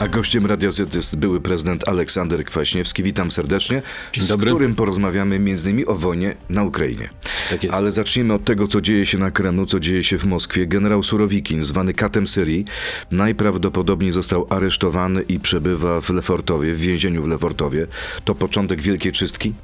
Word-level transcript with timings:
A 0.00 0.08
gościem 0.08 0.46
Radia 0.46 0.70
Z 0.70 0.94
jest 0.94 1.16
były 1.16 1.40
prezydent 1.40 1.88
Aleksander 1.88 2.44
Kwaśniewski. 2.44 3.02
Witam 3.02 3.30
serdecznie. 3.30 3.82
Z 4.18 4.40
którym 4.40 4.74
porozmawiamy 4.74 5.36
m.in. 5.36 5.84
o 5.86 5.94
wojnie 5.94 6.34
na 6.48 6.62
Ukrainie. 6.62 7.08
Tak. 7.50 7.60
Ale 7.70 7.92
zacznijmy 7.92 8.34
od 8.34 8.44
tego, 8.44 8.68
co 8.68 8.80
dzieje 8.80 9.06
się 9.06 9.18
na 9.18 9.30
Kremlu, 9.30 9.66
co 9.66 9.80
dzieje 9.80 10.04
się 10.04 10.18
w 10.18 10.24
Moskwie. 10.24 10.66
Generał 10.66 11.02
Surowikin, 11.02 11.64
zwany 11.64 11.92
katem 11.92 12.26
Syrii, 12.26 12.64
najprawdopodobniej 13.10 14.12
został 14.12 14.46
aresztowany 14.50 15.22
i 15.22 15.40
przebywa 15.40 16.00
w 16.00 16.10
Lefortowie, 16.10 16.74
w 16.74 16.80
więzieniu 16.80 17.22
w 17.22 17.28
Lefortowie. 17.28 17.86
To 18.24 18.34
początek 18.34 18.80
wielkiej 18.80 19.12
czystki? 19.12 19.54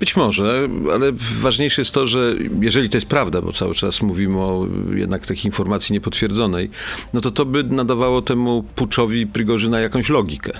Być 0.00 0.16
może, 0.16 0.68
ale 0.92 1.12
ważniejsze 1.40 1.80
jest 1.80 1.94
to, 1.94 2.06
że 2.06 2.34
jeżeli 2.60 2.90
to 2.90 2.96
jest 2.96 3.06
prawda, 3.06 3.42
bo 3.42 3.52
cały 3.52 3.74
czas 3.74 4.02
mówimy 4.02 4.38
o 4.38 4.66
jednak 4.94 5.26
takiej 5.26 5.46
informacji 5.46 5.92
niepotwierdzonej, 5.92 6.70
no 7.14 7.20
to 7.20 7.30
to 7.30 7.44
by 7.44 7.64
nadawało 7.64 8.22
temu 8.22 8.64
puczowi 8.74 9.26
Prigorzyna 9.26 9.80
jakąś 9.80 10.08
logikę. 10.08 10.52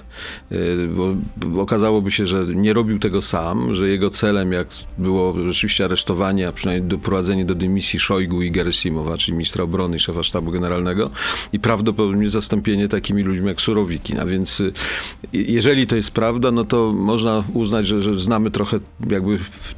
Yy, 0.51 0.89
Bo 0.89 1.63
okazałoby 1.63 2.11
się, 2.11 2.27
że 2.27 2.47
nie 2.55 2.73
robił 2.73 2.99
tego 2.99 3.23
sam, 3.23 3.75
że 3.75 3.89
jego 3.89 4.11
celem, 4.11 4.53
jak 4.53 4.69
było 4.99 5.35
rzeczywiście 5.47 5.85
aresztowanie, 5.85 6.49
a 6.49 6.53
przynajmniej 6.53 6.89
doprowadzenie 6.89 7.45
do 7.45 7.55
dymisji 7.55 8.01
Szojgu 8.01 8.43
i 8.43 8.51
Geresimowa, 8.51 9.19
czyli 9.19 9.33
ministra 9.33 9.65
obrony 9.65 9.97
i 9.97 10.01
szefa 10.01 10.23
sztabu 10.23 10.51
generalnego 10.51 11.11
i 11.53 11.61
prawdopodobnie 11.61 12.31
zastąpienie 12.31 12.89
takimi 12.89 13.23
ludźmi 13.23 13.47
jak 13.47 13.61
Surowikin. 13.61 14.21
A 14.21 14.27
więc 14.27 14.61
y, 14.61 14.73
jeżeli 15.33 15.87
to 15.87 15.97
jest 15.97 16.11
prawda, 16.11 16.51
no 16.51 16.65
to 16.65 16.93
można 16.93 17.45
uznać, 17.55 17.87
że, 17.87 18.03
że 18.03 18.19
znamy 18.19 18.51
trochę 18.51 18.79
jakby 19.11 19.30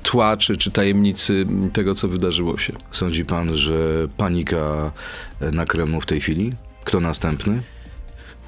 tła 0.03 0.37
czy, 0.37 0.57
czy 0.57 0.71
tajemnicy 0.71 1.47
tego, 1.73 1.95
co 1.95 2.09
wydarzyło 2.09 2.59
się. 2.59 2.73
Sądzi 2.91 3.25
pan, 3.25 3.57
że 3.57 4.09
panika 4.17 4.93
na 5.53 5.67
Kremlu 5.67 6.01
w 6.01 6.07
tej 6.07 6.21
chwili? 6.21 6.53
Kto 6.85 7.01
następny? 7.01 7.63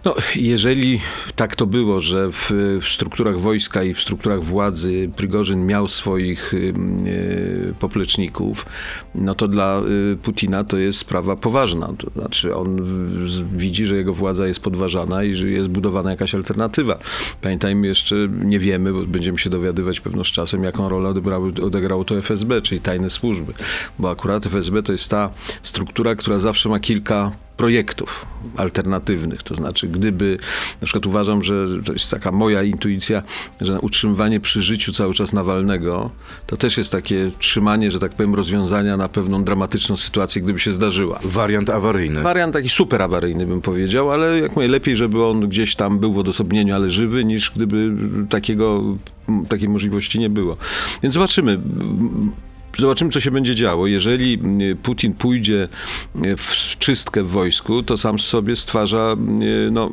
No, 0.04 0.14
jeżeli 0.36 1.00
tak 1.36 1.56
to 1.56 1.66
było, 1.66 2.00
że 2.00 2.32
w, 2.32 2.50
w 2.80 2.88
strukturach 2.88 3.40
wojska 3.40 3.82
i 3.82 3.94
w 3.94 4.00
strukturach 4.00 4.44
władzy 4.44 5.10
Prigorzyn 5.16 5.66
miał 5.66 5.88
swoich 5.88 6.54
y, 6.54 6.74
y, 7.06 7.74
popleczników, 7.80 8.66
no 9.14 9.34
to 9.34 9.48
dla 9.48 9.80
y, 10.12 10.16
Putina 10.16 10.64
to 10.64 10.78
jest 10.78 10.98
sprawa 10.98 11.36
poważna. 11.36 11.92
To 11.98 12.10
znaczy 12.10 12.56
on 12.56 12.80
widzi, 13.56 13.86
że 13.86 13.96
jego 13.96 14.14
władza 14.14 14.46
jest 14.46 14.60
podważana 14.60 15.24
i 15.24 15.34
że 15.34 15.48
jest 15.48 15.68
budowana 15.68 16.10
jakaś 16.10 16.34
alternatywa. 16.34 16.98
Pamiętajmy 17.40 17.86
jeszcze, 17.86 18.16
nie 18.44 18.58
wiemy, 18.58 18.92
bo 18.92 19.02
będziemy 19.02 19.38
się 19.38 19.50
dowiadywać 19.50 20.00
pewno 20.00 20.24
z 20.24 20.28
czasem, 20.28 20.64
jaką 20.64 20.88
rolę 20.88 21.08
odebrały, 21.08 21.52
odegrało 21.62 22.04
to 22.04 22.18
FSB, 22.18 22.62
czyli 22.62 22.80
tajne 22.80 23.10
służby. 23.10 23.52
Bo 23.98 24.10
akurat 24.10 24.46
FSB 24.46 24.82
to 24.82 24.92
jest 24.92 25.10
ta 25.10 25.30
struktura, 25.62 26.14
która 26.14 26.38
zawsze 26.38 26.68
ma 26.68 26.80
kilka 26.80 27.32
projektów 27.56 28.26
alternatywnych. 28.56 29.42
To 29.42 29.54
znaczy, 29.54 29.88
gdyby, 29.88 30.38
na 30.80 30.84
przykład 30.84 31.06
uważam, 31.06 31.42
że 31.42 31.66
to 31.84 31.92
jest 31.92 32.10
taka 32.10 32.32
moja 32.32 32.62
intuicja, 32.62 33.22
że 33.60 33.80
utrzymywanie 33.80 34.40
przy 34.40 34.62
życiu 34.62 34.92
cały 34.92 35.14
czas 35.14 35.32
Nawalnego, 35.32 36.10
to 36.46 36.56
też 36.56 36.78
jest 36.78 36.92
takie 36.92 37.30
trzymanie, 37.38 37.90
że 37.90 37.98
tak 37.98 38.12
powiem, 38.12 38.34
rozwiązania 38.34 38.96
na 38.96 39.08
pewną 39.08 39.44
dramatyczną 39.44 39.96
sytuację, 39.96 40.42
gdyby 40.42 40.58
się 40.58 40.72
zdarzyła. 40.72 41.18
Wariant 41.24 41.70
awaryjny. 41.70 42.22
Wariant 42.22 42.52
taki 42.52 42.68
super 42.68 43.02
awaryjny 43.02 43.46
bym 43.46 43.60
powiedział, 43.60 44.10
ale 44.10 44.40
jak 44.40 44.56
mówię, 44.56 44.68
lepiej, 44.68 44.96
żeby 44.96 45.24
on 45.24 45.48
gdzieś 45.48 45.74
tam 45.74 45.98
był 45.98 46.12
w 46.12 46.18
odosobnieniu, 46.18 46.74
ale 46.74 46.90
żywy, 46.90 47.24
niż 47.24 47.50
gdyby 47.50 47.92
takiego, 48.30 48.82
takiej 49.48 49.68
możliwości 49.68 50.18
nie 50.18 50.30
było. 50.30 50.56
Więc 51.02 51.14
zobaczymy. 51.14 51.58
Zobaczymy, 52.78 53.10
co 53.10 53.20
się 53.20 53.30
będzie 53.30 53.54
działo. 53.54 53.86
Jeżeli 53.86 54.38
Putin 54.82 55.14
pójdzie 55.14 55.68
y, 56.26 56.36
w 56.36 56.78
czystkę 56.78 57.22
w 57.22 57.28
wojsku, 57.28 57.82
to 57.82 57.96
sam 57.96 58.18
sobie 58.18 58.56
stwarza, 58.56 59.16
y, 59.66 59.70
no, 59.70 59.90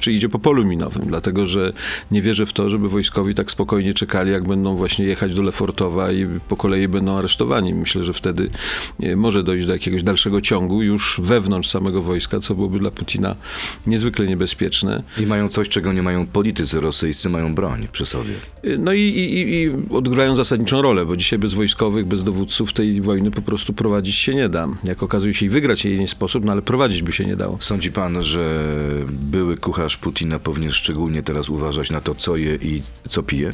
czy 0.00 0.12
idzie 0.12 0.28
po 0.28 0.38
polu 0.38 0.64
minowym, 0.64 1.02
dlatego 1.06 1.46
że 1.46 1.72
nie 2.10 2.22
wierzę 2.22 2.46
w 2.46 2.52
to, 2.52 2.70
żeby 2.70 2.88
wojskowi 2.88 3.34
tak 3.34 3.50
spokojnie 3.50 3.94
czekali, 3.94 4.32
jak 4.32 4.48
będą 4.48 4.72
właśnie 4.72 5.04
jechać 5.04 5.34
do 5.34 5.42
Lefortowa 5.42 6.12
i 6.12 6.26
po 6.48 6.56
kolei 6.56 6.88
będą 6.88 7.18
aresztowani. 7.18 7.74
Myślę, 7.74 8.04
że 8.04 8.12
wtedy 8.12 8.50
może 9.16 9.42
dojść 9.42 9.66
do 9.66 9.72
jakiegoś 9.72 10.02
dalszego 10.02 10.40
ciągu 10.40 10.82
już 10.82 11.20
wewnątrz 11.22 11.68
samego 11.68 12.02
wojska, 12.02 12.40
co 12.40 12.54
byłoby 12.54 12.78
dla 12.78 12.90
Putina 12.90 13.36
niezwykle 13.86 14.26
niebezpieczne. 14.26 15.02
I 15.20 15.26
mają 15.26 15.48
coś, 15.48 15.68
czego 15.68 15.92
nie 15.92 16.02
mają 16.02 16.26
politycy 16.26 16.80
rosyjscy, 16.80 17.30
mają 17.30 17.54
broń 17.54 17.88
przy 17.92 18.06
sobie. 18.06 18.32
No 18.78 18.92
i, 18.92 19.00
i, 19.00 19.54
i 19.54 19.70
odgrywają 19.90 20.34
zasadniczą 20.34 20.82
rolę, 20.82 21.06
bo 21.06 21.16
dzisiaj 21.16 21.38
bez 21.38 21.54
wojskowych, 21.54 22.06
bez 22.06 22.21
dowódców 22.24 22.72
tej 22.72 23.00
wojny 23.00 23.30
po 23.30 23.42
prostu 23.42 23.72
prowadzić 23.72 24.16
się 24.16 24.34
nie 24.34 24.48
da. 24.48 24.68
Jak 24.84 25.02
okazuje 25.02 25.34
się 25.34 25.46
i 25.46 25.48
wygrać 25.48 25.84
jej 25.84 26.00
nie 26.00 26.08
sposób, 26.08 26.44
no 26.44 26.52
ale 26.52 26.62
prowadzić 26.62 27.02
by 27.02 27.12
się 27.12 27.24
nie 27.24 27.36
dało. 27.36 27.56
Sądzi 27.60 27.92
pan, 27.92 28.22
że 28.22 28.64
były 29.08 29.56
kucharz 29.56 29.96
Putina 29.96 30.38
powinien 30.38 30.72
szczególnie 30.72 31.22
teraz 31.22 31.48
uważać 31.48 31.90
na 31.90 32.00
to, 32.00 32.14
co 32.14 32.36
je 32.36 32.54
i 32.54 32.82
co 33.08 33.22
pije? 33.22 33.52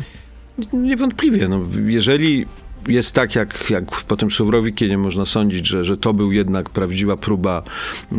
Niewątpliwie. 0.73 1.49
No, 1.49 1.61
jeżeli 1.87 2.47
jest 2.89 3.15
tak, 3.15 3.35
jak, 3.35 3.71
jak 3.71 3.85
po 3.85 4.17
tym 4.17 4.31
Surowikinie 4.31 4.99
można 4.99 5.27
sądzić, 5.27 5.67
że, 5.67 5.85
że 5.85 5.97
to 5.97 6.15
był 6.15 6.33
jednak 6.33 6.71
prawdziwa 6.71 7.17
próba 7.17 7.63
e, 8.13 8.17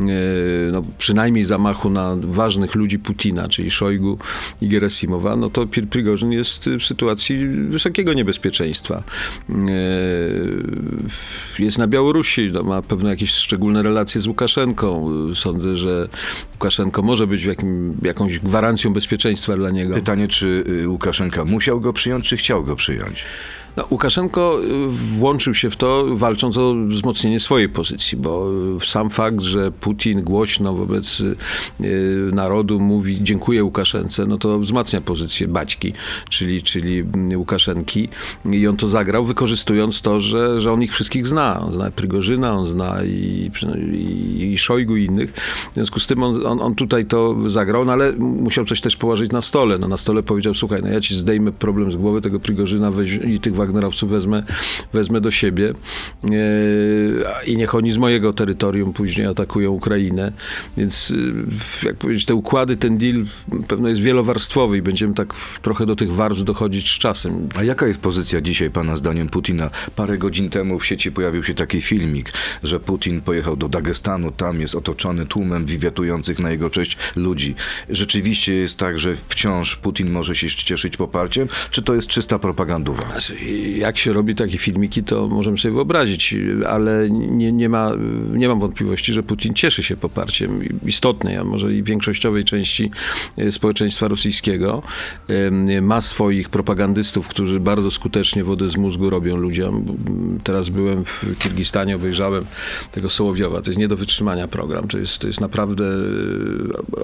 no, 0.72 0.81
przynajmniej 0.97 1.44
zamachu 1.44 1.90
na 1.90 2.16
ważnych 2.22 2.75
ludzi 2.75 3.00
Putina, 3.00 3.50
czyli 3.50 3.72
Szojgu 3.72 4.18
i 4.62 4.68
Geresimowa, 4.68 5.36
no 5.36 5.50
to 5.50 5.68
Prigorzyn 5.90 6.31
jest 6.31 6.70
w 6.80 6.84
sytuacji 6.84 7.47
wysokiego 7.47 8.14
niebezpieczeństwa. 8.14 9.03
E, 9.50 9.53
jest 11.59 11.78
na 11.78 11.88
Białorusi, 11.88 12.50
no, 12.53 12.64
ma 12.64 12.81
pewne 12.81 13.09
jakieś 13.09 13.31
szczególne 13.31 13.84
relacje 13.84 14.22
z 14.22 14.28
Łukaszenką. 14.28 15.12
Sądzę, 15.36 15.78
że 15.78 16.09
Łukaszenko 16.53 17.02
może 17.02 17.28
być 17.28 17.44
jakim, 17.44 17.97
jakąś 18.02 18.40
gwarancją 18.40 18.94
bezpieczeństwa 18.94 19.56
dla 19.56 19.70
niego. 19.70 19.94
Pytanie, 19.96 20.28
czy 20.28 20.64
y, 20.70 20.90
Łukaszenka 20.90 21.46
musiał 21.46 21.81
go 21.81 21.94
przyjąć, 21.94 22.26
czy 22.26 22.38
chciał 22.38 22.64
go 22.64 22.76
przyjąć? 22.76 23.26
No, 23.78 23.85
Łukaszenko 23.91 24.59
włączył 24.90 25.53
się 25.53 25.69
w 25.69 25.75
to, 25.75 26.06
walcząc 26.09 26.57
o 26.57 26.75
wzmocnienie 26.88 27.40
swojej 27.40 27.69
pozycji, 27.69 28.18
bo 28.18 28.52
sam 28.85 29.09
fakt, 29.09 29.41
że 29.41 29.72
Putin 29.72 30.22
głośno 30.22 30.74
wobec 30.74 31.24
narodu 32.34 32.79
mówi 32.79 33.24
dziękuję 33.24 33.63
Łukaszence, 33.63 34.25
no 34.25 34.38
to 34.38 34.59
wzmacnia 34.59 35.02
pozycję 35.02 35.47
Baćki, 35.47 35.94
czyli, 36.29 36.62
czyli 36.62 37.03
Łukaszenki 37.35 38.09
i 38.52 38.68
on 38.68 38.78
to 38.78 38.90
zagrał, 38.90 39.25
wykorzystując 39.25 40.02
to, 40.02 40.19
że, 40.19 40.62
że 40.62 40.74
on 40.74 40.84
ich 40.84 40.94
wszystkich 40.94 41.28
zna. 41.28 41.62
On 41.62 41.72
zna 41.72 41.91
Prygorzyna, 41.91 42.53
on 42.53 42.68
zna 42.68 43.03
i, 43.03 43.52
i, 43.94 44.52
i 44.53 44.58
Szojgu 44.58 44.97
i 44.97 45.06
innych. 45.06 45.34
W 45.72 45.74
związku 45.74 46.00
z 46.00 46.08
tym 46.08 46.24
on, 46.24 46.46
on, 46.46 46.62
on, 46.62 46.75
tutaj 46.75 47.06
to 47.06 47.35
zagrał, 47.50 47.85
no 47.85 47.91
ale 47.91 48.12
musiał 48.19 48.66
coś 48.66 48.81
też 48.81 48.96
położyć 48.96 49.31
na 49.31 49.41
stole. 49.41 49.78
No, 49.78 49.88
na 49.88 49.97
stole 49.97 50.24
powiedział, 50.24 50.53
słuchaj, 50.53 50.81
no 50.81 50.88
ja 50.88 51.00
ci 51.00 51.16
zdejmę 51.16 51.52
problem 51.52 51.91
z 51.91 51.96
głowy 51.96 52.22
tego 52.22 52.40
Prigorzyna 52.40 52.91
weź, 52.91 53.19
i 53.28 53.40
tych 53.40 53.56
Wagnerowców 53.59 54.09
wezmę, 54.09 54.44
wezmę 54.94 55.22
do 55.22 55.31
siebie 55.31 55.74
e, 56.24 57.46
i 57.46 57.58
niech 57.58 57.75
oni 57.75 57.92
z 57.92 57.97
mojego 57.97 58.34
terytorium 58.34 58.94
później 58.94 59.28
atakują 59.28 59.72
Ukrainę. 59.72 60.31
Więc 60.78 61.14
e, 61.84 61.88
jak 61.88 61.96
powiedzieć, 61.96 62.25
te 62.25 62.36
układy, 62.36 62.78
ten 62.78 62.97
deal 62.97 63.25
pewno 63.68 63.90
jest 63.90 64.02
wielowarstwowy 64.02 64.78
i 64.78 64.81
będziemy 64.81 65.14
tak 65.14 65.34
trochę 65.62 65.86
do 65.86 65.96
tych 65.96 66.14
warstw 66.14 66.44
dochodzić 66.44 66.90
z 66.96 66.97
czasem. 67.00 67.50
A 67.56 67.64
jaka 67.64 67.88
jest 67.88 68.02
pozycja 68.02 68.42
dzisiaj 68.42 68.70
pana 68.72 68.96
zdaniem 68.96 69.30
Putina? 69.30 69.70
Parę 69.96 70.18
godzin 70.18 70.50
temu 70.50 70.80
w 70.80 70.86
sieci 70.86 71.12
pojawił 71.12 71.44
się 71.44 71.53
taki 71.53 71.81
filmik, 71.81 72.34
że 72.64 72.80
Putin 72.80 73.22
pojechał 73.22 73.56
do 73.56 73.70
Dagestanu, 73.70 74.31
tam 74.31 74.62
jest 74.62 74.76
otoczony 74.76 75.26
tłumem 75.26 75.66
wiwiatujących 75.66 76.40
na 76.40 76.52
jego 76.52 76.70
cześć 76.70 76.97
ludzi. 77.16 77.56
Rzeczywiście 77.90 78.53
jest 78.53 78.80
tak, 78.80 79.00
że 79.00 79.16
wciąż 79.28 79.76
Putin 79.76 80.12
może 80.12 80.36
się 80.36 80.50
cieszyć 80.50 80.97
poparciem, 80.97 81.47
czy 81.72 81.81
to 81.81 81.96
jest 81.96 82.08
czysta 82.08 82.40
propagandowa? 82.40 83.03
Jak 83.77 83.97
się 83.97 84.13
robi 84.13 84.35
takie 84.35 84.57
filmiki, 84.57 85.03
to 85.03 85.27
możemy 85.27 85.57
sobie 85.57 85.73
wyobrazić, 85.73 86.35
ale 86.67 87.09
nie, 87.09 87.51
nie, 87.51 87.69
ma, 87.69 87.91
nie 88.33 88.47
mam 88.47 88.59
wątpliwości, 88.59 89.13
że 89.13 89.23
Putin 89.23 89.53
cieszy 89.53 89.83
się 89.83 89.97
poparciem 89.97 90.79
istotnej, 90.85 91.37
a 91.37 91.43
może 91.43 91.73
i 91.73 91.83
większościowej 91.83 92.43
części 92.43 92.91
społeczeństwa 93.51 94.07
rosyjskiego. 94.07 94.84
Ma 95.81 96.01
swoich 96.01 96.49
propagandystów, 96.49 97.28
którzy 97.28 97.59
bardzo 97.59 97.91
skutecznie 97.91 98.43
wodę 98.43 98.69
z 98.69 98.78
mózgu 98.78 99.09
robią 99.09 99.37
ludziom. 99.37 99.85
Teraz 100.43 100.69
byłem 100.69 101.05
w 101.05 101.25
Kirgistanie, 101.40 101.95
obejrzałem 101.95 102.45
tego 102.91 103.09
Sołowiowa. 103.09 103.61
To 103.61 103.69
jest 103.69 103.79
nie 103.79 103.87
do 103.87 103.97
wytrzymania 103.97 104.47
program. 104.47 104.87
To 104.87 104.97
jest, 104.97 105.19
to 105.19 105.28
jest 105.28 105.41
naprawdę 105.41 105.85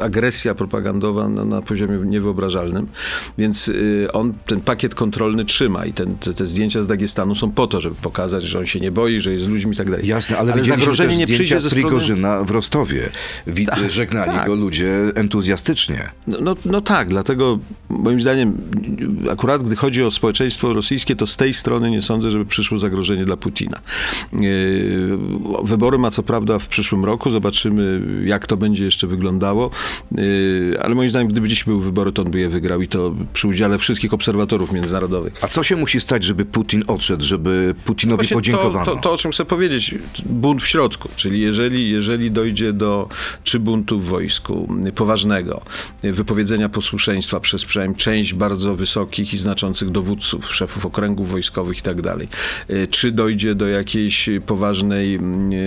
agresja 0.02 0.56
propagandowa 0.56 1.30
na, 1.30 1.46
na 1.46 1.62
poziomie 1.62 1.98
niewyobrażalnym. 2.06 2.88
Więc 3.38 3.72
on 4.14 4.34
ten 4.46 4.62
pakiet 4.62 4.96
kontrolny 4.96 5.46
trzyma 5.46 5.86
i 5.86 5.94
ten, 5.94 6.16
te, 6.16 6.34
te 6.36 6.46
zdjęcia 6.46 6.84
z 6.84 6.88
Dagestanu 6.88 7.36
są 7.36 7.52
po 7.52 7.68
to, 7.68 7.82
żeby 7.82 7.96
pokazać, 7.96 8.44
że 8.44 8.60
on 8.60 8.66
się 8.66 8.80
nie 8.80 8.92
boi, 8.92 9.20
że 9.20 9.32
jest 9.32 9.44
z 9.44 9.48
ludźmi 9.48 9.74
i 9.74 9.76
tak 9.76 9.90
dalej. 9.90 10.08
Jasne, 10.08 10.38
ale, 10.38 10.54
ale 10.54 10.64
zagrożenie 10.64 11.18
nie 11.18 11.28
przyjdzie 11.28 11.62
ze 11.62 11.70
strony... 11.70 11.86
Prigorzyna 11.86 12.44
w 12.44 12.52
Rostowie. 12.52 13.10
Wi- 13.48 13.66
Tak, 13.66 13.92
żegnali 13.92 14.32
tak. 14.32 14.48
go 14.48 14.56
ludzie 14.56 14.90
entuzjastycznie. 15.16 16.10
No, 16.28 16.38
no, 16.42 16.56
no 16.66 16.82
tak, 16.82 17.08
dlatego 17.08 17.60
moim 17.90 18.22
zdaniem 18.22 18.58
akurat 19.32 19.64
gdy 19.64 19.76
chodzi 19.76 20.04
o 20.04 20.12
społeczeństwo 20.12 20.74
rosyjskie, 20.74 21.16
to 21.16 21.28
z 21.28 21.38
tej 21.38 21.54
strony 21.54 21.92
nie 21.92 22.02
sądzę, 22.02 22.32
żeby 22.32 22.46
przyszło 22.46 22.80
zagrożenie 22.80 23.26
dla 23.26 23.38
Putina. 23.38 23.80
Yy, 24.34 25.18
Wybory 25.64 25.98
ma 25.98 26.12
co 26.12 26.24
prawda 26.24 26.60
w 26.60 26.68
przyszłym 26.68 27.06
roku, 27.06 27.32
zobaczymy 27.32 28.02
jak 28.26 28.48
to 28.48 28.58
będzie 28.58 28.86
jeszcze 28.86 29.08
wyglądało, 29.08 29.70
Yy, 30.12 30.78
ale 30.82 30.96
moim 30.96 31.10
zdaniem 31.10 31.28
gdyby 31.28 31.48
dziś 31.50 31.64
były 31.64 31.84
wybory, 31.84 32.12
to 32.12 32.22
on 32.22 32.32
by 32.32 32.40
je 32.40 32.50
wygrał 32.50 32.82
i 32.82 32.88
to 32.88 33.16
przy 33.34 33.48
udziale 33.48 33.78
wszystkich 33.78 34.14
obserwatorów 34.14 34.72
międzynarodowych. 34.72 35.34
A 35.42 35.48
co 35.48 35.64
się 35.64 35.76
musi 35.76 36.02
stać, 36.02 36.25
żeby 36.26 36.46
Putin 36.46 36.84
odszedł, 36.88 37.24
żeby 37.24 37.76
Putinowi 37.86 38.18
Właśnie 38.18 38.38
podziękowano? 38.38 38.86
To, 38.86 38.96
to, 38.96 39.02
to, 39.02 39.14
o 39.14 39.18
czym 39.18 39.32
chcę 39.32 39.46
powiedzieć, 39.46 39.96
bunt 40.26 40.64
w 40.64 40.68
środku, 40.68 41.10
czyli 41.16 41.42
jeżeli, 41.42 41.90
jeżeli 41.90 42.32
dojdzie 42.32 42.74
do 42.74 43.10
czy 43.44 43.60
buntu 43.60 44.00
w 44.00 44.06
wojsku 44.06 44.70
poważnego, 44.96 45.62
wypowiedzenia 46.04 46.70
posłuszeństwa 46.70 47.40
przez 47.40 47.66
przynajmniej 47.66 47.98
część 47.98 48.34
bardzo 48.34 48.76
wysokich 48.76 49.34
i 49.34 49.38
znaczących 49.38 49.90
dowódców, 49.90 50.56
szefów 50.56 50.86
okręgów 50.86 51.32
wojskowych 51.32 51.78
i 51.78 51.82
tak 51.82 52.02
dalej, 52.02 52.28
y, 52.70 52.88
czy 52.88 53.12
dojdzie 53.12 53.56
do 53.56 53.68
jakiejś 53.68 54.30
poważnej, 54.46 55.20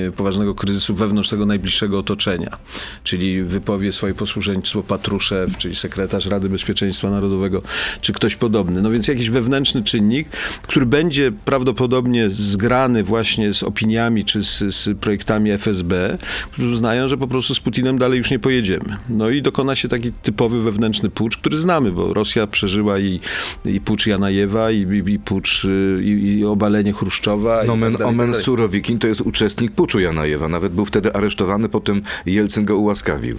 y, 0.09 0.13
poważnego 0.17 0.55
kryzysu 0.55 0.95
wewnątrz 0.95 1.29
tego 1.29 1.47
najbliższego 1.47 1.99
otoczenia, 1.99 2.59
czyli 3.05 3.43
wypowie 3.43 3.93
swoje 3.93 4.15
posłuszeństwo 4.15 4.83
Patruszew, 4.83 5.57
czyli 5.59 5.77
sekretarz 5.77 6.27
Rady 6.27 6.49
Bezpieczeństwa 6.49 7.11
Narodowego, 7.11 7.63
czy 8.01 8.13
ktoś 8.13 8.37
podobny. 8.37 8.83
No 8.83 8.91
więc 8.91 9.09
jakiś 9.09 9.31
wewnętrzny 9.31 9.85
czynnik, 9.85 10.29
który 10.63 10.87
będzie 10.87 11.33
prawdopodobnie 11.45 12.31
zgrany 12.31 13.05
właśnie 13.05 13.55
z 13.55 13.63
opiniami 13.63 14.25
czy 14.25 14.45
z, 14.45 14.59
z 14.59 14.99
projektami 14.99 15.51
FSB, 15.51 16.19
którzy 16.53 16.73
uznają, 16.73 17.09
że 17.09 17.17
po 17.17 17.27
prostu 17.27 17.55
z 17.55 17.61
Putinem 17.61 17.99
dalej 17.99 18.19
już 18.19 18.31
nie 18.31 18.39
pojedziemy. 18.39 18.97
No 19.09 19.31
i 19.31 19.43
dokona 19.43 19.75
się 19.75 19.89
taki 19.89 20.13
typowy 20.13 20.63
wewnętrzny 20.63 21.11
pucz, 21.11 21.37
który 21.37 21.57
znamy, 21.57 21.93
bo 21.93 22.15
Rosja 22.15 22.47
przeżyła 22.47 22.99
i, 22.99 23.21
i 23.65 23.81
pucz 23.81 24.07
Janajewa, 24.07 24.71
i, 24.71 24.77
i, 24.77 25.13
i 25.13 25.19
pucz, 25.19 25.65
y, 25.65 26.01
i, 26.03 26.39
i 26.39 26.45
obalenie 26.45 26.93
Chruszczowa. 26.93 27.65
Nomen 27.65 27.93
tak 27.93 27.99
tak 27.99 28.09
omen 28.09 28.31
dalej. 28.31 28.45
Surowikin 28.45 28.99
to 28.99 29.09
jest 29.09 29.21
uczestnik 29.21 29.73
puczu 29.73 30.01
Janajewa. 30.01 30.49
Nawet 30.49 30.73
był 30.73 30.85
wtedy 30.85 31.15
aresztowany, 31.15 31.69
potem 31.69 32.03
Jelcyn 32.27 32.65
go 32.65 32.77
ułaskawił. 32.77 33.39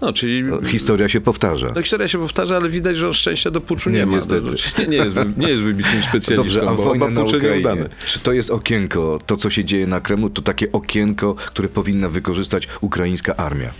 No, 0.00 0.12
czyli... 0.12 0.44
Historia 0.66 1.08
się 1.08 1.20
powtarza. 1.20 1.66
No, 1.74 1.82
historia 1.82 2.08
się 2.08 2.18
powtarza, 2.18 2.56
ale 2.56 2.68
widać, 2.68 2.96
że 2.96 3.06
on 3.06 3.12
szczęścia 3.12 3.50
do 3.50 3.60
puczu 3.60 3.90
nie, 3.90 3.98
Nie, 3.98 4.06
ma. 4.06 4.12
niestety. 4.12 4.46
No, 4.46 4.84
nie, 4.84 4.86
nie, 4.86 4.96
jest, 4.96 5.16
nie 5.36 5.48
jest 5.48 5.62
wybitnym 5.62 6.02
specjalistą, 6.02 6.36
Dobrze, 6.42 6.62
a 6.68 6.74
bo 6.74 6.82
wojna 6.82 7.10
na 7.10 7.22
Ukrainie, 7.22 7.88
czy 8.06 8.20
to 8.20 8.32
jest 8.32 8.50
okienko, 8.50 9.18
to 9.26 9.36
co 9.36 9.50
się 9.50 9.64
dzieje 9.64 9.86
na 9.86 10.00
Kremlu, 10.00 10.30
to 10.30 10.42
takie 10.42 10.72
okienko, 10.72 11.34
które 11.34 11.68
powinna 11.68 12.08
wykorzystać 12.08 12.68
ukraińska 12.80 13.36
armia? 13.36 13.70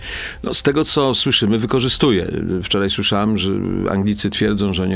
No, 0.43 0.53
z 0.53 0.63
tego, 0.63 0.85
co 0.85 1.13
słyszymy, 1.13 1.59
wykorzystuje. 1.59 2.31
Wczoraj 2.63 2.89
słyszałem, 2.89 3.37
że 3.37 3.51
Anglicy 3.89 4.29
twierdzą, 4.29 4.73
że 4.73 4.83
oni 4.83 4.95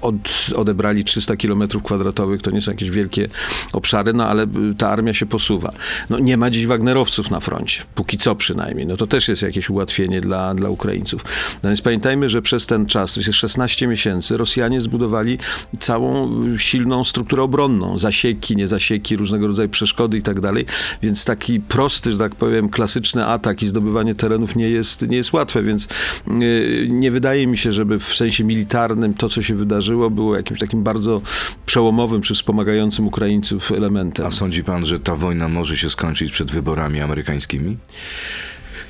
od, 0.00 0.14
odebrali 0.54 1.04
300 1.04 1.36
km 1.36 1.68
kwadratowych, 1.84 2.42
to 2.42 2.50
nie 2.50 2.60
są 2.60 2.70
jakieś 2.70 2.90
wielkie 2.90 3.28
obszary, 3.72 4.12
no 4.12 4.26
ale 4.26 4.46
ta 4.78 4.90
armia 4.90 5.14
się 5.14 5.26
posuwa. 5.26 5.72
No, 6.10 6.18
nie 6.18 6.36
ma 6.36 6.50
dziś 6.50 6.66
Wagnerowców 6.66 7.30
na 7.30 7.40
froncie, 7.40 7.82
póki 7.94 8.18
co 8.18 8.34
przynajmniej. 8.34 8.86
No 8.86 8.96
to 8.96 9.06
też 9.06 9.28
jest 9.28 9.42
jakieś 9.42 9.70
ułatwienie 9.70 10.20
dla, 10.20 10.37
dla 10.54 10.70
Ukraińców. 10.70 11.24
No 11.62 11.68
więc 11.70 11.80
pamiętajmy, 11.80 12.28
że 12.28 12.42
przez 12.42 12.66
ten 12.66 12.86
czas, 12.86 13.14
to 13.14 13.20
jest 13.20 13.32
16 13.32 13.86
miesięcy, 13.86 14.36
Rosjanie 14.36 14.80
zbudowali 14.80 15.38
całą 15.78 16.40
silną 16.58 17.04
strukturę 17.04 17.42
obronną. 17.42 17.98
Zasieki, 17.98 18.56
niezasieki, 18.56 19.16
różnego 19.16 19.46
rodzaju 19.46 19.68
przeszkody 19.68 20.18
i 20.18 20.22
tak 20.22 20.40
dalej. 20.40 20.66
Więc 21.02 21.24
taki 21.24 21.60
prosty, 21.60 22.12
że 22.12 22.18
tak 22.18 22.34
powiem, 22.34 22.68
klasyczny 22.68 23.26
atak 23.26 23.62
i 23.62 23.68
zdobywanie 23.68 24.14
terenów 24.14 24.56
nie 24.56 24.70
jest, 24.70 25.08
nie 25.08 25.16
jest 25.16 25.32
łatwe, 25.32 25.62
więc 25.62 25.88
yy, 26.26 26.86
nie 26.88 27.10
wydaje 27.10 27.46
mi 27.46 27.58
się, 27.58 27.72
żeby 27.72 27.98
w 27.98 28.14
sensie 28.14 28.44
militarnym 28.44 29.14
to, 29.14 29.28
co 29.28 29.42
się 29.42 29.54
wydarzyło, 29.54 30.10
było 30.10 30.36
jakimś 30.36 30.60
takim 30.60 30.82
bardzo 30.82 31.20
przełomowym 31.66 32.22
czy 32.22 32.34
wspomagającym 32.34 33.06
Ukraińców 33.06 33.72
elementem. 33.72 34.26
A 34.26 34.30
sądzi 34.30 34.64
pan, 34.64 34.86
że 34.86 35.00
ta 35.00 35.16
wojna 35.16 35.48
może 35.48 35.76
się 35.76 35.90
skończyć 35.90 36.32
przed 36.32 36.50
wyborami 36.50 37.00
amerykańskimi? 37.00 37.76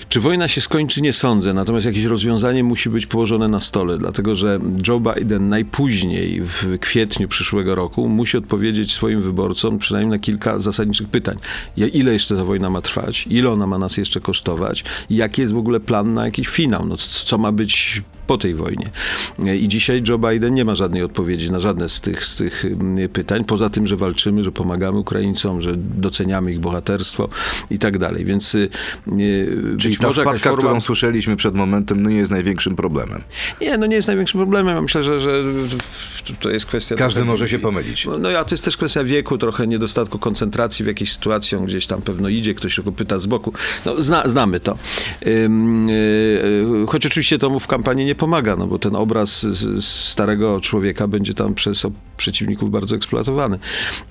Czy 0.09 0.21
wojna 0.21 0.49
się 0.49 0.61
skończy? 0.61 1.03
Nie 1.03 1.13
sądzę. 1.13 1.53
Natomiast 1.53 1.87
jakieś 1.87 2.05
rozwiązanie 2.05 2.65
musi 2.65 2.91
być 2.91 3.07
położone 3.07 3.49
na 3.49 3.61
stole, 3.61 3.99
dlatego 3.99 4.35
że 4.35 4.61
Joe 4.89 5.01
Biden 5.01 5.49
najpóźniej 5.49 6.41
w 6.43 6.79
kwietniu 6.81 7.29
przyszłego 7.29 7.75
roku 7.75 8.09
musi 8.09 8.37
odpowiedzieć 8.37 8.93
swoim 8.93 9.23
wyborcom 9.23 9.79
przynajmniej 9.79 10.11
na 10.11 10.19
kilka 10.19 10.59
zasadniczych 10.59 11.09
pytań. 11.09 11.39
Ile 11.77 12.13
jeszcze 12.13 12.37
ta 12.37 12.45
wojna 12.45 12.71
ma 12.71 12.83
trwać? 12.83 13.27
Ile 13.31 13.51
ona 13.51 13.67
ma 13.67 13.79
nas 13.79 13.97
jeszcze 13.97 14.21
kosztować? 14.21 14.85
Jaki 15.11 15.41
jest 15.41 15.55
w 15.55 15.59
ogóle 15.59 15.81
plan 15.81 16.15
na 16.15 16.25
jakiś 16.25 16.49
finał? 16.49 16.87
No, 16.87 16.97
co 16.97 17.39
ma 17.39 17.53
być 17.53 18.03
po 18.27 18.39
tej 18.39 18.55
wojnie? 18.55 18.91
I 19.61 19.69
dzisiaj 19.69 20.03
Joe 20.09 20.19
Biden 20.19 20.55
nie 20.55 20.65
ma 20.65 20.75
żadnej 20.75 21.03
odpowiedzi 21.03 21.53
na 21.53 21.61
żadne 21.61 21.89
z 21.89 22.01
tych, 22.01 22.25
z 22.25 22.37
tych 22.37 22.65
mm, 22.65 23.09
pytań, 23.09 23.45
poza 23.45 23.71
tym, 23.71 23.87
że 23.87 23.97
walczymy, 23.97 24.45
że 24.45 24.53
pomagamy 24.53 24.99
Ukraińcom, 24.99 25.61
że 25.61 25.73
doceniamy 25.77 26.53
ich 26.53 26.59
bohaterstwo 26.59 27.29
i 27.71 27.79
tak 27.79 27.99
dalej. 27.99 28.25
Więc 28.25 28.55
y, 28.55 28.69
y, 29.19 29.77
Czyli 29.79 29.98
być 29.99 30.03
ta 30.03 30.07
może 30.07 30.23
wpadka, 30.23 30.51
forma... 30.51 30.65
którą 30.65 30.81
słyszeliśmy 30.81 31.37
przed 31.37 31.55
momentem, 31.55 32.03
no 32.03 32.11
nie 32.11 32.17
jest 32.17 32.31
największym 32.31 32.77
problemem. 32.77 33.23
Nie, 33.61 33.79
no 33.79 33.87
nie 33.87 33.97
jest 33.97 34.09
największym 34.09 34.41
problemem. 34.41 34.83
Myślę, 34.83 35.03
że, 35.03 35.21
że 35.21 35.43
to 36.41 36.51
jest 36.51 36.67
kwestia... 36.67 36.95
Każdy 36.95 37.21
trochę- 37.21 37.33
może 37.33 37.49
się 37.49 37.59
pomylić. 37.59 38.07
No, 38.07 38.19
no 38.19 38.29
a 38.29 38.45
to 38.45 38.55
jest 38.55 38.65
też 38.65 38.77
kwestia 38.77 39.05
wieku, 39.05 39.39
trochę 39.39 39.67
niedostatku 39.67 40.19
koncentracji 40.19 40.85
w 40.85 40.89
jakiejś 40.89 41.13
sytuacji, 41.13 41.59
on 41.59 41.65
gdzieś 41.65 41.87
tam 41.87 42.03
pewno 42.03 42.29
idzie, 42.29 42.55
ktoś 42.55 42.75
tylko 42.75 42.93
pyta 42.93 43.19
z 43.19 43.27
boku. 43.27 43.53
No, 43.87 44.03
zna, 44.03 44.29
znamy 44.29 44.61
to. 44.61 44.79
Ym, 45.27 45.89
yy, 45.89 46.87
choć 46.89 47.07
oczywiście 47.07 47.39
to 47.39 47.51
mu 47.51 47.61
w 47.61 47.67
kampanii 47.67 48.07
nie 48.07 48.15
pomaga, 48.15 48.57
no 48.57 48.67
bo 48.67 48.79
ten 48.79 48.97
obraz 48.97 49.47
starego 49.81 50.61
człowieka 50.61 51.09
będzie 51.09 51.35
tam 51.35 51.55
przez 51.55 51.87
przeciwników 52.19 52.71
bardzo 52.71 52.97
eksploatowany. 52.97 53.59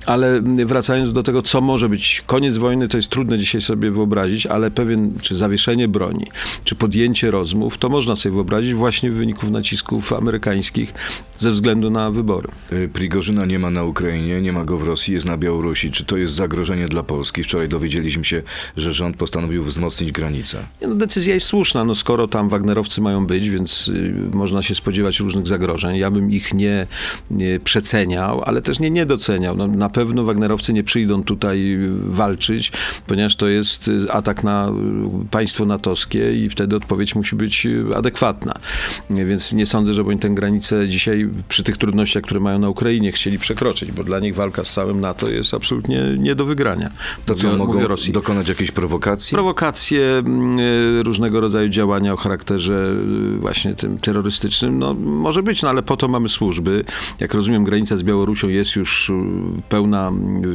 Ale 0.06 0.42
wracając 0.66 1.14
do 1.14 1.24
tego, 1.24 1.42
co 1.42 1.62
może 1.62 1.90
być 1.90 2.24
koniec 2.26 2.58
wojny, 2.58 2.88
to 2.88 2.98
jest 2.98 3.10
trudne 3.10 3.40
dzisiaj 3.40 3.62
sobie 3.62 3.92
wyobrazić, 3.92 4.46
ale 4.46 4.72
pewien, 4.72 5.14
czy 5.22 5.36
zawieszenie 5.36 5.88
broni, 5.88 6.26
czy 6.64 6.76
podjęcie 6.76 7.32
rozmów, 7.32 7.78
to 7.78 7.90
można 7.90 8.16
sobie 8.16 8.34
wyobrazić 8.34 8.74
właśnie 8.74 9.12
w 9.12 9.14
wyniku 9.14 9.50
nacisków 9.50 10.14
amerykańskich 10.14 10.94
ze 11.38 11.52
względu 11.52 11.90
na 11.90 12.12
wybory. 12.12 12.50
Y, 12.72 12.90
Prigorzyna 12.94 13.46
nie 13.46 13.60
ma 13.60 13.70
na 13.70 13.84
Ukrainie, 13.84 14.42
nie 14.42 14.54
ma 14.54 14.66
go 14.66 14.78
w 14.78 14.84
Rosji, 14.84 15.14
jest 15.14 15.26
na 15.26 15.38
Białorusi. 15.38 15.92
Czy 15.92 16.06
to 16.06 16.18
jest 16.18 16.34
zagrożenie 16.34 16.88
dla 16.88 17.04
Polski? 17.04 17.44
Wczoraj 17.44 17.70
dowiedzieliśmy 17.70 18.26
się, 18.26 18.44
że 18.78 18.94
rząd 18.94 19.18
postanowił 19.18 19.64
wzmocnić 19.64 20.12
granicę. 20.12 20.64
No, 20.82 20.96
decyzja 20.96 21.34
jest 21.34 21.48
słuszna, 21.48 21.84
no 21.84 21.96
skoro 21.96 22.28
tam 22.28 22.50
Wagnerowcy 22.50 23.02
mają 23.02 23.26
być, 23.26 23.50
więc 23.50 23.88
y, 23.88 24.14
można 24.34 24.64
się 24.64 24.76
spodziewać 24.76 25.20
różnych 25.20 25.48
zagrożeń. 25.48 25.98
Ja 25.98 26.12
bym 26.12 26.32
ich 26.32 26.54
nie, 26.54 26.88
nie 27.32 27.60
przeceniał, 27.60 27.97
ale 28.46 28.62
też 28.62 28.80
nie 28.80 28.92
niedoceniał. 28.92 29.56
No, 29.58 29.68
na 29.68 29.90
pewno 29.90 30.24
Wagnerowcy 30.24 30.74
nie 30.74 30.84
przyjdą 30.84 31.24
tutaj 31.24 31.74
y, 31.74 31.90
walczyć, 32.10 32.72
ponieważ 33.08 33.36
to 33.36 33.48
jest 33.48 33.88
y, 33.88 34.12
atak 34.12 34.44
na 34.44 34.70
y, 34.70 34.72
państwo 35.32 35.66
natowskie 35.66 36.46
i 36.46 36.50
wtedy 36.50 36.76
odpowiedź 36.76 37.16
musi 37.16 37.36
być 37.36 37.68
adekwatna. 37.96 38.54
Więc 39.10 39.54
nie 39.54 39.66
sądzę, 39.66 39.94
żeby 39.94 40.10
oni 40.10 40.20
tę 40.20 40.30
granicę 40.30 40.88
dzisiaj 40.88 41.30
przy 41.50 41.64
tych 41.64 41.78
trudnościach, 41.78 42.24
które 42.24 42.40
mają 42.40 42.60
na 42.60 42.70
Ukrainie, 42.70 43.12
chcieli 43.12 43.40
przekroczyć, 43.40 43.92
bo 43.92 44.04
dla 44.04 44.20
nich 44.20 44.36
walka 44.36 44.64
z 44.64 44.74
całym 44.74 45.02
NATO 45.02 45.30
jest 45.32 45.54
absolutnie 45.54 46.02
nie 46.20 46.36
do 46.36 46.46
wygrania. 46.46 46.90
To 47.26 47.36
co, 47.36 47.48
Mówię- 47.48 47.58
mogą 47.58 47.88
Rosji. 47.88 48.14
dokonać 48.14 48.50
jakiejś 48.50 48.72
prowokacji? 48.72 49.36
Prowokacje, 49.36 50.04
mm, 50.18 50.58
różnego 51.02 51.42
rodzaju 51.42 51.70
działania 51.70 52.14
o 52.14 52.18
charakterze 52.18 52.96
właśnie 53.40 53.74
tym 53.76 53.98
terrorystycznym, 54.00 54.80
no 54.80 54.94
może 54.94 55.44
być, 55.44 55.62
no 55.62 55.70
ale 55.70 55.84
po 55.84 55.98
to 55.98 56.08
mamy 56.08 56.30
służby. 56.30 56.84
Jak 57.20 57.34
rozumiem, 57.34 57.64
granica 57.88 57.98
z 57.98 58.04
Białorusią 58.04 58.50
jest 58.50 58.76
już 58.76 59.10
y, 59.10 59.14
pełna 59.70 60.12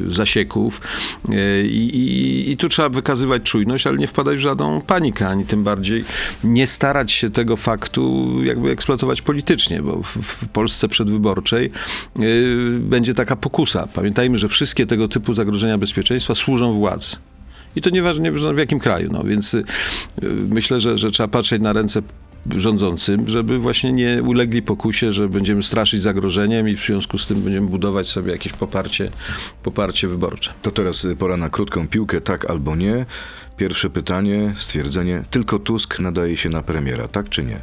zasieków 0.06 0.80
y, 1.28 1.66
i, 1.66 1.96
i, 1.96 2.50
i 2.50 2.56
tu 2.56 2.68
trzeba 2.68 2.88
wykazywać 2.88 3.42
czujność, 3.42 3.86
ale 3.86 3.98
nie 3.98 4.06
wpadać 4.06 4.36
w 4.36 4.40
żadną 4.40 4.82
panikę, 4.82 5.28
ani 5.28 5.44
tym 5.44 5.64
bardziej 5.64 6.04
nie 6.44 6.66
starać 6.66 7.12
się 7.12 7.30
tego 7.30 7.56
faktu 7.56 8.30
jakby 8.44 8.70
eksploatować 8.70 9.22
politycznie, 9.22 9.82
bo 9.82 10.02
w, 10.02 10.08
w 10.08 10.48
Polsce 10.48 10.88
przedwyborczej 10.88 11.70
y, 12.20 12.78
będzie 12.80 13.14
taka 13.14 13.36
pokusa. 13.36 13.88
Pamiętajmy, 13.94 14.38
że 14.38 14.48
wszystkie 14.48 14.86
tego 14.86 15.08
typu 15.08 15.34
zagrożenia 15.34 15.78
bezpieczeństwa 15.78 16.34
służą 16.34 16.72
władzy. 16.72 17.16
I 17.76 17.80
to 17.80 17.90
nieważne 17.90 18.32
w 18.32 18.58
jakim 18.58 18.78
kraju. 18.78 19.08
No, 19.12 19.24
więc 19.24 19.56
myślę, 20.48 20.80
że, 20.80 20.96
że 20.96 21.10
trzeba 21.10 21.28
patrzeć 21.28 21.62
na 21.62 21.72
ręce 21.72 22.02
rządzącym, 22.56 23.28
żeby 23.28 23.58
właśnie 23.58 23.92
nie 23.92 24.22
ulegli 24.22 24.62
pokusie, 24.62 25.12
że 25.12 25.28
będziemy 25.28 25.62
straszyć 25.62 26.02
zagrożeniem 26.02 26.68
i 26.68 26.76
w 26.76 26.80
związku 26.80 27.18
z 27.18 27.26
tym 27.26 27.42
będziemy 27.42 27.66
budować 27.66 28.08
sobie 28.08 28.32
jakieś 28.32 28.52
poparcie, 28.52 29.10
poparcie 29.62 30.08
wyborcze. 30.08 30.52
To 30.62 30.70
teraz 30.70 31.06
pora 31.18 31.36
na 31.36 31.50
krótką 31.50 31.88
piłkę, 31.88 32.20
tak 32.20 32.50
albo 32.50 32.76
nie. 32.76 33.06
Pierwsze 33.56 33.90
pytanie, 33.90 34.54
stwierdzenie, 34.56 35.22
tylko 35.30 35.58
Tusk 35.58 35.98
nadaje 36.00 36.36
się 36.36 36.48
na 36.48 36.62
premiera, 36.62 37.08
tak 37.08 37.28
czy 37.28 37.44
nie? 37.44 37.60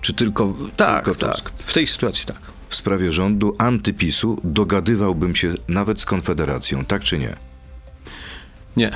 Czy 0.00 0.14
tylko... 0.14 0.54
Tak, 0.76 1.04
Tylko 1.04 1.20
tak. 1.20 1.50
W 1.50 1.72
tej 1.72 1.86
sytuacji 1.86 2.26
tak. 2.26 2.36
w 2.68 2.74
sprawie 2.74 3.12
rządu 3.12 3.54
antypisu 3.58 4.40
dogadywałbym 4.44 5.36
się 5.36 5.54
nawet 5.68 6.00
z 6.00 6.04
Konfederacją, 6.04 6.84
tak 6.84 7.02
czy 7.02 7.18
nie? 7.18 7.36
Nie. 8.76 8.90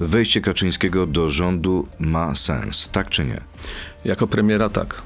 Wejście 0.00 0.40
Kaczyńskiego 0.40 1.06
do 1.06 1.28
rządu 1.28 1.88
ma 1.98 2.34
sens, 2.34 2.88
tak 2.92 3.08
czy 3.08 3.24
nie? 3.24 3.40
Jako 4.04 4.26
premiera 4.26 4.70
tak. 4.70 5.02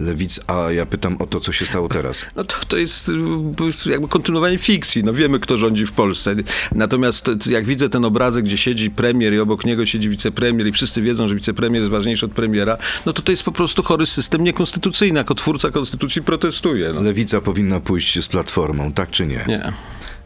Lewic, 0.00 0.40
a 0.46 0.72
ja 0.72 0.86
pytam 0.86 1.16
o 1.18 1.26
to, 1.26 1.40
co 1.40 1.52
się 1.52 1.66
stało 1.66 1.88
teraz. 1.88 2.26
No 2.36 2.44
to, 2.44 2.56
to 2.68 2.76
jest 2.76 3.08
y, 3.08 3.90
jakby 3.90 4.08
kontynuowanie 4.08 4.58
fikcji. 4.58 5.04
No 5.04 5.12
wiemy, 5.12 5.40
kto 5.40 5.58
rządzi 5.58 5.86
w 5.86 5.92
Polsce. 5.92 6.34
Natomiast 6.72 7.30
jak 7.46 7.64
widzę 7.64 7.88
ten 7.88 8.04
obrazek, 8.04 8.44
gdzie 8.44 8.56
siedzi 8.56 8.90
premier 8.90 9.34
i 9.34 9.38
obok 9.38 9.64
niego 9.64 9.86
siedzi 9.86 10.08
wicepremier 10.08 10.66
i 10.66 10.72
wszyscy 10.72 11.02
wiedzą, 11.02 11.28
że 11.28 11.34
wicepremier 11.34 11.80
jest 11.80 11.90
ważniejszy 11.90 12.26
od 12.26 12.32
premiera, 12.32 12.78
no 13.06 13.12
to 13.12 13.22
to 13.22 13.32
jest 13.32 13.42
po 13.42 13.52
prostu 13.52 13.82
chory 13.82 14.06
system 14.06 14.44
niekonstytucyjny. 14.44 15.18
Jako 15.18 15.34
twórca 15.34 15.70
konstytucji 15.70 16.22
protestuje. 16.22 16.92
No. 16.92 17.00
Lewica 17.00 17.40
powinna 17.40 17.80
pójść 17.80 18.24
z 18.24 18.28
Platformą, 18.28 18.92
tak 18.92 19.10
czy 19.10 19.26
nie? 19.26 19.44
Nie. 19.48 19.72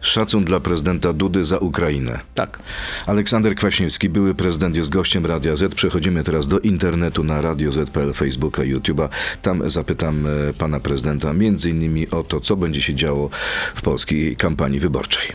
Szacun 0.01 0.45
dla 0.45 0.61
prezydenta 0.61 1.13
Dudy 1.13 1.45
za 1.45 1.59
Ukrainę. 1.59 2.19
Tak. 2.35 2.59
Aleksander 3.07 3.55
Kwaśniewski, 3.55 4.09
były 4.09 4.35
prezydent, 4.35 4.77
jest 4.77 4.91
gościem 4.91 5.27
Radia 5.27 5.57
Z. 5.57 5.75
Przechodzimy 5.75 6.25
teraz 6.25 6.49
do 6.49 6.59
internetu 6.59 7.25
na 7.25 7.41
Radio 7.41 7.73
Z.pl, 7.73 8.13
Facebooka, 8.13 8.63
YouTube'a. 8.63 9.09
Tam 9.43 9.71
zapytam 9.71 10.27
e, 10.27 10.53
pana 10.53 10.81
prezydenta 10.81 11.33
między 11.33 11.71
innymi 11.71 12.11
o 12.11 12.23
to, 12.23 12.41
co 12.41 12.57
będzie 12.57 12.83
się 12.83 12.95
działo 12.95 13.31
w 13.75 13.83
polskiej 13.83 14.37
kampanii 14.37 14.81
wyborczej. 14.81 15.33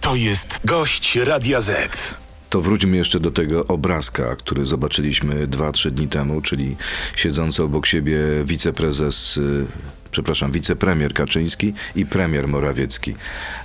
To 0.00 0.16
jest 0.16 0.60
gość 0.64 1.16
Radia 1.16 1.60
Z. 1.60 2.14
To 2.50 2.60
wróćmy 2.60 2.96
jeszcze 2.96 3.20
do 3.20 3.30
tego 3.30 3.66
obrazka, 3.66 4.36
który 4.36 4.66
zobaczyliśmy 4.66 5.46
dwa, 5.46 5.72
trzy 5.72 5.90
dni 5.90 6.08
temu, 6.08 6.40
czyli 6.40 6.76
siedzący 7.16 7.62
obok 7.62 7.86
siebie 7.86 8.18
wiceprezes, 8.44 9.36
y, 9.36 9.66
przepraszam, 10.10 10.52
wicepremier 10.52 11.14
Kaczyński 11.14 11.72
i 11.96 12.06
premier 12.06 12.48
Morawiecki. 12.48 13.14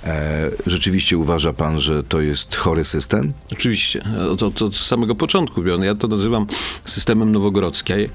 E, 0.04 0.50
rzeczywiście 0.66 1.18
uważa 1.18 1.52
pan, 1.52 1.80
że 1.80 2.02
to 2.02 2.20
jest 2.20 2.56
chory 2.56 2.84
system? 2.84 3.32
Oczywiście. 3.52 4.04
Od, 4.30 4.42
od, 4.42 4.62
od 4.62 4.76
samego 4.76 5.14
początku. 5.14 5.66
Ja 5.66 5.94
to 5.94 6.08
nazywam 6.08 6.46
systemem 6.84 7.32
nowogrodzkim, 7.32 8.08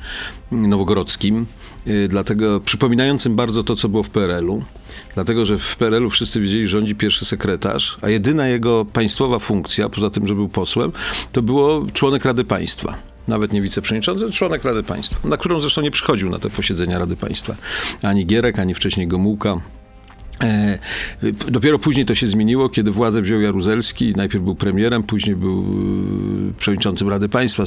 nowogrodzkim 0.52 1.46
y, 1.88 2.08
dlatego 2.08 2.60
przypominającym 2.60 3.36
bardzo 3.36 3.64
to, 3.64 3.76
co 3.76 3.90
było 3.90 4.04
w 4.04 4.10
PRL-u. 4.10 4.64
Dlatego, 5.14 5.46
że 5.46 5.58
w 5.58 5.76
PRL-u 5.76 6.10
wszyscy 6.10 6.42
wiedzieli, 6.42 6.68
że 6.68 6.72
rządzi 6.72 6.96
pierwszy 6.96 7.26
sekretarz, 7.26 7.98
a 8.02 8.10
jedyna 8.10 8.48
jego 8.48 8.86
państwowa 8.86 9.40
funkcja, 9.40 9.90
poza 9.90 10.10
tym, 10.10 10.28
że 10.28 10.36
był 10.36 10.50
posłem, 10.50 10.92
to 11.32 11.42
było 11.42 11.86
członek 11.94 12.26
Rady 12.26 12.44
Państwa 12.44 13.11
nawet 13.28 13.54
nie 13.54 13.62
wiceprzewodniczący, 13.62 14.32
członek 14.32 14.64
Rady 14.64 14.84
Państwa, 14.84 15.28
na 15.28 15.38
którą 15.38 15.62
zresztą 15.62 15.82
nie 15.82 15.92
przychodził 15.92 16.30
na 16.30 16.40
te 16.40 16.50
posiedzenia 16.50 17.00
Rady 17.00 17.16
Państwa. 17.16 17.56
Ani 18.04 18.26
Gierek, 18.26 18.60
ani 18.60 18.74
wcześniej 18.74 19.08
Gomułka. 19.08 19.62
E, 20.44 20.78
dopiero 21.52 21.80
później 21.80 22.06
to 22.06 22.16
się 22.16 22.28
zmieniło, 22.28 22.70
kiedy 22.70 22.92
władzę 22.92 23.22
wziął 23.22 23.42
Jaruzelski. 23.42 24.14
Najpierw 24.16 24.44
był 24.44 24.56
premierem, 24.56 25.04
później 25.04 25.36
był 25.36 25.60
e, 25.60 26.54
przewodniczącym 26.60 27.10
Rady 27.10 27.30
Państwa, 27.30 27.64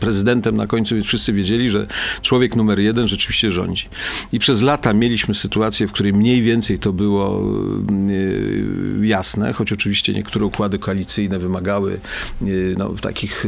prezydentem 0.00 0.56
na 0.56 0.66
końcu, 0.66 0.94
więc 0.94 1.06
wszyscy 1.06 1.32
wiedzieli, 1.32 1.70
że 1.70 1.86
człowiek 2.22 2.56
numer 2.56 2.80
jeden 2.80 3.08
rzeczywiście 3.08 3.50
rządzi. 3.50 3.88
I 4.32 4.38
przez 4.38 4.62
lata 4.62 4.92
mieliśmy 4.92 5.34
sytuację, 5.34 5.86
w 5.86 5.92
której 5.92 6.12
mniej 6.12 6.42
więcej 6.42 6.78
to 6.78 6.92
było 6.92 7.42
e, 9.02 9.06
jasne, 9.06 9.52
choć 9.52 9.72
oczywiście 9.72 10.14
niektóre 10.14 10.46
układy 10.46 10.78
koalicyjne 10.78 11.38
wymagały 11.38 12.00
no, 12.76 12.88
takich 13.00 13.46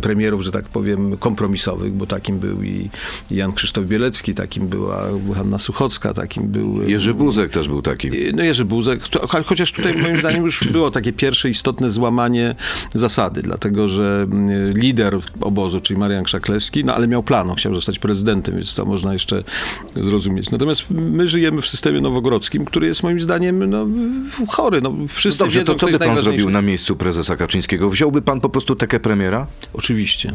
premierów, 0.00 0.42
że 0.42 0.52
tak 0.52 0.68
powiem, 0.68 1.16
kompromisowych, 1.16 1.92
bo 1.92 2.06
takim 2.06 2.38
był 2.38 2.62
i 2.62 2.90
Jan 3.30 3.52
Krzysztof 3.52 3.86
Bielecki, 3.86 4.34
takim 4.34 4.68
była 4.68 5.04
Hanna 5.34 5.58
Suchocka, 5.58 6.14
takim 6.14 6.48
był... 6.48 6.88
Jerzy 6.88 7.14
Buzek 7.14 7.50
też 7.50 7.68
był 7.68 7.75
był 7.76 7.82
taki. 7.82 8.10
No 8.34 8.42
Jerzy 8.42 8.64
Buzek, 8.64 9.08
to, 9.08 9.26
chociaż 9.44 9.72
tutaj 9.72 9.94
moim 9.94 10.16
zdaniem 10.16 10.44
już 10.44 10.64
było 10.68 10.90
takie 10.90 11.12
pierwsze 11.12 11.50
istotne 11.50 11.90
złamanie 11.90 12.54
zasady, 12.94 13.42
dlatego 13.42 13.88
że 13.88 14.26
mm, 14.30 14.72
lider 14.72 15.18
obozu, 15.40 15.80
czyli 15.80 16.00
Marian 16.00 16.24
Krzaklewski, 16.24 16.84
no 16.84 16.94
ale 16.94 17.08
miał 17.08 17.22
plan, 17.22 17.54
chciał 17.54 17.74
zostać 17.74 17.98
prezydentem, 17.98 18.54
więc 18.54 18.74
to 18.74 18.84
można 18.84 19.12
jeszcze 19.12 19.44
zrozumieć. 19.94 20.50
Natomiast 20.50 20.90
my 20.90 21.28
żyjemy 21.28 21.62
w 21.62 21.68
systemie 21.68 22.00
nowogrodzkim, 22.00 22.64
który 22.64 22.86
jest 22.86 23.02
moim 23.02 23.20
zdaniem 23.20 23.70
no, 23.70 23.86
chory. 24.48 24.80
No, 24.80 24.92
wszyscy 25.08 25.40
no 25.40 25.46
dobrze, 25.46 25.58
wiedzą, 25.58 25.72
to 25.72 25.78
co 25.78 25.86
by 25.86 25.98
pan 25.98 26.16
zrobił 26.16 26.50
na 26.50 26.62
miejscu 26.62 26.96
prezesa 26.96 27.36
Kaczyńskiego? 27.36 27.90
Wziąłby 27.90 28.22
pan 28.22 28.40
po 28.40 28.48
prostu 28.48 28.76
takę 28.76 29.00
premiera? 29.00 29.46
Oczywiście. 29.72 30.32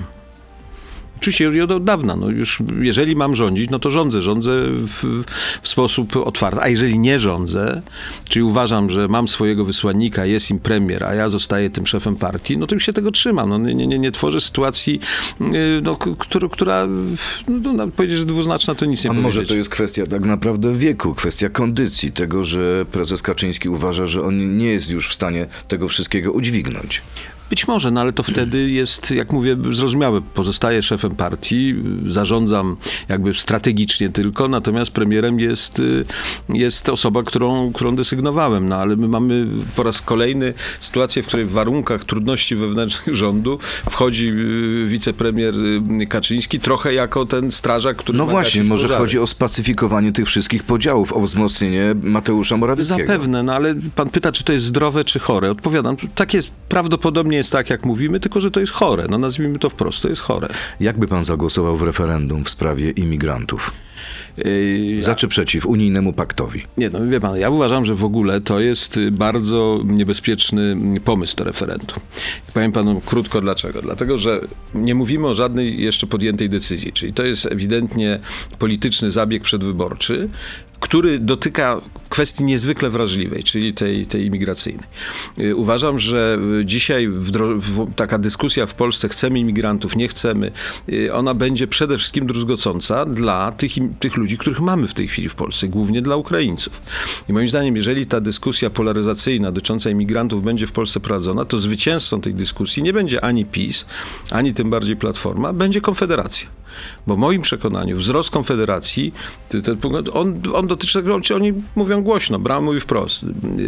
Oczywiście 1.22 1.64
od 1.64 1.84
dawna. 1.84 2.16
No 2.16 2.30
już, 2.30 2.60
jeżeli 2.82 3.16
mam 3.16 3.36
rządzić, 3.36 3.70
no 3.70 3.80
to 3.80 3.90
rządzę. 3.90 4.22
Rządzę 4.22 4.52
w, 4.72 5.24
w, 5.62 5.68
sposób 5.68 6.16
otwarty. 6.16 6.62
A 6.62 6.68
jeżeli 6.68 7.00
nie 7.00 7.20
rządzę, 7.20 7.82
czyli 8.30 8.44
uważam, 8.44 8.90
że 8.90 9.08
mam 9.08 9.28
swojego 9.28 9.66
wysłannika, 9.66 10.26
jest 10.26 10.52
im 10.52 10.60
premier, 10.60 11.04
a 11.04 11.14
ja 11.14 11.30
zostaję 11.30 11.70
tym 11.70 11.88
szefem 11.88 12.16
partii, 12.16 12.58
no 12.58 12.68
to 12.68 12.76
już 12.76 12.86
się 12.86 12.94
tego 12.94 13.12
trzymam. 13.12 13.50
No, 13.50 13.58
nie, 13.58 13.88
nie, 13.88 14.00
nie 14.00 14.12
tworzę 14.12 14.42
sytuacji, 14.42 15.00
y, 15.42 15.82
no, 15.84 15.96
która, 15.96 16.50
która 16.50 16.88
no, 17.48 17.74
no, 17.74 17.88
powiedzieć, 17.88 18.18
że 18.18 18.26
dwuznaczna, 18.26 18.76
to 18.76 18.86
nic 18.86 19.04
nie 19.04 19.10
A 19.10 19.14
powiedzieć. 19.14 19.36
może 19.36 19.48
to 19.48 19.56
jest 19.56 19.70
kwestia 19.70 20.06
tak 20.06 20.22
naprawdę 20.22 20.74
wieku, 20.74 21.14
kwestia 21.14 21.50
kondycji, 21.50 22.12
tego, 22.12 22.44
że 22.44 22.86
prezes 22.92 23.22
Kaczyński 23.22 23.70
uważa, 23.70 24.06
że 24.06 24.24
on 24.24 24.58
nie 24.58 24.68
jest 24.68 24.90
już 24.90 25.10
w 25.10 25.14
stanie 25.14 25.48
tego 25.68 25.88
wszystkiego 25.88 26.32
udźwignąć. 26.32 27.02
Być 27.52 27.68
może, 27.68 27.92
no 27.92 28.02
ale 28.02 28.14
to 28.14 28.24
wtedy 28.24 28.70
jest, 28.70 29.12
jak 29.12 29.32
mówię, 29.32 29.58
zrozumiałe. 29.72 30.22
Pozostaję 30.34 30.82
szefem 30.82 31.16
partii, 31.16 31.76
zarządzam 32.08 32.78
jakby 33.10 33.34
strategicznie 33.34 34.10
tylko, 34.10 34.48
natomiast 34.48 34.92
premierem 34.92 35.40
jest, 35.40 35.82
jest 36.50 36.90
osoba, 36.90 37.24
którą, 37.24 37.74
którą 37.74 37.96
desygnowałem. 37.96 38.70
No 38.70 38.76
ale 38.76 38.96
my 38.96 39.08
mamy 39.08 39.48
po 39.76 39.84
raz 39.84 40.02
kolejny 40.02 40.54
sytuację, 40.80 41.24
w 41.24 41.28
której 41.28 41.46
w 41.46 41.52
warunkach 41.52 42.04
trudności 42.04 42.56
wewnętrznych 42.56 43.16
rządu 43.24 43.60
wchodzi 43.90 44.28
y, 44.28 44.86
wicepremier 44.86 45.54
y, 46.02 46.08
Kaczyński 46.08 46.60
trochę 46.60 46.94
jako 46.94 47.26
ten 47.26 47.52
strażak, 47.52 47.98
który 47.98 48.18
No 48.18 48.26
właśnie, 48.26 48.64
może 48.64 48.84
pożary. 48.84 49.02
chodzi 49.02 49.20
o 49.20 49.28
spacyfikowanie 49.28 50.12
tych 50.12 50.28
wszystkich 50.28 50.64
podziałów, 50.64 51.14
o 51.14 51.22
wzmocnienie 51.22 51.96
Mateusza 52.04 52.58
Morawieckiego. 52.58 53.02
Zapewne, 53.02 53.44
no 53.44 53.54
ale 53.54 53.76
pan 53.96 54.10
pyta, 54.10 54.32
czy 54.32 54.44
to 54.44 54.54
jest 54.54 54.66
zdrowe, 54.66 55.04
czy 55.04 55.20
chore. 55.20 55.52
Odpowiadam, 55.52 55.96
tak 56.16 56.34
jest 56.34 56.52
prawdopodobnie 56.70 57.41
jest 57.42 57.52
tak, 57.52 57.70
jak 57.70 57.86
mówimy, 57.86 58.20
tylko 58.20 58.40
że 58.40 58.52
to 58.52 58.60
jest 58.60 58.72
chore. 58.72 59.06
No 59.10 59.18
nazwijmy 59.18 59.60
to 59.60 59.70
wprost, 59.70 60.02
to 60.02 60.10
jest 60.10 60.22
chore. 60.22 60.48
Jak 60.80 61.00
by 61.00 61.08
pan 61.08 61.24
zagłosował 61.24 61.78
w 61.78 61.82
referendum 61.82 62.44
w 62.44 62.50
sprawie 62.50 62.92
imigrantów? 62.92 63.72
Yy, 64.38 65.02
Za 65.02 65.16
czy 65.16 65.28
przeciw 65.28 65.66
unijnemu 65.66 66.14
paktowi? 66.14 66.64
Nie, 66.78 66.90
no 66.90 67.08
wie 67.08 67.20
pan, 67.20 67.38
ja 67.38 67.50
uważam, 67.50 67.86
że 67.86 67.96
w 67.96 68.06
ogóle 68.06 68.42
to 68.42 68.60
jest 68.60 69.00
bardzo 69.12 69.82
niebezpieczny 69.86 70.76
pomysł 71.06 71.36
to 71.36 71.44
referendum. 71.44 72.00
Powiem 72.54 72.72
panu 72.72 73.02
krótko 73.06 73.42
dlaczego. 73.42 73.82
Dlatego, 73.82 74.18
że 74.18 74.42
nie 74.76 74.96
mówimy 74.96 75.28
o 75.28 75.34
żadnej 75.34 75.82
jeszcze 75.82 76.08
podjętej 76.08 76.50
decyzji, 76.50 76.94
czyli 76.94 77.14
to 77.14 77.24
jest 77.24 77.46
ewidentnie 77.46 78.20
polityczny 78.60 79.12
zabieg 79.12 79.44
przedwyborczy, 79.44 80.30
który 80.82 81.20
dotyka 81.20 81.82
kwestii 82.10 82.44
niezwykle 82.44 82.90
wrażliwej, 82.90 83.44
czyli 83.44 83.74
tej, 83.74 84.06
tej 84.06 84.26
imigracyjnej. 84.26 84.86
Y, 85.40 85.56
uważam, 85.56 86.00
że 86.00 86.40
dzisiaj 86.66 87.08
w, 87.08 87.32
taka 87.96 88.18
dyskusja 88.18 88.66
w 88.66 88.74
Polsce, 88.74 89.10
chcemy 89.10 89.40
imigrantów, 89.40 89.96
nie 89.96 90.08
chcemy, 90.08 90.52
y, 90.90 91.14
ona 91.14 91.34
będzie 91.34 91.68
przede 91.68 91.98
wszystkim 91.98 92.28
druzgocąca 92.28 93.06
dla 93.06 93.52
tych, 93.52 93.72
tych 94.02 94.18
ludzi, 94.18 94.38
których 94.38 94.60
mamy 94.60 94.88
w 94.88 94.94
tej 94.94 95.08
chwili 95.08 95.30
w 95.30 95.36
Polsce, 95.36 95.68
głównie 95.68 96.02
dla 96.02 96.16
Ukraińców. 96.16 96.82
I 97.30 97.34
moim 97.34 97.48
zdaniem, 97.48 97.76
jeżeli 97.76 98.06
ta 98.06 98.22
dyskusja 98.22 98.70
polaryzacyjna 98.70 99.52
dotycząca 99.52 99.90
imigrantów 99.90 100.44
będzie 100.44 100.68
w 100.68 100.72
Polsce 100.72 101.00
prowadzona, 101.00 101.46
to 101.46 101.60
zwycięzcą 101.60 102.22
tej 102.22 102.34
dyskusji 102.34 102.84
nie 102.84 102.94
będzie 102.94 103.24
ani 103.24 103.46
PiS, 103.46 103.86
ani 104.32 104.54
tym 104.54 104.70
bardziej 104.70 104.96
Platforma, 104.96 105.54
będzie 105.54 105.82
Konfederacja. 105.82 106.61
Bo 107.08 107.16
w 107.16 107.20
moim 107.20 107.42
przekonaniu 107.42 107.98
wzrost 107.98 108.30
Konfederacji, 108.30 109.14
on, 110.14 110.40
on 110.54 110.68
dotyczy 110.68 111.00
tego, 111.00 111.20
oni 111.36 111.54
mówią 111.76 112.02
głośno, 112.02 112.40
Braun 112.40 112.64
mówi 112.64 112.80
wprost, 112.80 113.26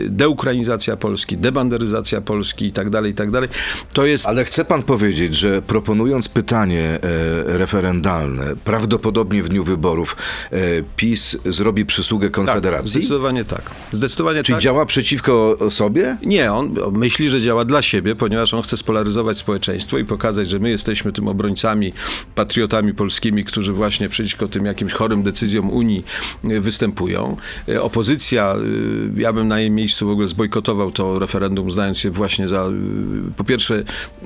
deukranizacja 0.07 0.97
Polski, 0.97 1.37
debanderyzacja 1.37 2.21
Polski 2.21 2.65
i 2.65 2.71
tak 2.71 2.89
dalej, 2.89 3.11
i 3.11 3.15
tak 3.15 3.31
dalej. 3.31 3.49
To 3.93 4.05
jest... 4.05 4.27
Ale 4.27 4.45
chce 4.45 4.65
pan 4.65 4.83
powiedzieć, 4.83 5.35
że 5.35 5.61
proponując 5.61 6.29
pytanie 6.29 6.83
e, 6.83 7.57
referendalne, 7.57 8.53
prawdopodobnie 8.63 9.43
w 9.43 9.49
dniu 9.49 9.63
wyborów, 9.63 10.15
e, 10.51 10.57
PiS 10.95 11.37
zrobi 11.45 11.85
przysługę 11.85 12.29
Konfederacji? 12.29 12.93
Tak, 12.93 13.01
zdecydowanie 13.01 13.45
tak. 13.45 13.71
Zdecydowanie 13.91 14.43
Czyli 14.43 14.55
tak. 14.55 14.63
działa 14.63 14.85
przeciwko 14.85 15.57
sobie? 15.69 16.17
Nie, 16.25 16.53
on 16.53 16.75
myśli, 16.91 17.29
że 17.29 17.41
działa 17.41 17.65
dla 17.65 17.81
siebie, 17.81 18.15
ponieważ 18.15 18.53
on 18.53 18.61
chce 18.61 18.77
spolaryzować 18.77 19.37
społeczeństwo 19.37 19.97
i 19.97 20.05
pokazać, 20.05 20.49
że 20.49 20.59
my 20.59 20.69
jesteśmy 20.69 21.13
tym 21.13 21.27
obrońcami, 21.27 21.93
patriotami 22.35 22.92
polskimi, 22.93 23.43
którzy 23.43 23.73
właśnie 23.73 24.09
przeciwko 24.09 24.47
tym 24.47 24.65
jakimś 24.65 24.93
chorym 24.93 25.23
decyzjom 25.23 25.69
Unii 25.69 26.05
y, 26.45 26.59
występują. 26.59 27.37
Y, 27.69 27.81
Opozycja, 27.81 28.55
y, 29.17 29.21
ja 29.21 29.33
bym 29.33 29.47
na 29.47 29.59
jej 29.59 29.71
miejscu 29.71 30.07
w 30.07 30.09
ogóle 30.09 30.27
zbojkotował 30.27 30.91
to 30.91 31.19
referendum, 31.19 31.71
zdając 31.71 31.97
się 31.99 32.11
właśnie 32.11 32.47
za, 32.47 32.69
po 33.35 33.43
pierwsze, 33.43 33.83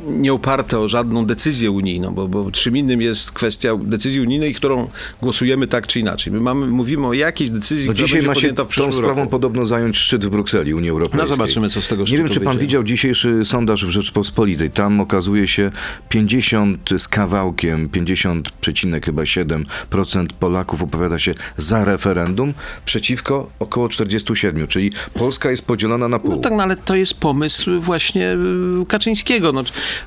nie 0.08 0.34
oparte 0.34 0.80
o 0.80 0.88
żadną 0.88 1.26
decyzję 1.26 1.72
unijną, 1.72 2.14
bo, 2.14 2.28
bo 2.28 2.52
czym 2.52 2.78
innym 2.78 3.02
jest 3.02 3.32
kwestia 3.32 3.78
decyzji 3.78 4.22
unijnej, 4.22 4.54
którą 4.54 4.90
głosujemy 5.22 5.68
tak 5.68 5.88
czy 5.88 6.00
inaczej. 6.00 6.34
My 6.34 6.40
mamy, 6.40 6.68
mówimy 6.68 7.08
o 7.08 7.14
jakiejś 7.14 7.50
decyzji, 7.50 7.88
No 7.88 7.94
która 7.94 8.06
dzisiaj 8.06 8.18
będzie 8.20 8.28
ma 8.28 8.36
się 8.36 8.42
podjęta 8.42 8.66
w 8.66 8.76
tą 8.76 8.92
sprawą 8.92 9.22
roku. 9.22 9.32
podobno 9.32 9.66
zająć 9.66 9.98
szczyt 9.98 10.26
w 10.26 10.30
Brukseli 10.30 10.74
Unii 10.74 10.90
Europejskiej. 10.90 11.30
No 11.30 11.36
zobaczymy, 11.36 11.70
co 11.70 11.82
z 11.82 11.88
tego 11.88 12.02
Nie 12.02 12.08
szczytu 12.08 12.24
wiem, 12.24 12.32
czy 12.32 12.40
pan 12.40 12.58
widział 12.58 12.84
dzisiejszy 12.84 13.46
sondaż 13.46 13.86
w 13.86 13.90
Rzeczpospolitej. 13.90 14.72
Tam 14.72 15.00
okazuje 15.00 15.48
się 15.48 15.72
50 16.10 16.90
z 16.98 17.08
kawałkiem, 17.08 17.90
50, 17.90 18.50
przecinek 18.62 19.06
chyba 19.06 19.24
7% 19.24 20.28
Polaków 20.40 20.84
opowiada 20.84 21.20
się 21.20 21.34
za 21.58 21.86
referendum, 21.86 22.54
przeciwko 22.86 23.50
około 23.60 23.90
47, 23.90 24.68
czyli 24.68 24.92
Polska 25.14 25.52
jest 25.52 25.68
podzielona 25.68 26.08
na 26.08 26.20
pół. 26.20 26.32
No 26.32 26.38
tak, 26.38 26.54
no 26.54 26.64
ale 26.64 26.78
to 26.78 26.96
jest 26.96 27.14
pomysł 27.14 27.82
właśnie 27.82 28.34
y, 28.82 28.86
Kaczyńskiego. 28.88 29.52
No, 29.52 29.64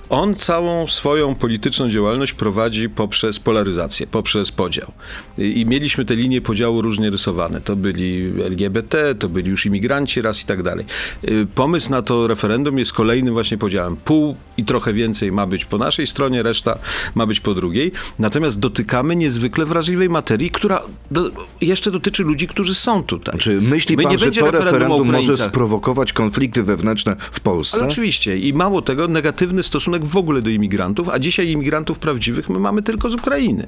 on 0.09 0.35
całą 0.35 0.87
swoją 0.87 1.35
polityczną 1.35 1.91
działalność 1.91 2.33
prowadzi 2.33 2.89
poprzez 2.89 3.39
polaryzację, 3.39 4.07
poprzez 4.07 4.53
podział. 4.53 4.93
I, 5.39 5.61
I 5.61 5.67
mieliśmy 5.67 6.05
te 6.05 6.17
linie 6.17 6.41
podziału 6.41 6.83
różnie 6.83 7.11
rysowane. 7.11 7.61
To 7.61 7.77
byli 7.77 8.33
LGBT, 8.45 9.15
to 9.15 9.29
byli 9.29 9.51
już 9.51 9.67
imigranci 9.67 10.23
raz 10.23 10.43
i 10.43 10.47
tak 10.47 10.63
dalej. 10.63 10.87
Y, 11.25 11.47
Pomysł 11.55 11.91
na 11.91 12.03
to 12.03 12.27
referendum 12.27 12.79
jest 12.79 12.93
kolejnym 12.93 13.35
właśnie 13.35 13.59
podziałem. 13.59 13.97
Pół 13.97 14.37
i 14.57 14.65
trochę 14.65 14.93
więcej 14.93 15.33
ma 15.33 15.47
być 15.47 15.65
po 15.65 15.79
naszej 15.79 16.07
stronie, 16.07 16.43
reszta 16.43 16.79
ma 17.15 17.27
być 17.27 17.41
po 17.41 17.55
drugiej. 17.55 17.93
Natomiast 18.19 18.40
dotykamy 18.49 19.17
niezwykle 19.17 19.67
wrażliwej 19.67 20.09
materii, 20.09 20.51
która 20.51 20.83
do, 21.11 21.31
jeszcze 21.61 21.91
dotyczy 21.91 22.23
ludzi, 22.23 22.47
którzy 22.47 22.75
są 22.75 23.03
tutaj. 23.03 23.39
Czy 23.39 23.61
myśli 23.61 23.97
My 23.97 24.03
pan, 24.03 24.19
że 24.19 24.31
to 24.31 24.51
referendum 24.51 25.13
może 25.13 25.37
sprowokować 25.37 26.13
konflikty 26.13 26.63
wewnętrzne 26.63 27.17
w 27.33 27.41
Polsce? 27.41 27.79
Ale 27.79 27.89
oczywiście. 27.89 28.39
I 28.39 28.53
mało 28.53 28.83
tego, 28.83 29.09
negatywny 29.09 29.63
stosunek 29.63 30.05
w 30.05 30.17
ogóle 30.17 30.43
do 30.43 30.51
imigrantów, 30.51 31.09
a 31.09 31.19
dzisiaj 31.19 31.49
imigrantów 31.49 31.99
prawdziwych 31.99 32.49
my 32.49 32.59
mamy 32.59 32.83
tylko 32.83 33.11
z 33.11 33.15
Ukrainy. 33.15 33.67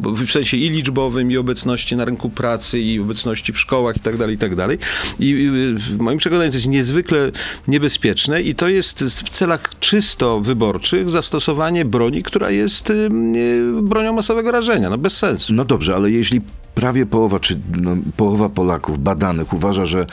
Bo 0.00 0.10
w 0.10 0.30
sensie 0.30 0.56
i 0.56 0.70
liczbowym, 0.70 1.30
i 1.30 1.36
obecności 1.36 1.96
na 1.96 2.04
rynku 2.04 2.30
pracy, 2.30 2.80
i 2.80 3.00
obecności 3.00 3.52
w 3.52 3.58
szkołach 3.58 3.96
i 3.96 4.00
tak 4.00 4.16
dalej, 4.16 4.34
i 4.34 4.38
tak 4.38 4.54
dalej. 4.54 4.78
I 5.20 5.32
y, 5.32 5.78
w 5.78 5.98
moim 5.98 6.18
przekonaniu 6.18 6.50
to 6.50 6.56
jest 6.56 6.68
niezwykle 6.68 7.32
niebezpieczne 7.68 8.42
i 8.42 8.54
to 8.54 8.68
jest 8.68 9.04
w 9.04 9.30
celach 9.30 9.78
czysto 9.80 10.40
wyborczych 10.40 11.10
zastosowanie 11.10 11.84
broni, 11.84 12.22
która 12.22 12.50
jest 12.50 12.90
y, 12.90 12.94
y, 13.36 13.82
bronią 13.82 14.11
masowego 14.12 14.50
rażenia. 14.50 14.90
No 14.90 14.98
bez 14.98 15.16
sensu. 15.16 15.54
No 15.54 15.64
dobrze, 15.64 15.94
ale 15.94 16.10
jeśli 16.10 16.40
prawie 16.74 17.06
połowa, 17.06 17.40
czy 17.40 17.60
no, 17.80 17.96
połowa 18.16 18.48
Polaków 18.48 19.02
badanych 19.02 19.52
uważa, 19.52 19.84
że 19.84 20.06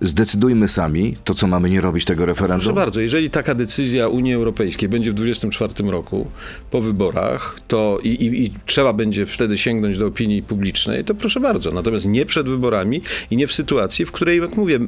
zdecydujmy 0.00 0.68
sami, 0.68 1.16
to 1.24 1.34
co 1.34 1.46
mamy 1.46 1.70
nie 1.70 1.80
robić 1.80 2.04
tego 2.04 2.24
Proszę 2.24 2.40
referendum? 2.40 2.74
bardzo, 2.74 3.00
jeżeli 3.00 3.30
taka 3.30 3.54
decyzja 3.54 4.08
Unii 4.08 4.34
Europejskiej 4.34 4.88
będzie 4.88 5.10
w 5.10 5.14
2024 5.14 5.90
roku 5.90 6.30
po 6.70 6.80
wyborach, 6.80 7.56
to 7.68 7.98
i, 8.02 8.08
i, 8.08 8.44
i 8.44 8.50
trzeba 8.66 8.92
będzie 8.92 9.26
wtedy 9.26 9.58
sięgnąć 9.58 9.98
do 9.98 10.06
opinii 10.06 10.42
publicznej, 10.42 11.04
to 11.04 11.14
proszę 11.14 11.40
bardzo. 11.40 11.70
Natomiast 11.70 12.06
nie 12.06 12.26
przed 12.26 12.48
wyborami 12.48 13.02
i 13.30 13.36
nie 13.36 13.46
w 13.46 13.52
sytuacji, 13.52 14.06
w 14.06 14.12
której, 14.12 14.40
jak 14.40 14.56
mówię, 14.56 14.78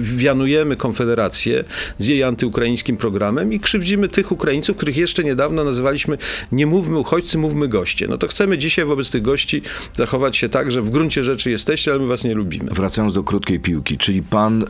wianujemy 0.00 0.76
Konfederację 0.76 1.64
z 1.98 2.06
jej 2.06 2.22
antyukraińskim 2.22 2.96
programem 2.96 3.52
i 3.52 3.60
krzywdzimy 3.60 4.08
tych 4.08 4.32
Ukraińców, 4.32 4.76
których 4.76 4.96
jeszcze 4.96 5.24
niedawno 5.24 5.64
nazywaliśmy 5.64 6.18
nie 6.52 6.66
mówmy 6.66 6.98
uchodźcy, 6.98 7.38
mówmy 7.38 7.68
goście. 7.68 8.06
No 8.08 8.18
to 8.18 8.28
chcemy 8.28 8.58
dzisiaj 8.58 8.84
wobec 8.84 9.10
tych 9.10 9.22
gości 9.22 9.62
zachować 9.94 10.36
się 10.36 10.49
tak, 10.50 10.72
że 10.72 10.82
w 10.82 10.90
gruncie 10.90 11.24
rzeczy 11.24 11.50
jesteście, 11.50 11.90
ale 11.90 12.00
my 12.00 12.06
was 12.06 12.24
nie 12.24 12.34
lubimy. 12.34 12.70
Wracając 12.70 13.14
do 13.14 13.22
krótkiej 13.22 13.60
piłki, 13.60 13.98
czyli 13.98 14.22
pan 14.22 14.62
y, 14.62 14.66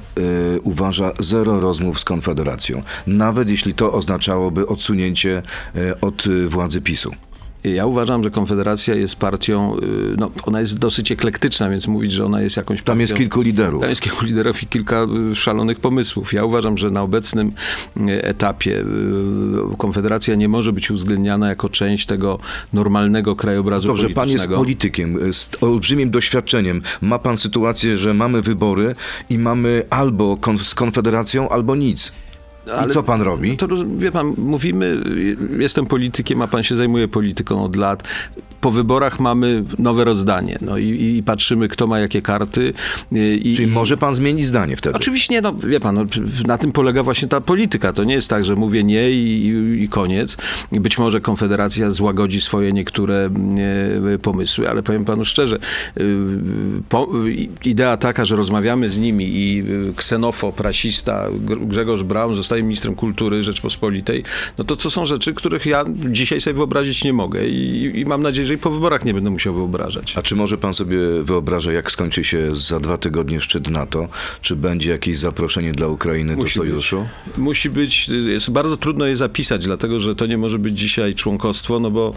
uważa 0.62 1.12
zero 1.18 1.60
rozmów 1.60 2.00
z 2.00 2.04
Konfederacją, 2.04 2.82
nawet 3.06 3.50
jeśli 3.50 3.75
to 3.75 3.92
oznaczałoby 3.92 4.66
odsunięcie 4.66 5.42
y, 5.76 6.00
od 6.00 6.25
władzy 6.49 6.80
PiSu. 6.80 7.12
Ja 7.64 7.87
uważam, 7.87 8.25
że 8.25 8.31
Konfederacja 8.31 8.95
jest 8.95 9.17
partią, 9.17 9.76
y, 9.76 9.81
no 10.19 10.31
ona 10.45 10.61
jest 10.61 10.79
dosyć 10.79 11.12
eklektyczna, 11.12 11.71
więc 11.71 11.87
mówić, 11.87 12.12
że 12.12 12.25
ona 12.25 12.43
jest 12.43 12.57
jakąś 12.57 12.79
partią... 12.79 12.93
Tam 12.93 13.00
jest 13.00 13.14
kilku 13.14 13.40
liderów. 13.40 13.81
Tam 13.81 13.90
jest 13.90 14.02
kilku 14.02 14.25
liderów 14.25 14.62
i 14.62 14.67
kilka 14.67 15.07
y, 15.33 15.35
szalonych 15.35 15.81
pomysłów. 15.81 16.33
Ja 16.33 16.45
uważam, 16.45 16.79
że 16.79 16.90
na 16.90 17.02
obecnym 17.02 17.52
y, 18.09 18.23
etapie 18.25 18.85
Konfederacja 19.79 20.35
nie 20.35 20.49
może 20.49 20.73
być 20.73 20.90
uwzględniana 20.90 21.49
jako 21.49 21.69
część 21.69 22.07
tego 22.07 22.38
normalnego 22.73 23.37
krajobrazu 23.37 23.88
Dobrze, 23.88 24.11
pan 24.11 24.29
jest 24.29 24.47
politycznego. 24.49 24.57
politykiem 24.61 25.33
z 25.33 25.50
olbrzymim 25.61 26.11
doświadczeniem. 26.11 26.83
Ma 27.00 27.19
pan 27.19 27.37
sytuację, 27.37 27.99
że 27.99 28.14
mamy 28.14 28.43
wybory 28.43 28.95
i 29.31 29.38
mamy 29.38 29.83
albo 29.90 30.37
kon- 30.37 30.59
z 30.59 30.75
Konfederacją, 30.75 31.49
albo 31.49 31.76
nic. 31.76 32.12
I 32.87 32.91
co 32.91 33.03
pan 33.03 33.23
robi? 33.23 33.57
To 33.57 33.67
wie 33.97 34.12
pan, 34.12 34.35
mówimy, 34.39 34.87
y, 35.57 35.62
jestem 35.62 35.87
politykiem, 35.87 36.43
a 36.43 36.47
pan 36.47 36.62
się 36.62 36.77
zajmuje 36.77 37.09
polityką 37.09 37.65
od 37.65 37.77
lat. 37.77 38.03
Po 38.61 38.71
wyborach 38.71 39.21
mamy 39.21 39.65
nowe 39.79 40.05
rozdanie. 40.05 40.59
No 40.61 40.79
i, 40.79 41.17
i 41.17 41.23
patrzymy, 41.23 41.69
kto 41.69 41.87
ma 41.87 41.99
jakie 41.99 42.23
karty. 42.23 42.73
y, 43.13 43.37
I, 43.37 43.56
Czyli 43.56 43.73
może 43.73 43.97
pan 43.97 44.15
zmienić 44.15 44.47
zdanie 44.47 44.76
wtedy. 44.76 44.97
Oczywiście, 44.97 45.41
no 45.41 45.52
wie 45.54 45.80
pan, 45.80 45.95
no, 45.95 46.04
na 46.47 46.59
tym 46.59 46.73
polega 46.73 47.02
właśnie 47.02 47.28
ta 47.28 47.41
polityka. 47.41 47.93
To 47.93 48.04
nie 48.04 48.15
jest 48.15 48.28
tak, 48.30 48.45
że 48.45 48.56
mówię 48.56 48.85
nie 48.85 49.11
i, 49.11 49.47
i, 49.47 49.85
i 49.85 49.89
koniec. 49.89 50.37
Być 50.73 50.99
może 50.99 51.21
Konfederacja 51.21 51.91
złagodzi 51.91 52.41
swoje 52.41 52.73
niektóre 52.73 53.30
e, 54.15 54.19
pomysły, 54.19 54.71
ale 54.71 54.83
powiem 54.83 55.04
panu 55.04 55.25
szczerze, 55.25 55.59
y, 56.00 56.17
po, 56.89 57.09
idea 57.65 57.97
taka, 57.97 58.25
że 58.25 58.37
rozmawiamy 58.37 58.89
z 58.89 58.99
nimi 58.99 59.25
i 59.28 59.61
y, 59.91 59.95
ksenofo, 59.97 60.52
rasista 60.59 61.28
Gr- 61.47 61.67
Grzegorz 61.67 62.02
Braun 62.02 62.37
zostaje 62.37 62.59
ministrem 62.62 62.94
kultury 62.94 63.42
Rzeczpospolitej, 63.42 64.25
no 64.58 64.64
to 64.64 64.76
to 64.76 64.90
są 64.90 65.06
rzeczy, 65.06 65.34
których 65.34 65.66
ja 65.66 65.84
dzisiaj 66.10 66.40
sobie 66.40 66.54
wyobrazić 66.54 67.04
nie 67.04 67.12
mogę 67.12 67.46
i, 67.46 67.92
i 68.00 68.04
mam 68.04 68.23
nadzieję, 68.23 68.46
że 68.46 68.54
i 68.54 68.58
po 68.58 68.70
wyborach 68.70 69.04
nie 69.04 69.14
będę 69.14 69.30
musiał 69.30 69.54
wyobrażać. 69.54 70.16
A 70.16 70.23
czy 70.23 70.36
może 70.36 70.58
pan 70.58 70.75
sobie 70.75 70.99
wyobraża, 71.23 71.73
jak 71.73 71.90
skończy 71.90 72.25
się 72.25 72.54
za 72.54 72.80
dwa 72.80 72.96
tygodnie 72.96 73.40
szczyt 73.40 73.70
NATO? 73.70 74.08
Czy 74.42 74.56
będzie 74.56 74.90
jakieś 74.90 75.18
zaproszenie 75.18 75.73
dla 75.73 75.86
Ukrainy 75.88 76.36
do 76.36 76.46
sojuszu? 76.46 77.06
Być. 77.26 77.38
Musi 77.38 77.70
być. 77.70 78.08
Jest 78.08 78.50
bardzo 78.50 78.76
trudno 78.76 79.06
je 79.06 79.16
zapisać, 79.16 79.64
dlatego 79.64 80.00
że 80.00 80.14
to 80.14 80.26
nie 80.26 80.38
może 80.38 80.58
być 80.58 80.78
dzisiaj 80.78 81.14
członkostwo, 81.14 81.80
no 81.80 81.90
bo 81.90 82.14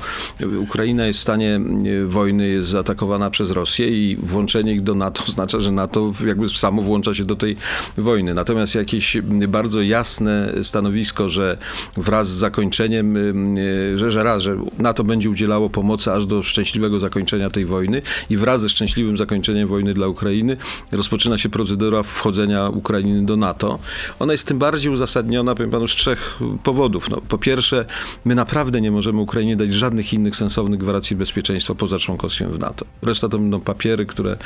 Ukraina 0.60 1.08
jest 1.08 1.20
w 1.20 1.22
stanie 1.22 1.56
e, 1.56 2.06
wojny, 2.06 2.48
jest 2.48 2.70
zaatakowana 2.70 3.30
przez 3.30 3.52
Rosję 3.52 3.88
i 3.88 4.18
włączenie 4.24 4.74
ich 4.74 4.82
do 4.82 4.96
NATO 4.96 5.24
oznacza, 5.30 5.60
że 5.60 5.72
NATO 5.72 6.12
jakby 6.28 6.50
samo 6.50 6.82
włącza 6.82 7.14
się 7.14 7.26
do 7.26 7.36
tej 7.36 7.58
wojny. 7.98 8.34
Natomiast 8.34 8.76
jakieś 8.76 9.18
bardzo 9.48 9.82
jasne 9.82 10.33
stanowisko, 10.64 11.30
że 11.30 11.58
wraz 11.98 12.30
z 12.30 12.32
zakończeniem, 12.32 13.18
e, 13.18 13.98
że, 13.98 14.12
że 14.12 14.24
raz, 14.24 14.44
że 14.44 14.58
NATO 14.80 15.04
będzie 15.04 15.30
udzielało 15.30 15.70
pomocy 15.70 16.12
aż 16.12 16.26
do 16.26 16.44
szczęśliwego 16.44 17.00
zakończenia 17.00 17.50
tej 17.50 17.66
wojny 17.66 18.02
i 18.30 18.38
wraz 18.38 18.62
ze 18.62 18.70
szczęśliwym 18.70 19.18
zakończeniem 19.18 19.68
wojny 19.68 19.94
dla 19.94 20.08
Ukrainy 20.08 20.58
rozpoczyna 20.92 21.38
się 21.38 21.50
procedura 21.50 22.04
wchodzenia 22.04 22.70
Ukrainy 22.70 23.26
do 23.26 23.38
NATO. 23.38 23.80
Ona 24.20 24.32
jest 24.32 24.48
tym 24.48 24.60
bardziej 24.60 24.92
uzasadniona, 24.92 25.56
powiem 25.56 25.72
panu, 25.72 25.88
z 25.88 25.92
trzech 25.92 26.40
powodów. 26.64 27.10
No, 27.10 27.22
po 27.28 27.38
pierwsze, 27.38 27.86
my 28.26 28.36
naprawdę 28.36 28.82
nie 28.82 28.92
możemy 28.92 29.22
Ukrainie 29.22 29.56
dać 29.56 29.74
żadnych 29.74 30.14
innych 30.14 30.36
sensownych 30.36 30.80
gwarancji 30.80 31.16
bezpieczeństwa 31.16 31.76
poza 31.76 31.98
członkostwem 31.98 32.52
w 32.52 32.60
NATO. 32.60 32.86
Reszta 33.02 33.30
to 33.30 33.38
będą 33.38 33.60
papiery, 33.60 34.06
które 34.06 34.38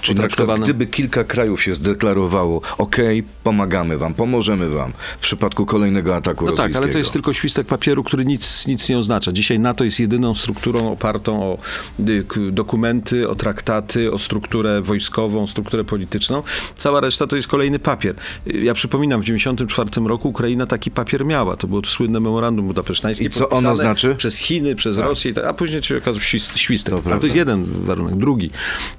Czyli 0.00 0.20
na 0.20 0.28
przykład, 0.28 0.60
gdyby 0.60 0.86
kilka 0.86 1.24
krajów 1.24 1.62
się 1.62 1.74
zdeklarowało, 1.74 2.60
okej, 2.78 3.22
pomagamy 3.44 3.98
wam, 3.98 4.14
pomożemy 4.14 4.68
wam 4.68 4.92
w 5.16 5.20
przypadku 5.20 5.66
kolejnego 5.66 6.16
ataku 6.16 6.44
No 6.44 6.50
rosyjskiego. 6.50 6.74
tak, 6.74 6.82
ale 6.82 6.92
to 6.92 6.98
jest 6.98 7.12
tylko 7.12 7.32
świstek 7.32 7.66
papieru, 7.66 8.04
który 8.04 8.24
nic, 8.24 8.66
nic 8.66 8.88
nie 8.88 8.98
oznacza. 8.98 9.32
Dzisiaj 9.32 9.58
NATO 9.60 9.84
jest 9.84 10.00
jedyną 10.00 10.34
strukturą 10.34 10.92
opartą 10.92 11.42
o 11.42 11.58
y, 12.08 12.24
dokumenty, 12.52 13.28
o 13.28 13.34
traktaty, 13.34 14.12
o 14.12 14.18
strukturę 14.18 14.80
wojskową, 14.80 15.46
strukturę 15.46 15.84
polityczną. 15.84 16.42
Cała 16.74 17.00
reszta 17.00 17.26
to 17.26 17.36
jest 17.36 17.48
kolejny 17.48 17.78
papier. 17.78 18.14
Y, 18.54 18.60
Ja 18.60 18.74
przypominam, 18.74 19.20
w 19.20 19.24
1994 19.24 20.08
roku 20.08 20.28
Ukraina 20.28 20.66
taki 20.66 20.90
papier 20.90 21.24
miała. 21.24 21.56
To 21.56 21.66
było 21.66 21.82
to 21.82 21.88
słynne 21.90 22.20
memorandum 22.20 22.66
budapesztańskie. 22.66 23.24
I 23.24 23.30
co 23.30 23.48
ono 23.48 23.76
znaczy? 23.76 24.14
Przez 24.14 24.36
Chiny, 24.36 24.74
przez 24.74 24.98
Rosję, 24.98 25.30
i 25.30 25.34
tak, 25.34 25.44
a 25.44 25.54
później 25.54 25.82
się 25.82 25.98
okazał 25.98 26.20
świst, 26.20 26.56
świstek. 26.58 26.94
To 27.04 27.18
to 27.18 27.26
jest 27.26 27.36
jeden 27.36 27.66
warunek. 27.84 28.16
Drugi, 28.16 28.50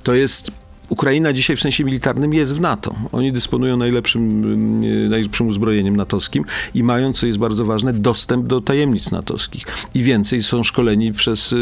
to 0.03 0.13
jest 0.13 0.51
Ukraina 0.89 1.33
dzisiaj 1.33 1.55
w 1.55 1.61
sensie 1.61 1.83
militarnym 1.83 2.33
jest 2.33 2.55
w 2.55 2.61
NATO. 2.61 2.95
Oni 3.11 3.31
dysponują 3.31 3.77
najlepszym, 3.77 4.83
y, 4.83 5.09
najlepszym 5.09 5.47
uzbrojeniem 5.47 5.95
natowskim 5.95 6.43
i 6.73 6.83
mają, 6.83 7.13
co 7.13 7.27
jest 7.27 7.39
bardzo 7.39 7.65
ważne, 7.65 7.93
dostęp 7.93 8.47
do 8.47 8.61
tajemnic 8.61 9.11
natowskich. 9.11 9.65
I 9.95 10.03
więcej 10.03 10.43
są 10.43 10.63
szkoleni 10.63 11.13
przez 11.13 11.53
y, 11.53 11.55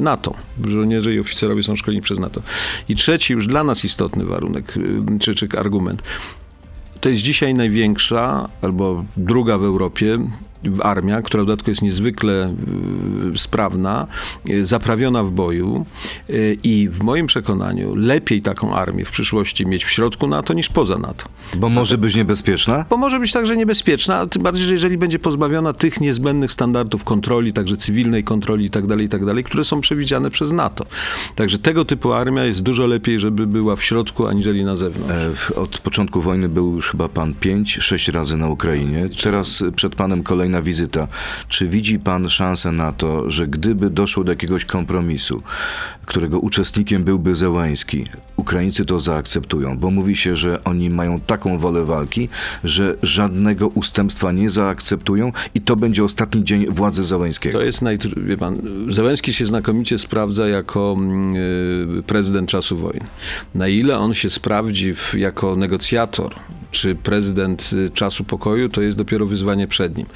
NATO. 0.00 0.34
Żołnierze 0.64 1.14
i 1.14 1.20
oficerowie 1.20 1.62
są 1.62 1.76
szkoleni 1.76 2.02
przez 2.02 2.18
NATO. 2.18 2.42
I 2.88 2.94
trzeci, 2.94 3.32
już 3.32 3.46
dla 3.46 3.64
nas 3.64 3.84
istotny 3.84 4.24
warunek, 4.24 4.76
y, 4.76 5.18
czy, 5.18 5.34
czy 5.34 5.48
argument. 5.58 6.02
To 7.00 7.08
jest 7.08 7.22
dzisiaj 7.22 7.54
największa, 7.54 8.48
albo 8.62 9.04
druga 9.16 9.58
w 9.58 9.64
Europie, 9.64 10.18
armia, 10.82 11.22
która 11.22 11.42
w 11.42 11.46
dodatku 11.46 11.70
jest 11.70 11.82
niezwykle 11.82 12.54
y, 13.34 13.38
sprawna, 13.38 14.06
y, 14.50 14.64
zaprawiona 14.64 15.24
w 15.24 15.30
boju 15.30 15.86
y, 16.30 16.58
i 16.62 16.88
w 16.88 17.02
moim 17.02 17.26
przekonaniu 17.26 17.94
lepiej 17.94 18.42
taką 18.42 18.74
armię 18.74 19.04
w 19.04 19.10
przyszłości 19.10 19.66
mieć 19.66 19.84
w 19.84 19.90
środku 19.90 20.26
NATO 20.26 20.52
niż 20.52 20.68
poza 20.68 20.98
NATO. 20.98 21.28
Bo 21.56 21.68
może 21.68 21.98
być 21.98 22.14
niebezpieczna? 22.14 22.84
Bo 22.90 22.96
może 22.96 23.20
być 23.20 23.32
także 23.32 23.56
niebezpieczna, 23.56 24.18
a 24.18 24.26
tym 24.26 24.42
bardziej, 24.42 24.66
że 24.66 24.72
jeżeli 24.72 24.98
będzie 24.98 25.18
pozbawiona 25.18 25.72
tych 25.72 26.00
niezbędnych 26.00 26.52
standardów 26.52 27.04
kontroli, 27.04 27.52
także 27.52 27.76
cywilnej 27.76 28.24
kontroli 28.24 28.64
i 28.64 28.70
tak 28.70 28.86
dalej, 28.86 29.06
i 29.06 29.08
tak 29.08 29.24
dalej, 29.24 29.44
które 29.44 29.64
są 29.64 29.80
przewidziane 29.80 30.30
przez 30.30 30.52
NATO. 30.52 30.84
Także 31.34 31.58
tego 31.58 31.84
typu 31.84 32.12
armia 32.12 32.44
jest 32.44 32.62
dużo 32.62 32.86
lepiej, 32.86 33.18
żeby 33.18 33.46
była 33.46 33.76
w 33.76 33.82
środku, 33.82 34.26
aniżeli 34.26 34.64
na 34.64 34.76
zewnątrz. 34.76 35.50
E, 35.50 35.54
Od 35.54 35.78
początku 35.78 36.20
wojny 36.20 36.48
był 36.48 36.74
już 36.74 36.90
chyba 36.90 37.08
pan 37.08 37.34
pięć, 37.34 37.78
sześć 37.80 38.08
razy 38.08 38.36
na 38.36 38.48
Ukrainie. 38.48 39.08
Teraz 39.22 39.64
przed 39.76 39.94
panem 39.94 40.22
kolejna 40.22 40.55
wizyta. 40.62 41.08
Czy 41.48 41.68
widzi 41.68 41.98
pan 41.98 42.28
szansę 42.28 42.72
na 42.72 42.92
to, 42.92 43.30
że 43.30 43.46
gdyby 43.46 43.90
doszło 43.90 44.24
do 44.24 44.32
jakiegoś 44.32 44.64
kompromisu, 44.64 45.42
którego 46.06 46.38
uczestnikiem 46.38 47.04
byłby 47.04 47.34
Zełański, 47.34 48.04
Ukraińcy 48.36 48.84
to 48.84 49.00
zaakceptują? 49.00 49.78
Bo 49.78 49.90
mówi 49.90 50.16
się, 50.16 50.34
że 50.34 50.64
oni 50.64 50.90
mają 50.90 51.20
taką 51.20 51.58
wolę 51.58 51.84
walki, 51.84 52.28
że 52.64 52.96
żadnego 53.02 53.68
ustępstwa 53.68 54.32
nie 54.32 54.50
zaakceptują 54.50 55.32
i 55.54 55.60
to 55.60 55.76
będzie 55.76 56.04
ostatni 56.04 56.44
dzień 56.44 56.66
władzy 56.66 57.04
Zełańskiego. 57.04 57.58
To 57.58 57.64
jest 57.64 57.82
najtr... 57.82 58.20
wie 58.20 58.36
pan, 58.36 58.56
Zełenski 58.88 59.32
się 59.32 59.46
znakomicie 59.46 59.98
sprawdza 59.98 60.48
jako 60.48 60.96
mm, 60.98 61.36
y, 61.98 62.02
prezydent 62.02 62.48
czasu 62.48 62.76
wojny. 62.76 63.06
Na 63.54 63.68
ile 63.68 63.98
on 63.98 64.14
się 64.14 64.30
sprawdzi 64.30 64.94
w, 64.94 65.14
jako 65.14 65.56
negocjator, 65.56 66.34
czy 66.70 66.94
prezydent 66.94 67.70
y, 67.72 67.90
czasu 67.90 68.24
pokoju, 68.24 68.68
to 68.68 68.82
jest 68.82 68.98
dopiero 68.98 69.26
wyzwanie 69.26 69.66
przed 69.66 69.96
nim. 69.96 70.06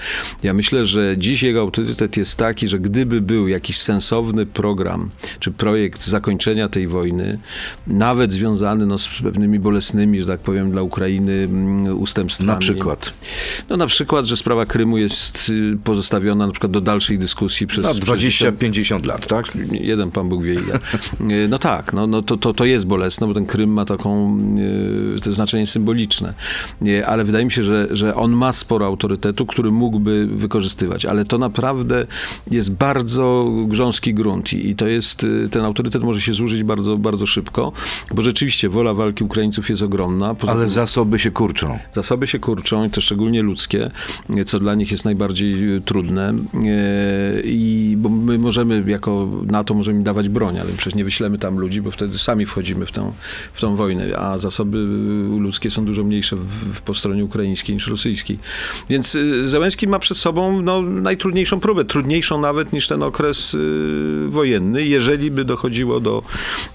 Ja 0.42 0.54
myślę, 0.54 0.87
że 0.87 1.14
dziś 1.18 1.42
jego 1.42 1.61
autorytet 1.61 2.16
jest 2.16 2.37
taki, 2.37 2.68
że 2.68 2.78
gdyby 2.78 3.20
był 3.20 3.48
jakiś 3.48 3.76
sensowny 3.78 4.46
program, 4.46 5.11
czy 5.40 5.50
projekt 5.50 6.06
zakończenia 6.06 6.68
tej 6.68 6.87
wojny, 6.87 7.38
nawet 7.87 8.33
związany 8.33 8.87
no, 8.87 8.98
z 8.98 9.09
pewnymi 9.22 9.59
bolesnymi, 9.59 10.20
że 10.20 10.26
tak 10.26 10.40
powiem, 10.40 10.70
dla 10.70 10.83
Ukrainy 10.83 11.33
mm, 11.33 12.00
ustępstwami. 12.00 12.52
Na 12.52 12.56
przykład. 12.56 13.12
No 13.68 13.76
na 13.76 13.87
przykład, 13.87 14.26
że 14.26 14.37
sprawa 14.37 14.66
Krymu 14.66 14.98
jest 14.98 15.48
y, 15.48 15.78
pozostawiona 15.85 16.46
na 16.46 16.52
przykład 16.52 16.72
do 16.72 16.80
dalszej 16.80 17.18
dyskusji 17.18 17.66
przez... 17.66 17.85
Na 17.85 17.94
przez 17.94 18.04
20-50 18.04 19.06
lat, 19.06 19.26
tak? 19.26 19.46
Jeden 19.72 20.11
pan 20.11 20.28
Bóg 20.28 20.44
wie 20.44 20.54
ile. 20.54 20.78
No 21.48 21.59
tak, 21.59 21.92
no, 21.92 22.06
no 22.06 22.22
to, 22.22 22.37
to, 22.37 22.52
to 22.52 22.64
jest 22.64 22.87
bolesne, 22.87 23.26
bo 23.26 23.35
ten 23.35 23.46
Krym 23.46 23.72
ma 23.72 23.85
taką, 23.85 24.38
y, 25.16 25.20
to 25.20 25.33
znaczenie 25.33 25.66
symboliczne. 25.66 26.35
Y, 26.87 27.06
Ale 27.06 27.24
wydaje 27.24 27.44
mi 27.44 27.52
się, 27.52 27.62
że, 27.62 27.88
że 27.90 28.14
on 28.14 28.33
ma 28.33 28.52
sporo 28.52 28.87
autorytetu, 28.87 29.46
który 29.46 29.70
mógłby 29.70 30.09
wykorzystywać. 30.26 31.06
Ale 31.06 31.24
to 31.24 31.38
naprawdę 31.38 32.06
jest 32.50 32.74
bardzo 32.74 33.50
grząski 33.64 34.14
grunt 34.14 34.52
i, 34.52 34.70
i 34.70 34.76
to 34.76 34.86
jest, 34.86 35.24
y, 35.24 35.48
ten 35.50 35.64
autorytet 35.64 36.02
może 36.02 36.20
się 36.20 36.32
zużyć 36.32 36.62
bardzo, 36.62 36.96
bardzo 36.96 37.26
szybko, 37.26 37.72
bo 38.14 38.22
rzeczywiście 38.22 38.68
wola 38.68 38.94
walki 38.94 39.24
Ukraińców 39.24 39.70
jest 39.70 39.82
ogromna. 39.82 40.34
Poza 40.34 40.52
Ale 40.52 40.60
tym- 40.60 40.70
zasoby 40.70 41.18
się 41.18 41.30
kurczą. 41.30 41.78
Zasoby 41.94 42.26
się 42.26 42.38
kurczą, 42.38 42.84
i 42.84 42.90
to 42.90 43.00
szczególnie 43.00 43.42
ludzkie, 43.42 43.90
co 44.46 44.58
dla 44.60 44.74
nich 44.74 44.90
jest 44.92 45.04
najbardziej 45.04 45.76
e, 45.76 45.80
trudne. 45.80 46.28
E, 46.28 46.34
I 47.44 47.94
bo 47.98 48.08
my 48.08 48.38
możemy 48.38 48.84
jako 48.86 49.28
NATO 49.46 49.74
możemy 49.74 50.02
dawać 50.02 50.28
broń, 50.28 50.58
ale 50.58 50.72
przecież 50.76 50.94
nie 50.94 51.04
wyślemy 51.04 51.38
tam 51.38 51.58
ludzi, 51.58 51.82
bo 51.82 51.90
wtedy 51.90 52.18
sami 52.18 52.46
wchodzimy 52.46 52.86
w 52.86 52.92
tę, 52.92 53.12
w 53.52 53.60
tą 53.60 53.76
wojnę, 53.76 54.18
a 54.18 54.38
zasoby 54.38 54.78
ludzkie 55.38 55.70
są 55.70 55.84
dużo 55.84 56.04
mniejsze 56.04 56.36
w, 56.36 56.74
w, 56.74 56.80
po 56.82 56.94
stronie 56.94 57.24
ukraińskiej 57.24 57.74
niż 57.74 57.86
rosyjskiej. 57.86 58.38
Więc 58.90 59.16
Zełenski 59.44 59.88
ma 59.88 59.98
przed 60.00 60.16
sobą 60.16 60.62
no, 60.62 60.82
najtrudniejszą 60.82 61.60
próbę, 61.60 61.84
trudniejszą 61.84 62.40
nawet 62.40 62.72
niż 62.72 62.88
ten 62.88 63.02
okres 63.02 63.54
e, 63.54 63.58
wojenny, 64.30 64.84
jeżeli 64.84 65.30
by 65.30 65.44
dochodziło 65.44 66.00
do... 66.00 66.22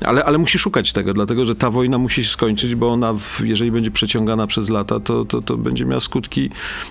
Ale, 0.02 0.26
ale 0.26 0.38
musi 0.38 0.60
szukać 0.60 0.94
tego, 0.94 1.14
dlatego 1.14 1.46
że 1.46 1.56
ta 1.56 1.70
wojna 1.70 1.98
musi 1.98 2.24
się 2.24 2.30
skończyć, 2.30 2.76
bo 2.76 2.88
ona, 2.88 3.14
w, 3.14 3.42
jeżeli 3.46 3.72
będzie 3.72 3.92
przeciągana 3.92 4.48
przez 4.48 4.70
lata, 4.70 5.00
to, 5.00 5.26
to, 5.26 5.42
to 5.42 5.58
będzie 5.58 5.86
miała 5.86 6.02
skutki 6.02 6.50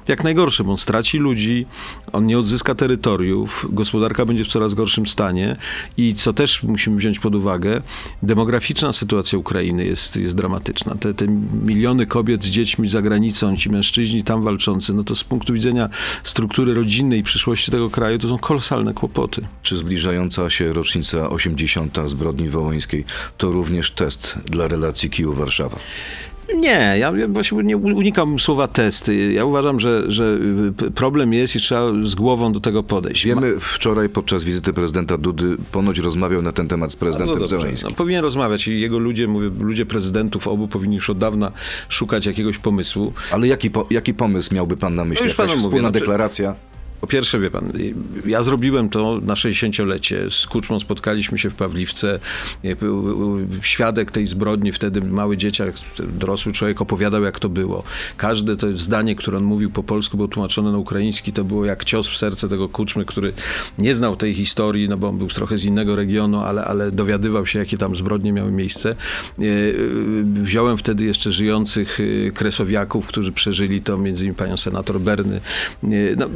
jak 0.09 0.25
najgorsze, 0.25 0.65
bo 0.65 0.71
on 0.71 0.77
straci 0.77 1.19
ludzi, 1.19 1.67
on 2.13 2.27
nie 2.27 2.39
odzyska 2.39 2.75
terytoriów, 2.75 3.67
gospodarka 3.71 4.25
będzie 4.25 4.45
w 4.45 4.49
coraz 4.49 4.75
gorszym 4.75 5.07
stanie 5.07 5.57
i 5.97 6.15
co 6.15 6.33
też 6.33 6.63
musimy 6.63 6.97
wziąć 6.97 7.19
pod 7.19 7.35
uwagę, 7.35 7.83
demograficzna 8.23 8.93
sytuacja 8.93 9.39
Ukrainy 9.39 9.87
jest, 9.87 10.17
jest 10.17 10.37
dramatyczna. 10.37 10.95
Te, 10.95 11.15
te 11.15 11.27
miliony 11.65 12.07
kobiet 12.07 12.45
z 12.45 12.47
dziećmi 12.47 12.89
za 12.89 13.03
granicą, 13.03 13.57
ci 13.57 13.71
mężczyźni 13.71 14.25
tam 14.25 14.43
walczący, 14.43 14.95
no 14.95 15.03
to 15.03 15.17
z 15.17 15.25
punktu 15.25 15.53
widzenia 15.53 15.89
struktury 16.25 16.75
rodzinnej 16.75 17.21
i 17.21 17.23
przyszłości 17.23 17.71
tego 17.71 17.91
kraju, 17.91 18.19
to 18.19 18.29
są 18.29 18.39
kolosalne 18.39 18.95
kłopoty. 18.95 19.47
Czy 19.63 19.77
zbliżająca 19.77 20.51
się 20.51 20.73
rocznica 20.73 21.31
80. 21.31 21.99
zbrodni 22.07 22.49
wołyńskiej 22.49 23.05
to 23.39 23.49
również 23.49 23.91
test 23.91 24.39
dla 24.47 24.69
relacji 24.69 25.11
Kijów-Warszawa? 25.11 25.77
Nie, 26.57 26.69
ja 26.99 27.13
ja 27.17 27.29
właśnie 27.29 27.63
nie 27.63 27.77
unikam 27.77 28.39
słowa 28.39 28.69
testy. 28.69 29.33
Ja 29.33 29.45
uważam, 29.45 29.81
że, 29.81 30.03
że 30.07 30.39
y, 30.83 30.91
problem 30.91 31.33
jest 31.33 31.57
i 31.57 31.59
trzeba 31.59 31.87
z 32.03 32.15
głową 32.15 32.53
do 32.53 32.61
tego 32.61 32.83
podejść. 32.83 33.27
Wiemy, 33.27 33.61
wczoraj 33.61 34.09
podczas 34.09 34.45
wizyty 34.45 34.73
prezydenta 34.73 35.19
Dudy 35.19 35.57
ponoć 35.73 35.99
rozmawiał 35.99 36.43
na 36.43 36.53
ten 36.53 36.69
temat 36.69 36.93
z 36.93 36.97
prezydentem. 36.97 37.47
Zełańskim. 37.47 37.91
No, 37.91 37.97
powinien 37.97 38.23
rozmawiać 38.23 38.69
i 38.69 38.81
jego 38.81 38.99
ludzie, 38.99 39.29
mówię, 39.29 39.51
ludzie 39.61 39.87
prezydentów 39.87 40.49
obu 40.49 40.69
powinni 40.69 40.95
już 40.97 41.11
od 41.11 41.19
dawna 41.19 41.53
szukać 41.89 42.27
jakiegoś 42.27 42.59
pomysłu. 42.59 43.13
Ale 43.33 43.47
jaki, 43.47 43.71
po, 43.71 43.87
jaki 43.91 44.15
pomysł 44.15 44.55
miałby 44.55 44.77
pan 44.77 44.95
na 44.95 45.05
myśli? 45.05 45.23
No 45.25 45.29
już 45.29 45.39
Jakaś 45.39 45.51
mówię, 45.51 45.61
wspólna 45.61 45.89
no, 45.89 45.93
czy- 45.93 46.01
deklaracja? 46.01 46.55
Po 47.01 47.07
pierwsze, 47.07 47.41
wie 47.41 47.51
pan, 47.51 47.73
ja 48.27 48.43
zrobiłem 48.43 48.89
to 48.89 49.21
na 49.23 49.35
60-lecie. 49.35 50.31
Z 50.31 50.47
Kuczmą 50.47 50.81
spotkaliśmy 50.81 51.39
się 51.39 51.51
w 51.51 51.55
Pawliwce. 51.55 52.21
Świadek 53.63 54.11
tej 54.11 54.27
zbrodni, 54.27 54.73
wtedy 54.73 55.01
mały 55.01 55.37
dzieciak, 55.37 55.75
dorosły 55.99 56.53
człowiek 56.53 56.81
opowiadał, 56.81 57.23
jak 57.23 57.41
to 57.41 57.49
było. 57.49 57.83
Każde 58.17 58.57
to 58.57 58.73
zdanie, 58.73 59.17
które 59.17 59.39
on 59.39 59.45
mówił 59.45 59.71
po 59.71 59.83
polsku, 59.83 60.17
było 60.17 60.29
tłumaczone 60.29 60.73
na 60.73 60.79
ukraiński, 60.79 61.33
to 61.33 61.45
było 61.45 61.65
jak 61.65 61.85
cios 61.85 62.09
w 62.09 62.17
serce 62.17 62.49
tego 62.49 62.69
Kuczmy, 62.69 63.05
który 63.05 63.33
nie 63.79 63.95
znał 63.95 64.17
tej 64.17 64.35
historii, 64.35 64.89
no 64.89 64.97
bo 64.97 65.09
on 65.09 65.19
był 65.19 65.29
trochę 65.29 65.59
z 65.59 65.65
innego 65.65 65.97
regionu, 65.97 66.41
ale, 66.41 66.65
ale 66.65 66.91
dowiadywał 66.91 67.47
się, 67.47 67.59
jakie 67.59 67.79
tam 67.79 67.97
zbrodnie 67.97 68.33
miały 68.33 68.53
miejsce. 68.53 68.91
E, 68.91 69.45
Wziąłem 70.25 70.77
wtedy 70.77 71.05
jeszcze 71.05 71.33
żyjących 71.33 71.99
e, 72.01 72.31
kresowiaków, 72.31 73.07
którzy 73.07 73.33
przeżyli 73.33 73.83
to, 73.83 73.99
między 73.99 74.25
innymi 74.25 74.37
panią 74.37 74.57
senator 74.57 75.01
Berny. 75.01 75.37
E, 75.37 75.89
No, 76.17 76.25
e, 76.25 76.29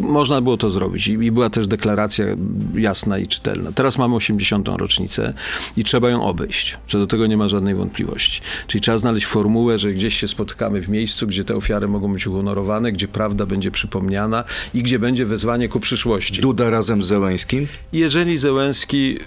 można 0.00 0.40
było 0.40 0.56
to 0.56 0.70
zrobić 0.70 1.08
i 1.08 1.32
była 1.32 1.50
też 1.50 1.66
deklaracja 1.66 2.26
jasna 2.74 3.18
i 3.18 3.26
czytelna. 3.26 3.72
Teraz 3.72 3.98
mamy 3.98 4.14
80. 4.14 4.68
rocznicę 4.68 5.34
i 5.76 5.84
trzeba 5.84 6.10
ją 6.10 6.24
obejść. 6.24 6.78
Co 6.88 6.98
do 6.98 7.06
tego 7.06 7.26
nie 7.26 7.36
ma 7.36 7.48
żadnej 7.48 7.74
wątpliwości. 7.74 8.40
Czyli 8.66 8.80
trzeba 8.80 8.98
znaleźć 8.98 9.26
formułę, 9.26 9.78
że 9.78 9.92
gdzieś 9.92 10.20
się 10.20 10.28
spotykamy 10.28 10.80
w 10.80 10.88
miejscu, 10.88 11.26
gdzie 11.26 11.44
te 11.44 11.56
ofiary 11.56 11.88
mogą 11.88 12.12
być 12.12 12.26
uhonorowane, 12.26 12.92
gdzie 12.92 13.08
prawda 13.08 13.46
będzie 13.46 13.70
przypomniana 13.70 14.44
i 14.74 14.82
gdzie 14.82 14.98
będzie 14.98 15.26
wezwanie 15.26 15.68
ku 15.68 15.80
przyszłości. 15.80 16.40
Duda 16.42 16.70
razem 16.70 17.02
z 17.02 17.06
Zełańskim? 17.06 17.66
Jeżeli 17.92 18.38
Zełenski 18.38 19.18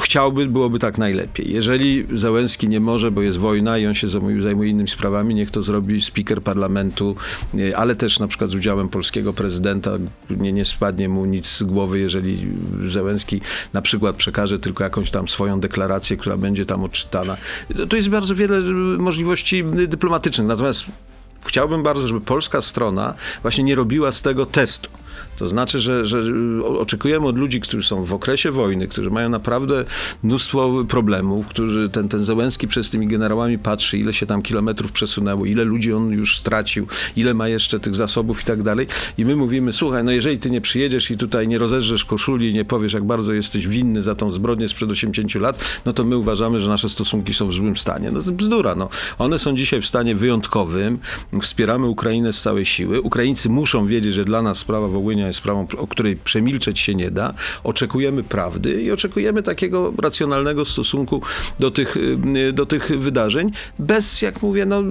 chciałby, 0.00 0.46
byłoby 0.46 0.78
tak 0.78 0.98
najlepiej. 0.98 1.52
Jeżeli 1.52 2.06
Zełenski 2.12 2.68
nie 2.68 2.80
może, 2.80 3.10
bo 3.10 3.22
jest 3.22 3.38
wojna 3.38 3.78
i 3.78 3.86
on 3.86 3.94
się 3.94 4.08
zajmuje, 4.08 4.70
innymi 4.70 4.88
sprawami, 4.88 5.34
niech 5.34 5.50
to 5.50 5.62
zrobi 5.62 6.02
speaker 6.02 6.42
parlamentu, 6.42 7.16
nie, 7.54 7.76
ale 7.76 7.96
też 7.96 8.18
na 8.18 8.28
przykład 8.28 8.50
z 8.50 8.54
udziałem 8.54 8.88
polskiego 8.88 9.32
prezydenta. 9.32 9.90
Nie, 10.30 10.52
nie 10.52 10.64
spadnie 10.64 11.08
mu 11.08 11.24
nic 11.24 11.46
z 11.46 11.62
głowy, 11.62 11.98
jeżeli 11.98 12.38
Zełenski 12.86 13.40
na 13.72 13.82
przykład 13.82 14.16
przekaże 14.16 14.58
tylko 14.58 14.84
jakąś 14.84 15.10
tam 15.10 15.28
swoją 15.28 15.60
deklarację, 15.60 16.16
która 16.16 16.36
będzie 16.36 16.66
tam 16.66 16.84
odczytana. 16.84 17.36
To 17.88 17.96
jest 17.96 18.08
bardzo 18.08 18.34
wiele 18.34 18.60
możliwości 18.98 19.64
dyplomatycznych. 19.64 20.46
Natomiast 20.46 20.84
chciałbym 21.46 21.82
bardzo, 21.82 22.08
żeby 22.08 22.20
polska 22.20 22.62
strona 22.62 23.14
właśnie 23.42 23.64
nie 23.64 23.74
robiła 23.74 24.12
z 24.12 24.22
tego 24.22 24.46
testu. 24.46 24.90
To 25.38 25.48
znaczy, 25.48 25.80
że, 25.80 26.06
że 26.06 26.22
o- 26.64 26.78
oczekujemy 26.80 27.26
od 27.26 27.38
ludzi, 27.38 27.60
którzy 27.60 27.88
są 27.88 28.04
w 28.04 28.14
okresie 28.14 28.50
wojny, 28.50 28.88
którzy 28.88 29.10
mają 29.10 29.28
naprawdę 29.28 29.84
mnóstwo 30.22 30.84
problemów, 30.88 31.46
którzy 31.46 31.88
ten, 31.88 32.08
ten 32.08 32.24
Zełenski 32.24 32.68
przez 32.68 32.90
tymi 32.90 33.06
generałami 33.06 33.58
patrzy, 33.58 33.98
ile 33.98 34.12
się 34.12 34.26
tam 34.26 34.42
kilometrów 34.42 34.92
przesunęło, 34.92 35.46
ile 35.46 35.64
ludzi 35.64 35.92
on 35.92 36.10
już 36.10 36.38
stracił, 36.38 36.86
ile 37.16 37.34
ma 37.34 37.48
jeszcze 37.48 37.80
tych 37.80 37.94
zasobów 37.94 38.42
i 38.42 38.44
tak 38.44 38.62
dalej. 38.62 38.86
I 39.18 39.24
my 39.24 39.36
mówimy, 39.36 39.72
słuchaj, 39.72 40.04
no 40.04 40.12
jeżeli 40.12 40.38
ty 40.38 40.50
nie 40.50 40.60
przyjedziesz 40.60 41.10
i 41.10 41.16
tutaj 41.16 41.48
nie 41.48 41.58
rozeżrzesz 41.58 42.04
koszuli 42.04 42.54
nie 42.54 42.64
powiesz, 42.64 42.92
jak 42.92 43.04
bardzo 43.04 43.32
jesteś 43.32 43.68
winny 43.68 44.02
za 44.02 44.14
tą 44.14 44.30
zbrodnię 44.30 44.68
sprzed 44.68 44.90
80 44.90 45.34
lat, 45.34 45.80
no 45.86 45.92
to 45.92 46.04
my 46.04 46.16
uważamy, 46.16 46.60
że 46.60 46.68
nasze 46.68 46.88
stosunki 46.88 47.34
są 47.34 47.48
w 47.48 47.54
złym 47.54 47.76
stanie. 47.76 48.10
No 48.10 48.22
to 48.22 48.32
bzdura, 48.32 48.74
no. 48.74 48.88
One 49.18 49.38
są 49.38 49.56
dzisiaj 49.56 49.80
w 49.80 49.86
stanie 49.86 50.14
wyjątkowym. 50.14 50.98
Wspieramy 51.42 51.86
Ukrainę 51.86 52.32
z 52.32 52.40
całej 52.42 52.64
siły. 52.64 53.00
Ukraińcy 53.00 53.48
muszą 53.50 53.84
wiedzieć, 53.84 54.14
że 54.14 54.24
dla 54.24 54.42
nas 54.42 54.58
sprawa 54.58 54.88
Wołynia 54.88 55.23
wojna 55.24 55.28
jest 55.28 55.38
sprawą, 55.38 55.66
o 55.78 55.86
której 55.86 56.16
przemilczeć 56.16 56.80
się 56.80 56.94
nie 56.94 57.10
da. 57.10 57.34
Oczekujemy 57.64 58.24
prawdy 58.24 58.82
i 58.82 58.90
oczekujemy 58.90 59.42
takiego 59.42 59.92
racjonalnego 60.02 60.64
stosunku 60.64 61.22
do 61.58 61.70
tych, 61.70 61.96
y, 61.96 62.52
do 62.52 62.66
tych 62.66 62.88
wydarzeń, 62.98 63.52
bez, 63.78 64.22
jak 64.22 64.42
mówię, 64.42 64.66
no, 64.66 64.80
y, 64.80 64.84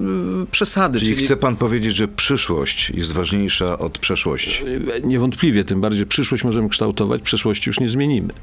przesady. 0.52 1.00
Czyli 1.00 1.16
chce 1.16 1.38
pan 1.38 1.56
powiedzieć, 1.56 1.96
że 1.96 2.08
przyszłość 2.08 2.90
jest 2.90 3.14
ważniejsza 3.14 3.80
od 3.80 4.00
przeszłości? 4.00 4.64
Niewątpliwie, 5.04 5.64
tym 5.64 5.82
bardziej 5.82 6.06
przyszłość 6.06 6.44
możemy 6.44 6.70
kształtować, 6.70 7.22
przeszłości 7.22 7.70
już 7.70 7.80
nie 7.80 7.88
zmienimy. 7.88 8.34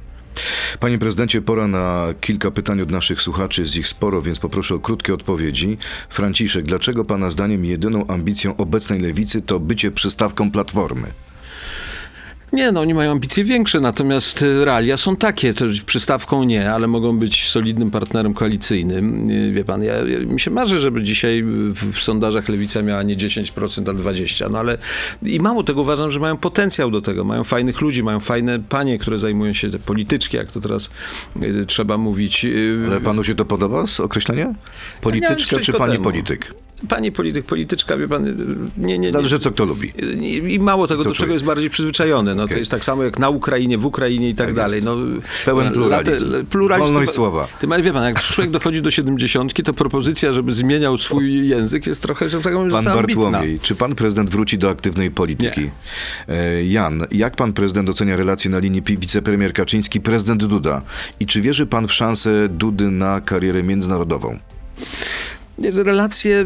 Panie 0.81 0.99
prezydencie, 0.99 1.43
pora 1.43 1.69
na 1.69 2.15
kilka 2.21 2.51
pytań 2.51 2.81
od 2.81 2.91
naszych 2.91 3.23
słuchaczy, 3.23 3.61
jest 3.61 3.77
ich 3.77 3.89
sporo, 3.89 4.23
więc 4.23 4.39
poproszę 4.39 4.75
o 4.75 4.79
krótkie 4.79 5.15
odpowiedzi. 5.15 5.79
Franciszek, 6.09 6.65
dlaczego 6.65 7.05
pana 7.05 7.31
zdaniem 7.31 7.65
jedyną 7.65 8.07
ambicją 8.07 8.57
obecnej 8.57 9.01
lewicy 9.01 9.43
to 9.43 9.61
bycie 9.61 9.91
przystawką 9.91 10.51
platformy? 10.51 11.09
Nie, 12.53 12.73
no 12.73 12.81
oni 12.81 12.95
mają 12.95 13.13
ambicje 13.13 13.45
większe, 13.45 13.81
natomiast 13.81 14.43
e, 14.43 14.65
realia 14.65 14.97
są 14.97 15.17
takie. 15.17 15.55
To 15.55 15.65
przystawką 15.87 16.45
nie, 16.45 16.71
ale 16.71 16.87
mogą 16.87 17.19
być 17.19 17.49
solidnym 17.49 17.91
partnerem 17.91 18.35
koalicyjnym. 18.35 19.31
E, 19.31 19.53
Wie 19.53 19.65
pan, 19.65 19.83
ja, 19.83 19.95
ja 19.95 20.19
mi 20.19 20.41
się 20.41 20.51
marzy, 20.51 20.81
żeby 20.81 21.03
dzisiaj 21.03 21.43
w, 21.43 21.93
w 21.93 22.03
sondażach 22.03 22.49
lewica 22.49 22.83
miała 22.83 23.03
nie 23.03 23.17
10%, 23.17 23.91
a 23.91 23.95
20%. 23.95 24.51
No 24.51 24.59
ale 24.59 24.79
i 25.23 25.41
mało 25.41 25.63
tego 25.63 25.83
uważam, 25.83 26.11
że 26.11 26.21
mają 26.21 26.37
potencjał 26.37 26.91
do 26.91 27.01
tego. 27.03 27.25
Mają 27.25 27.45
fajnych 27.45 27.81
ludzi, 27.81 28.03
mają 28.03 28.21
fajne 28.21 28.59
panie, 28.59 28.99
które 28.99 29.19
zajmują 29.19 29.53
się 29.53 29.71
polityczki, 29.71 30.37
jak 30.37 30.53
to 30.53 30.61
teraz 30.61 30.91
e, 31.43 31.65
trzeba 31.65 31.99
mówić. 31.99 32.47
Ale 32.87 33.01
panu 33.01 33.25
się 33.25 33.35
to 33.35 33.45
podoba 33.45 33.87
z 33.87 34.01
określenia? 34.01 34.55
Polityczka 35.01 35.37
czy 35.37 35.47
przeciwko 35.47 35.79
pani 35.79 35.93
temu. 35.93 36.05
polityk? 36.05 36.55
Pani 36.89 37.13
polityk, 37.13 37.45
polityczka, 37.47 37.97
wie 37.97 38.09
pan, 38.09 38.25
nie, 38.25 38.87
nie, 38.87 38.99
nie. 38.99 39.13
Zależy 39.13 39.39
co 39.39 39.51
kto 39.51 39.65
lubi. 39.65 39.93
I 40.49 40.59
mało 40.61 40.87
tego, 40.87 41.03
Co 41.03 41.09
do 41.09 41.15
czego 41.15 41.25
czuje? 41.27 41.33
jest 41.33 41.45
bardziej 41.45 41.71
przyzwyczajony. 41.71 42.35
No, 42.35 42.41
To 42.43 42.45
Okej. 42.45 42.59
jest 42.59 42.71
tak 42.71 42.85
samo 42.85 43.03
jak 43.05 43.19
na 43.19 43.29
Ukrainie, 43.29 43.79
w 43.79 43.87
Ukrainie 43.87 44.29
i 44.29 44.35
tak, 44.35 44.47
Tak 44.47 44.57
dalej. 44.57 44.81
No, 44.85 44.97
Pełen 45.45 45.67
lata- 45.67 45.75
pluralizm. 45.75 46.47
pluralizm 46.47 46.93
Wolność 46.93 47.11
to- 47.13 47.17
słowa. 47.17 47.49
Tym, 47.61 47.73
ale 47.73 47.83
wie 47.83 47.93
pan, 47.93 48.05
jak 48.05 48.23
człowiek 48.23 48.51
dochodzi 48.51 48.83
do 48.83 48.91
siedemdziesiątki, 48.91 49.63
to 49.63 49.75
propozycja, 49.75 50.33
żeby 50.33 50.53
zmieniał 50.55 50.99
swój 50.99 51.49
język 51.49 51.87
jest 51.87 52.03
trochę, 52.03 52.29
że 52.29 52.41
tak 52.41 52.53
powiem, 52.53 52.71
Pan 52.71 52.89
ambitna. 52.89 52.95
Bartłomiej, 53.23 53.61
czy 53.61 53.75
pan 53.75 53.95
prezydent 53.95 54.31
wróci 54.31 54.59
do 54.59 54.71
aktywnej 54.71 55.11
polityki? 55.11 55.71
E, 56.29 56.65
Jan, 56.65 57.07
jak 57.13 57.37
pan 57.37 57.53
prezydent 57.53 57.89
ocenia 57.89 58.17
relacje 58.17 58.51
na 58.51 58.59
linii 58.59 58.83
wicepremier 58.89 59.53
Kaczyński, 59.53 60.01
prezydent 60.01 60.45
Duda? 60.45 60.83
I 61.21 61.27
czy 61.27 61.41
wierzy 61.41 61.67
pan 61.67 61.89
w 61.89 61.93
szansę 61.93 62.49
Dudy 62.49 62.91
na 62.91 63.21
karierę 63.21 63.63
międzynarodową? 63.63 64.39
Relacje, 65.61 66.45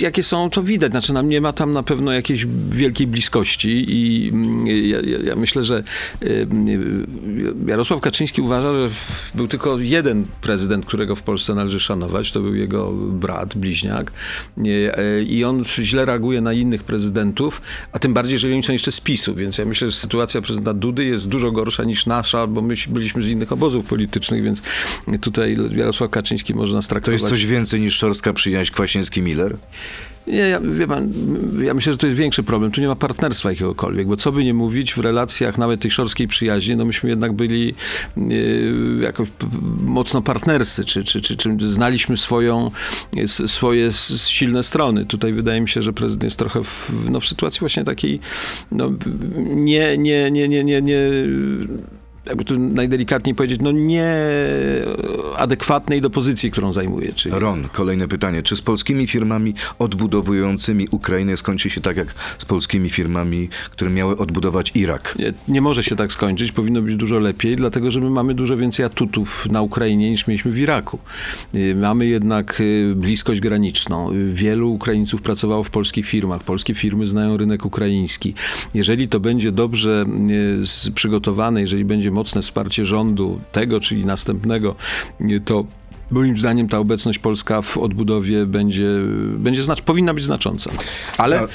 jakie 0.00 0.22
są, 0.22 0.50
to 0.50 0.62
widać. 0.62 0.90
Znaczy, 0.90 1.12
nam 1.12 1.28
nie 1.28 1.40
ma 1.40 1.52
tam 1.52 1.72
na 1.72 1.82
pewno 1.82 2.12
jakiejś 2.12 2.46
wielkiej 2.70 3.06
bliskości 3.06 3.84
i 3.88 4.28
mm, 4.28 4.66
ja, 4.66 5.00
ja, 5.00 5.18
ja 5.24 5.36
myślę, 5.36 5.64
że 5.64 5.82
Jarosław 7.66 8.00
Kaczyński 8.00 8.42
uważa, 8.42 8.72
że 8.72 8.88
był 9.34 9.48
tylko 9.48 9.78
jeden 9.78 10.24
prezydent, 10.40 10.86
którego 10.86 11.16
w 11.16 11.22
Polsce 11.22 11.54
należy 11.54 11.80
szanować. 11.80 12.32
To 12.32 12.40
był 12.40 12.54
jego 12.54 12.92
brat, 12.92 13.54
bliźniak. 13.56 14.12
E, 14.96 15.22
I 15.22 15.44
on 15.44 15.64
źle 15.64 16.04
reaguje 16.04 16.40
na 16.40 16.52
innych 16.52 16.84
prezydentów, 16.84 17.62
a 17.92 17.98
tym 17.98 18.14
bardziej, 18.14 18.32
jeżeli 18.32 18.54
oni 18.54 18.62
są 18.62 18.72
jeszcze 18.72 18.92
z 18.92 19.00
PiSu. 19.00 19.34
Więc 19.34 19.58
ja 19.58 19.64
myślę, 19.64 19.90
że 19.90 19.96
sytuacja 19.96 20.40
prezydenta 20.40 20.74
Dudy 20.74 21.04
jest 21.04 21.28
dużo 21.28 21.52
gorsza 21.52 21.84
niż 21.84 22.06
nasza, 22.06 22.46
bo 22.46 22.62
my 22.62 22.74
byliśmy 22.88 23.22
z 23.22 23.28
innych 23.28 23.52
obozów 23.52 23.86
politycznych, 23.86 24.42
więc 24.42 24.62
tutaj 25.20 25.56
Jarosław 25.76 26.10
Kaczyński 26.10 26.54
może 26.54 26.74
nas 26.74 26.86
To 26.86 26.90
traktować... 26.90 27.20
jest 27.20 27.30
coś 27.30 27.46
więcej 27.46 27.80
niż 27.80 27.98
szorska 28.32 28.40
przyjaźń 28.40 28.72
Kwaśniewski-Miller? 28.72 29.56
Nie, 30.26 30.38
ja, 30.38 30.60
wie 30.60 30.86
pan, 30.86 31.12
ja 31.62 31.74
myślę, 31.74 31.92
że 31.92 31.98
to 31.98 32.06
jest 32.06 32.18
większy 32.18 32.42
problem. 32.42 32.70
Tu 32.70 32.80
nie 32.80 32.86
ma 32.86 32.96
partnerstwa 32.96 33.50
jakiegokolwiek, 33.50 34.06
bo 34.06 34.16
co 34.16 34.32
by 34.32 34.44
nie 34.44 34.54
mówić, 34.54 34.94
w 34.94 34.98
relacjach 34.98 35.58
nawet 35.58 35.80
tej 35.80 35.90
szorskiej 35.90 36.28
przyjaźni, 36.28 36.76
no 36.76 36.84
myśmy 36.84 37.10
jednak 37.10 37.32
byli 37.32 37.74
e, 38.16 38.22
jakoś 39.02 39.28
mocno 39.82 40.22
partnerscy, 40.22 40.84
czy, 40.84 41.04
czy, 41.04 41.20
czy, 41.20 41.36
czy 41.36 41.72
znaliśmy 41.72 42.16
swoją, 42.16 42.70
swoje 43.26 43.92
silne 44.16 44.62
strony. 44.62 45.04
Tutaj 45.04 45.32
wydaje 45.32 45.60
mi 45.60 45.68
się, 45.68 45.82
że 45.82 45.92
prezydent 45.92 46.24
jest 46.24 46.38
trochę 46.38 46.64
w, 46.64 46.90
no, 47.10 47.20
w 47.20 47.26
sytuacji 47.26 47.60
właśnie 47.60 47.84
takiej, 47.84 48.20
no, 48.72 48.92
nie, 49.54 49.98
nie, 49.98 50.30
nie, 50.30 50.48
nie, 50.48 50.64
nie, 50.64 50.82
nie 50.82 51.10
jakby 52.26 52.44
tu 52.44 52.58
najdelikatniej 52.58 53.34
powiedzieć, 53.34 53.60
no 53.60 53.72
nie 53.72 54.16
adekwatnej 55.36 56.00
do 56.00 56.10
pozycji, 56.10 56.50
którą 56.50 56.72
zajmuje. 56.72 57.12
Czyli 57.12 57.34
Ron, 57.38 57.68
kolejne 57.72 58.08
pytanie. 58.08 58.42
Czy 58.42 58.56
z 58.56 58.62
polskimi 58.62 59.06
firmami 59.06 59.54
odbudowującymi 59.78 60.88
Ukrainę 60.90 61.36
skończy 61.36 61.70
się 61.70 61.80
tak 61.80 61.96
jak 61.96 62.14
z 62.38 62.44
polskimi 62.44 62.90
firmami, 62.90 63.48
które 63.70 63.90
miały 63.90 64.16
odbudować 64.16 64.72
Irak? 64.74 65.14
Nie, 65.18 65.32
nie 65.48 65.60
może 65.60 65.82
się 65.82 65.96
tak 65.96 66.12
skończyć, 66.12 66.52
powinno 66.52 66.82
być 66.82 66.96
dużo 66.96 67.18
lepiej, 67.18 67.56
dlatego 67.56 67.90
że 67.90 68.00
my 68.00 68.10
mamy 68.10 68.34
dużo 68.34 68.56
więcej 68.56 68.86
atutów 68.86 69.46
na 69.50 69.62
Ukrainie 69.62 70.10
niż 70.10 70.26
mieliśmy 70.26 70.50
w 70.50 70.58
Iraku. 70.58 70.98
Y, 71.54 71.74
Mamy 71.74 72.06
jednak 72.06 72.60
y, 72.60 72.92
bliskość 72.96 73.40
graniczną. 73.40 74.10
Wielu 74.32 74.72
Ukraińców 74.72 75.22
pracowało 75.22 75.64
w 75.64 75.70
polskich 75.70 76.06
firmach. 76.06 76.42
Polskie 76.42 76.74
firmy 76.74 77.06
znają 77.06 77.36
rynek 77.36 77.66
ukraiński. 77.66 78.34
Jeżeli 78.74 79.08
to 79.08 79.20
będzie 79.20 79.52
dobrze 79.52 80.04
y, 80.86 80.92
przygotowane, 80.92 81.60
jeżeli 81.60 81.84
będzie 81.84 82.11
mocne 82.12 82.42
wsparcie 82.42 82.84
rządu 82.84 83.40
tego, 83.52 83.80
czyli 83.80 84.04
następnego, 84.06 84.74
to 85.44 85.64
Moim 86.12 86.38
zdaniem 86.38 86.68
ta 86.68 86.78
obecność 86.78 87.18
polska 87.18 87.62
w 87.62 87.78
odbudowie 87.78 88.46
będzie, 88.46 88.88
będzie 89.36 89.62
znacz, 89.62 89.82
powinna 89.82 90.14
być 90.14 90.24
znacząca. 90.24 90.70
Ale 91.18 91.40
A- 91.40 91.48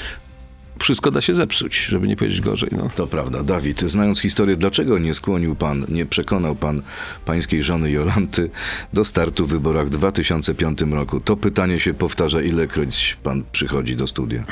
wszystko 0.78 1.10
da 1.10 1.20
się 1.20 1.34
zepsuć, 1.34 1.76
żeby 1.78 2.08
nie 2.08 2.16
powiedzieć 2.16 2.40
gorzej. 2.40 2.70
No. 2.72 2.90
To 2.96 3.06
prawda. 3.06 3.42
Dawid, 3.42 3.80
znając 3.80 4.20
historię, 4.20 4.56
dlaczego 4.56 4.98
nie 4.98 5.14
skłonił 5.14 5.54
pan, 5.54 5.86
nie 5.88 6.06
przekonał 6.06 6.56
pan 6.56 6.82
pańskiej 7.24 7.62
żony 7.62 7.90
Jolanty 7.90 8.50
do 8.92 9.04
startu 9.04 9.46
w 9.46 9.50
wyborach 9.50 9.86
w 9.86 9.90
2005 9.90 10.80
roku? 10.80 11.20
To 11.20 11.36
pytanie 11.36 11.78
się 11.80 11.94
powtarza, 11.94 12.42
ilekroć 12.42 13.16
pan 13.22 13.44
przychodzi 13.52 13.96
do 13.96 14.06
studia. 14.06 14.44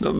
No, 0.00 0.12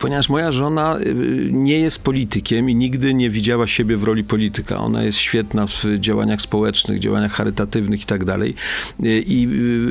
ponieważ 0.00 0.28
moja 0.28 0.52
żona 0.52 0.98
y, 0.98 1.48
nie 1.52 1.78
jest 1.78 2.04
politykiem 2.04 2.70
i 2.70 2.74
nigdy 2.74 3.14
nie 3.14 3.30
widziała 3.30 3.66
siebie 3.66 3.96
w 3.96 4.04
roli 4.04 4.24
polityka. 4.24 4.78
Ona 4.78 5.02
jest 5.02 5.18
świetna 5.18 5.66
w 5.66 5.84
działaniach 5.98 6.40
społecznych, 6.40 6.98
działaniach 6.98 7.32
charytatywnych 7.32 8.02
i 8.02 8.06
tak 8.06 8.24
dalej. 8.24 8.54
Y, 9.04 9.24
I 9.26 9.48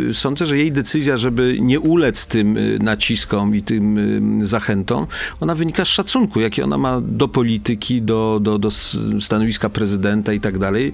y, 0.10 0.14
sądzę, 0.14 0.46
że 0.46 0.58
jej 0.58 0.72
decyzja, 0.72 1.18
żeby 1.18 1.58
nie 1.62 1.80
ulec 1.80 2.26
tym 2.26 2.58
naciskom 2.80 3.56
i 3.56 3.62
tym 3.62 4.00
zachętom, 4.48 5.08
ona 5.40 5.56
wynika 5.56 5.86
z 5.86 5.88
szacunku, 5.88 6.40
jaki 6.40 6.62
ona 6.62 6.78
ma 6.78 7.02
do 7.02 7.28
polityki, 7.28 8.02
do, 8.02 8.40
do, 8.42 8.60
do 8.60 8.72
stanowiska 9.22 9.70
prezydenta 9.70 10.34
i 10.34 10.40
tak 10.40 10.58
dalej. 10.58 10.92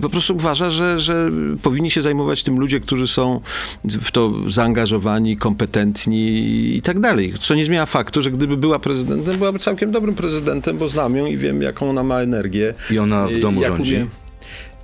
Po 0.00 0.10
prostu 0.10 0.34
uważa, 0.34 0.70
że, 0.70 0.98
że 0.98 1.30
powinni 1.62 1.90
się 1.90 2.02
zajmować 2.02 2.42
tym 2.42 2.58
ludzie, 2.58 2.80
którzy 2.80 3.08
są 3.08 3.40
w 3.84 4.10
to 4.10 4.32
zaangażowani, 4.50 5.36
kompetentni 5.36 6.76
i 6.76 6.82
tak 6.82 7.00
dalej. 7.00 7.32
Co 7.38 7.54
nie 7.54 7.64
zmienia 7.64 7.86
faktu, 7.86 8.22
że 8.22 8.30
gdyby 8.30 8.55
była 8.56 8.78
prezydentem, 8.78 9.38
byłaby 9.38 9.58
całkiem 9.58 9.90
dobrym 9.90 10.14
prezydentem, 10.14 10.78
bo 10.78 10.88
znam 10.88 11.16
ją 11.16 11.26
i 11.26 11.36
wiem, 11.36 11.62
jaką 11.62 11.90
ona 11.90 12.02
ma 12.02 12.20
energię. 12.20 12.74
I 12.90 12.98
ona 12.98 13.26
w 13.26 13.38
domu 13.38 13.62
rządzi? 13.64 13.94
umie- 13.94 14.06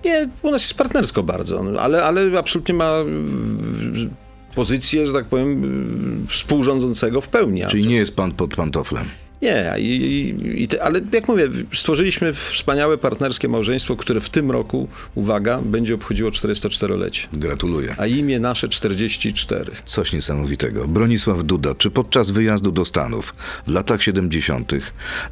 Nie, 0.04 0.28
u 0.42 0.50
nas 0.50 0.62
jest 0.62 0.74
partnersko 0.74 1.22
bardzo, 1.22 1.62
no, 1.62 1.80
ale, 1.80 2.04
ale 2.04 2.38
absolutnie 2.38 2.74
ma 2.74 2.90
mm, 2.98 4.11
pozycję, 4.54 5.06
że 5.06 5.12
tak 5.12 5.24
powiem, 5.24 5.48
mm, 5.48 6.26
współrządzącego 6.28 7.20
w 7.20 7.28
pełni. 7.28 7.62
Czyli 7.68 7.87
nie 7.87 7.96
jest 7.96 8.16
pan 8.16 8.32
pod 8.32 8.56
pantoflem. 8.56 9.04
Nie, 9.42 9.74
i, 9.78 9.83
i, 9.83 10.62
i 10.62 10.68
te, 10.68 10.83
ale 10.83 11.00
jak 11.12 11.28
mówię, 11.28 11.48
stworzyliśmy 11.74 12.33
wspaniałe 12.33 12.98
partnerskie 12.98 13.48
małżeństwo, 13.48 13.96
które 13.96 14.20
w 14.20 14.31
tym 14.31 14.50
roku, 14.50 14.88
uwaga, 15.14 15.61
będzie 15.64 15.94
obchodziło 15.94 16.31
44-lecie. 16.31 17.28
Gratuluję. 17.33 17.94
A 17.98 18.07
imię 18.07 18.40
nasze 18.40 18.68
44. 18.68 19.72
Coś 19.85 20.12
niesamowitego. 20.12 20.88
Bronisław 20.88 21.44
Duda, 21.44 21.74
czy 21.74 21.90
podczas 21.90 22.31
wyjazdu 22.31 22.70
do 22.72 22.85
Stanów 22.85 23.35
w 23.66 23.72
latach 23.72 24.02
70. 24.02 24.72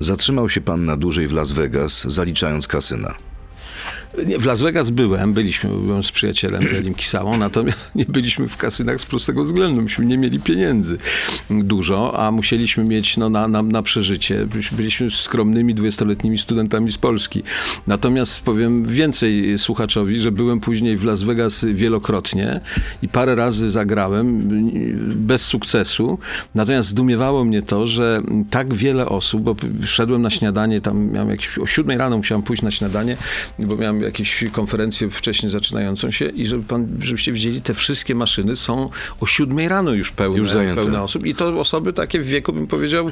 zatrzymał 0.01 0.49
się 0.49 0.61
pan 0.61 0.85
na 0.85 0.96
dłużej 0.96 1.29
w 1.29 1.33
Las 1.33 1.53
Vegas, 1.53 2.05
zaliczając 2.09 2.68
kasyna? 2.68 3.14
Nie, 4.27 4.38
w 4.38 4.44
Las 4.44 4.61
Vegas 4.61 4.90
byłem, 4.90 5.33
byliśmy 5.33 5.70
byłem 5.70 6.03
z 6.03 6.12
przyjacielem 6.12 6.62
Elim 6.77 6.94
Kisałą, 6.94 7.37
natomiast 7.37 7.90
nie 7.94 8.05
byliśmy 8.05 8.49
w 8.49 8.57
kasynach 8.57 9.01
z 9.01 9.07
prostego 9.07 9.44
względu. 9.44 9.83
Myśmy 9.83 10.07
nie 10.07 10.18
mieli 10.18 10.40
pieniędzy 10.40 10.99
dużo, 11.51 12.20
a 12.20 12.31
musieliśmy 12.31 12.85
mieć 12.85 13.16
no, 13.16 13.31
na, 13.31 13.49
na, 13.49 13.62
na 13.62 13.83
przeżycie. 13.83 14.46
Byliśmy- 14.73 15.11
skromnymi, 15.11 15.75
dwudziestoletnimi 15.75 16.38
studentami 16.38 16.92
z 16.92 16.99
Polski. 16.99 17.42
Natomiast 17.87 18.42
powiem 18.42 18.85
więcej 18.85 19.59
słuchaczowi, 19.59 20.20
że 20.20 20.33
byłem 20.33 20.61
później 20.61 20.96
w 20.96 21.05
Las 21.05 21.23
Vegas 21.23 21.64
wielokrotnie 21.73 22.61
i 23.03 23.09
parę 23.09 23.35
razy 23.35 23.70
zagrałem 23.70 24.40
bez 25.03 25.44
sukcesu. 25.44 26.18
Natomiast 26.55 26.88
zdumiewało 26.88 27.44
mnie 27.44 27.62
to, 27.62 27.87
że 27.87 28.23
tak 28.51 28.75
wiele 28.75 29.09
osób, 29.09 29.42
bo 29.42 29.57
szedłem 29.85 30.23
na 30.23 30.31
śniadanie, 30.31 30.81
tam 30.81 31.11
miałem 31.12 31.31
jakieś, 31.31 31.59
o 31.59 31.66
siódmej 31.66 31.99
rano 31.99 32.16
musiałem 32.16 32.42
pójść 32.42 32.62
na 32.62 32.70
śniadanie, 32.70 33.16
bo 33.59 33.77
miałem 33.77 34.00
tam 34.01 34.07
jakąś 34.07 34.45
konferencję 34.53 35.11
wcześniej 35.11 35.53
zaczynającą 35.53 36.11
się 36.11 36.27
i 36.27 36.47
żeby 36.47 36.65
pan, 36.65 36.87
żebyście 37.01 37.33
widzieli, 37.33 37.63
te 37.63 37.75
wszystkie 37.75 38.15
maszyny 38.15 38.57
są 38.57 38.91
o 39.21 39.27
siódmej 39.27 39.69
rano 39.69 39.93
już 39.93 40.11
pełne, 40.11 40.39
Już 40.39 40.51
zajęte. 40.51 40.83
pełne 40.83 41.03
osób 41.03 41.27
i 41.27 41.35
to 41.35 41.61
osoby 41.61 41.93
takie 41.93 42.21
w 42.21 42.27
wieku, 42.27 42.53
bym 42.53 42.67
powiedział, 42.67 43.11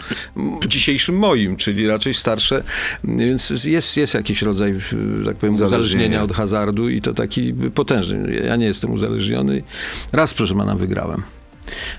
dzisiejszym 0.68 1.16
moim, 1.18 1.56
czyli 1.56 1.86
raczej 1.86 2.14
starsze, 2.14 2.62
więc 3.04 3.64
jest, 3.64 3.96
jest 3.96 4.14
jakiś 4.14 4.42
rodzaj, 4.42 4.74
tak 5.24 5.36
powiem, 5.36 5.54
Uzależnienia. 5.54 6.22
od 6.22 6.32
hazardu 6.32 6.88
i 6.88 7.00
to 7.00 7.14
taki 7.14 7.54
potężny. 7.74 8.42
Ja 8.46 8.56
nie 8.56 8.66
jestem 8.66 8.90
uzależniony. 8.92 9.62
Raz, 10.12 10.34
proszę 10.34 10.54
pana, 10.54 10.74
wygrałem. 10.76 11.22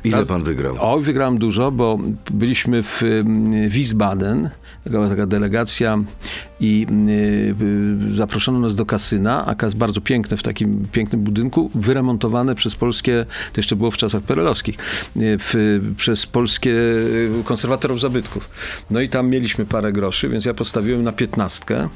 Ile 0.04 0.17
Raz- 0.17 0.28
pan 0.28 0.43
wygrał? 0.43 0.75
O, 0.80 0.99
wygrałem 0.99 1.38
dużo, 1.38 1.71
bo 1.71 1.99
byliśmy 2.32 2.84
w 2.84 3.02
Wiesbaden, 3.67 4.49
taka, 4.83 5.09
taka 5.09 5.25
delegacja 5.25 5.97
i 6.59 6.87
y, 7.09 8.11
y, 8.11 8.13
zaproszono 8.13 8.59
nas 8.59 8.75
do 8.75 8.85
kasyna, 8.85 9.45
a 9.45 9.55
kas 9.55 9.73
bardzo 9.73 10.01
piękne, 10.01 10.37
w 10.37 10.43
takim 10.43 10.85
pięknym 10.91 11.21
budynku, 11.21 11.71
wyremontowane 11.75 12.55
przez 12.55 12.75
polskie, 12.75 13.25
to 13.53 13.59
jeszcze 13.59 13.75
było 13.75 13.91
w 13.91 13.97
czasach 13.97 14.23
perelowskich, 14.23 14.75
y, 15.17 15.37
przez 15.97 16.25
polskie 16.25 16.73
konserwatorów 17.43 18.01
zabytków. 18.01 18.49
No 18.89 19.01
i 19.01 19.09
tam 19.09 19.29
mieliśmy 19.29 19.65
parę 19.65 19.91
groszy, 19.91 20.29
więc 20.29 20.45
ja 20.45 20.53
postawiłem 20.53 21.03
na 21.03 21.11
piętnastkę. 21.11 21.89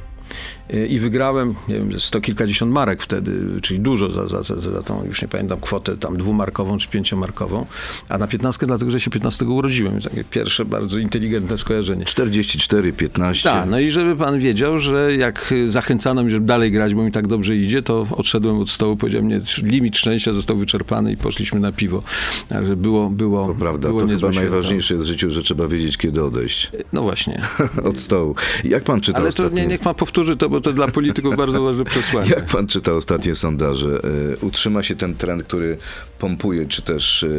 Y, 0.73 0.87
I 0.87 0.99
wygrałem, 0.99 1.53
nie 1.67 1.75
wiem, 1.75 1.99
sto 1.99 2.21
kilkadziesiąt 2.21 2.71
marek 2.71 3.03
wtedy, 3.03 3.61
czyli 3.61 3.79
dużo 3.79 4.11
za, 4.11 4.27
za, 4.27 4.43
za, 4.43 4.59
za 4.59 4.81
tą, 4.81 5.05
już 5.05 5.21
nie 5.21 5.27
pamiętam, 5.27 5.59
kwotę 5.61 5.97
tam 5.97 6.17
dwumarkową 6.17 6.77
czy 6.77 6.87
pięciomarkową. 6.87 7.65
A 8.09 8.17
na 8.17 8.27
piętnastkę 8.27 8.65
dlatego, 8.67 8.91
że 8.91 8.99
się 8.99 9.11
15 9.11 9.45
urodziłem. 9.45 10.01
Takie 10.01 10.23
pierwsze 10.23 10.65
bardzo 10.65 10.97
inteligentne 10.97 11.57
skojarzenie. 11.57 12.05
44, 12.05 12.93
15. 12.93 13.49
Tak, 13.49 13.69
no 13.69 13.79
i 13.79 13.91
żeby 13.91 14.15
pan 14.15 14.39
wiedział, 14.39 14.79
że 14.79 15.15
jak 15.15 15.53
zachęcano 15.67 16.21
mnie, 16.21 16.31
żeby 16.31 16.45
dalej 16.45 16.71
grać, 16.71 16.95
bo 16.95 17.03
mi 17.03 17.11
tak 17.11 17.27
dobrze 17.27 17.55
idzie, 17.55 17.81
to 17.81 18.07
odszedłem 18.11 18.59
od 18.59 18.69
stołu, 18.69 18.95
powiedziałem, 18.97 19.27
nie, 19.27 19.39
limit 19.63 19.97
szczęścia 19.97 20.33
został 20.33 20.57
wyczerpany 20.57 21.11
i 21.11 21.17
poszliśmy 21.17 21.59
na 21.59 21.71
piwo. 21.71 22.03
Także 22.49 22.75
było, 22.75 23.09
było, 23.09 23.47
To 23.47 23.53
prawda, 23.53 23.87
było 23.87 24.01
to 24.01 24.07
chyba 24.07 24.17
święto. 24.19 24.39
najważniejsze 24.39 24.93
jest 24.93 25.05
w 25.05 25.07
życiu, 25.07 25.29
że 25.31 25.41
trzeba 25.41 25.67
wiedzieć, 25.67 25.97
kiedy 25.97 26.23
odejść 26.23 26.71
No 26.93 27.01
właśnie. 27.01 27.41
od 27.89 27.99
stołu. 27.99 28.35
Jak 28.63 28.83
pan 28.83 29.01
czyta 29.01 29.17
Ale 29.17 29.31
to 29.31 29.43
ostatnio? 29.43 29.61
nie, 29.61 29.67
niech 29.67 29.81
pan 29.81 29.95
powtórzy 29.95 30.12
to, 30.13 30.49
bo 30.49 30.61
to 30.61 30.73
dla 30.73 30.87
polityków 30.87 31.37
bardzo 31.37 31.63
ważne 31.63 31.85
przesłanie. 31.85 32.29
Jak 32.29 32.45
pan 32.45 32.67
czyta 32.67 32.93
ostatnie 32.93 33.35
sondaże? 33.35 34.01
E, 34.41 34.45
Utrzyma 34.45 34.83
się 34.83 34.95
ten 34.95 35.15
trend, 35.15 35.43
który 35.43 35.77
pompuje, 36.19 36.67
czy 36.67 36.81
też 36.81 37.23
e, 37.23 37.29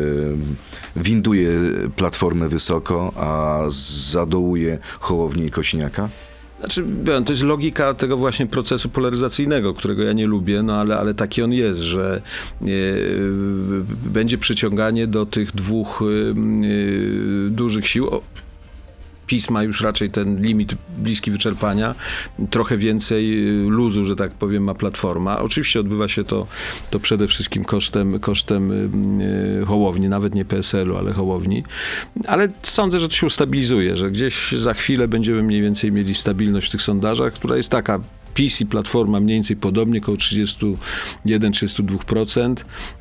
winduje 0.97 1.51
Platformę 1.97 2.49
wysoko, 2.49 3.13
a 3.17 3.63
zadołuje 4.11 4.79
Hołownię 5.01 5.47
i 5.47 5.51
Kośniaka? 5.51 6.09
Znaczy, 6.59 6.85
to 7.27 7.33
jest 7.33 7.43
logika 7.43 7.95
tego 7.95 8.17
właśnie 8.17 8.47
procesu 8.47 8.89
polaryzacyjnego, 8.89 9.75
którego 9.75 10.03
ja 10.03 10.13
nie 10.13 10.27
lubię, 10.27 10.63
no 10.63 10.75
ale, 10.75 10.99
ale 10.99 11.15
taki 11.15 11.43
on 11.43 11.53
jest, 11.53 11.81
że 11.81 12.23
e, 12.63 12.67
będzie 14.07 14.39
przyciąganie 14.39 15.07
do 15.07 15.27
tych 15.27 15.53
dwóch 15.53 16.03
dużych 17.51 17.87
sił. 17.87 18.11
PiS 19.27 19.51
ma 19.51 19.63
już 19.63 19.81
raczej 19.81 20.11
ten 20.11 20.43
limit 20.43 20.75
bliski 20.99 21.31
wyczerpania, 21.31 21.95
trochę 22.51 22.77
więcej 22.77 23.49
y, 23.49 23.71
luzu, 23.71 24.05
że 24.05 24.17
tak 24.17 24.33
powiem, 24.33 24.65
ma 24.65 24.75
Platforma. 24.75 25.39
Oczywiście 25.39 25.81
odbywa 25.81 26.09
się 26.09 26.25
to, 26.25 26.47
to 26.91 27.01
przede 27.01 27.29
wszystkim 27.29 27.65
kosztem, 27.65 28.21
kosztem 28.21 28.73
y, 28.73 29.63
y, 29.63 29.67
Hołowni, 29.67 30.09
nawet 30.09 30.35
nie 30.35 30.45
PSL-u, 30.45 30.97
ale 30.97 31.13
Hołowni. 31.13 31.65
Ale 32.27 32.49
sądzę, 32.63 32.99
że 32.99 33.09
to 33.09 33.15
się 33.15 33.27
ustabilizuje, 33.27 33.97
że 33.97 34.11
gdzieś 34.11 34.53
za 34.53 34.75
chwilę 34.75 35.09
będziemy 35.09 35.43
mniej 35.43 35.63
więcej 35.63 35.93
mieli 35.93 36.15
stabilność 36.15 36.69
w 36.69 36.73
tych 36.73 36.83
sondażach, 36.83 37.33
która 37.33 37.57
jest 37.57 37.71
taka 37.71 38.01
PiS 38.35 38.61
i 38.61 38.67
Platforma 38.67 39.21
mniej 39.21 39.37
więcej 39.37 39.57
podobnie, 39.57 40.01
około 40.01 40.17
31-32%, 41.27 42.55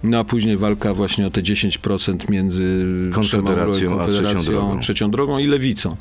no 0.04 0.20
a 0.20 0.24
później 0.24 0.58
walka 0.58 0.94
właśnie 0.94 1.28
o 1.28 1.30
te 1.30 1.42
10% 1.42 2.30
między 2.30 2.86
Konfederacją 3.14 3.90
trzema- 3.98 4.04
a 4.04 4.08
trzecią 4.08 4.44
drogą. 4.52 4.80
trzecią 4.80 5.12
drogą 5.12 5.38
i 5.38 5.48
lewicą. 5.48 5.98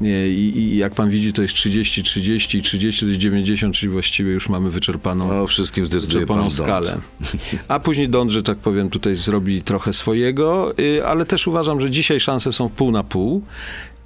I, 0.00 0.52
I 0.56 0.76
jak 0.76 0.94
pan 0.94 1.10
widzi, 1.10 1.32
to 1.32 1.42
jest 1.42 1.54
30, 1.54 2.02
30 2.02 2.58
i 2.58 2.62
30 2.62 3.00
to 3.00 3.06
jest 3.10 3.20
90, 3.20 3.74
czyli 3.76 3.92
właściwie 3.92 4.32
już 4.32 4.48
mamy 4.48 4.70
wyczerpaną, 4.70 5.42
O 5.42 5.46
wszystkim 5.46 5.86
wyczerpaną 5.86 6.40
Dąd. 6.42 6.54
skalę. 6.54 6.98
A 7.68 7.80
później 7.80 8.08
Don, 8.08 8.30
że 8.30 8.42
tak 8.42 8.58
powiem, 8.58 8.90
tutaj 8.90 9.14
zrobi 9.14 9.62
trochę 9.62 9.92
swojego, 9.92 10.78
y, 10.78 11.06
ale 11.06 11.24
też 11.26 11.46
uważam, 11.46 11.80
że 11.80 11.90
dzisiaj 11.90 12.20
szanse 12.20 12.52
są 12.52 12.68
pół 12.68 12.90
na 12.90 13.04
pół. 13.04 13.42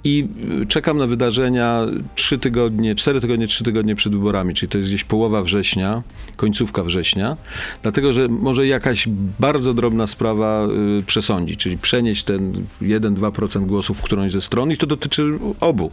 I 0.03 0.27
y, 0.61 0.65
czekam 0.65 0.97
na 0.97 1.07
wydarzenia 1.07 1.85
trzy 2.15 2.37
tygodnie, 2.37 2.95
cztery 2.95 3.21
tygodnie, 3.21 3.47
trzy 3.47 3.63
tygodnie 3.63 3.95
przed 3.95 4.13
wyborami, 4.13 4.53
czyli 4.53 4.69
to 4.69 4.77
jest 4.77 4.89
gdzieś 4.89 5.03
połowa 5.03 5.43
września, 5.43 6.03
końcówka 6.35 6.83
września, 6.83 7.37
dlatego 7.83 8.13
że 8.13 8.27
może 8.27 8.67
jakaś 8.67 9.07
bardzo 9.39 9.73
drobna 9.73 10.07
sprawa 10.07 10.67
y, 10.99 11.03
przesądzi, 11.03 11.57
czyli 11.57 11.77
przenieść 11.77 12.23
ten 12.23 12.53
1-2% 12.81 13.65
głosów 13.65 13.97
w 13.97 14.01
którąś 14.01 14.31
ze 14.31 14.41
stron 14.41 14.71
i 14.71 14.77
to 14.77 14.87
dotyczy 14.87 15.31
obu. 15.59 15.91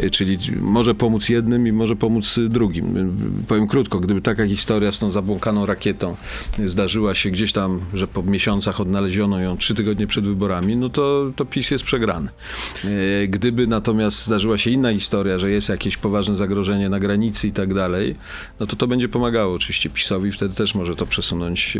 Y, 0.00 0.10
Czyli 0.10 0.38
może 0.60 0.94
pomóc 0.94 1.28
jednym 1.28 1.66
i 1.66 1.72
może 1.72 1.96
pomóc 1.96 2.38
y, 2.38 2.48
drugim. 2.48 2.96
Y, 2.96 3.46
Powiem 3.48 3.66
krótko, 3.66 4.00
gdyby 4.00 4.20
taka 4.20 4.46
historia 4.46 4.92
z 4.92 4.98
tą 4.98 5.10
zabłąkaną 5.10 5.66
rakietą 5.66 6.16
y, 6.58 6.68
zdarzyła 6.68 7.14
się 7.14 7.30
gdzieś 7.30 7.52
tam, 7.52 7.80
że 7.94 8.06
po 8.06 8.22
miesiącach 8.22 8.80
odnaleziono 8.80 9.40
ją 9.40 9.56
trzy 9.56 9.74
tygodnie 9.74 10.06
przed 10.06 10.24
wyborami, 10.24 10.76
no 10.76 10.88
to, 10.88 11.32
to 11.36 11.44
PiS 11.44 11.70
jest 11.70 11.84
przegrany. 11.84 12.28
Gdyby 13.38 13.66
natomiast 13.66 14.26
zdarzyła 14.26 14.58
się 14.58 14.70
inna 14.70 14.92
historia, 14.92 15.38
że 15.38 15.50
jest 15.50 15.68
jakieś 15.68 15.96
poważne 15.96 16.36
zagrożenie 16.36 16.88
na 16.88 17.00
granicy 17.00 17.48
i 17.48 17.52
tak 17.52 17.74
dalej, 17.74 18.14
no 18.60 18.66
to 18.66 18.76
to 18.76 18.86
będzie 18.86 19.08
pomagało 19.08 19.54
oczywiście 19.54 19.90
PiSowi, 19.90 20.32
wtedy 20.32 20.54
też 20.54 20.74
może 20.74 20.94
to 20.94 21.06
przesunąć 21.06 21.76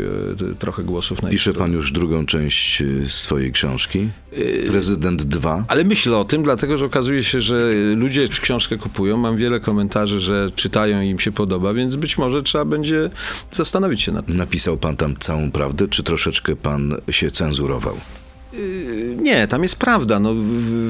y, 0.51 0.55
trochę 0.59 0.83
głosów 0.83 1.21
na 1.21 1.29
Pisze 1.29 1.53
pan 1.53 1.73
już 1.73 1.91
drugą 1.91 2.25
część 2.25 2.81
y, 2.81 3.09
swojej 3.09 3.51
książki. 3.51 4.09
Y, 4.33 4.65
Prezydent 4.69 5.23
2. 5.23 5.65
Ale 5.67 5.83
myślę 5.83 6.17
o 6.17 6.25
tym, 6.25 6.43
dlatego 6.43 6.77
że 6.77 6.85
okazuje 6.85 7.23
się, 7.23 7.41
że 7.41 7.71
ludzie 7.95 8.27
książkę 8.27 8.77
kupują. 8.77 9.17
Mam 9.17 9.37
wiele 9.37 9.59
komentarzy, 9.59 10.19
że 10.19 10.49
czytają 10.55 11.01
i 11.01 11.09
im 11.09 11.19
się 11.19 11.31
podoba, 11.31 11.73
więc 11.73 11.95
być 11.95 12.17
może 12.17 12.43
trzeba 12.43 12.65
będzie 12.65 13.09
zastanowić 13.51 14.01
się 14.01 14.11
nad 14.11 14.25
tym. 14.25 14.35
Napisał 14.35 14.77
pan 14.77 14.95
tam 14.95 15.15
całą 15.19 15.51
prawdę, 15.51 15.87
czy 15.87 16.03
troszeczkę 16.03 16.55
pan 16.55 16.95
się 17.11 17.31
cenzurował? 17.31 17.97
Nie, 19.17 19.47
tam 19.47 19.63
jest 19.63 19.75
prawda. 19.75 20.19
No, 20.19 20.33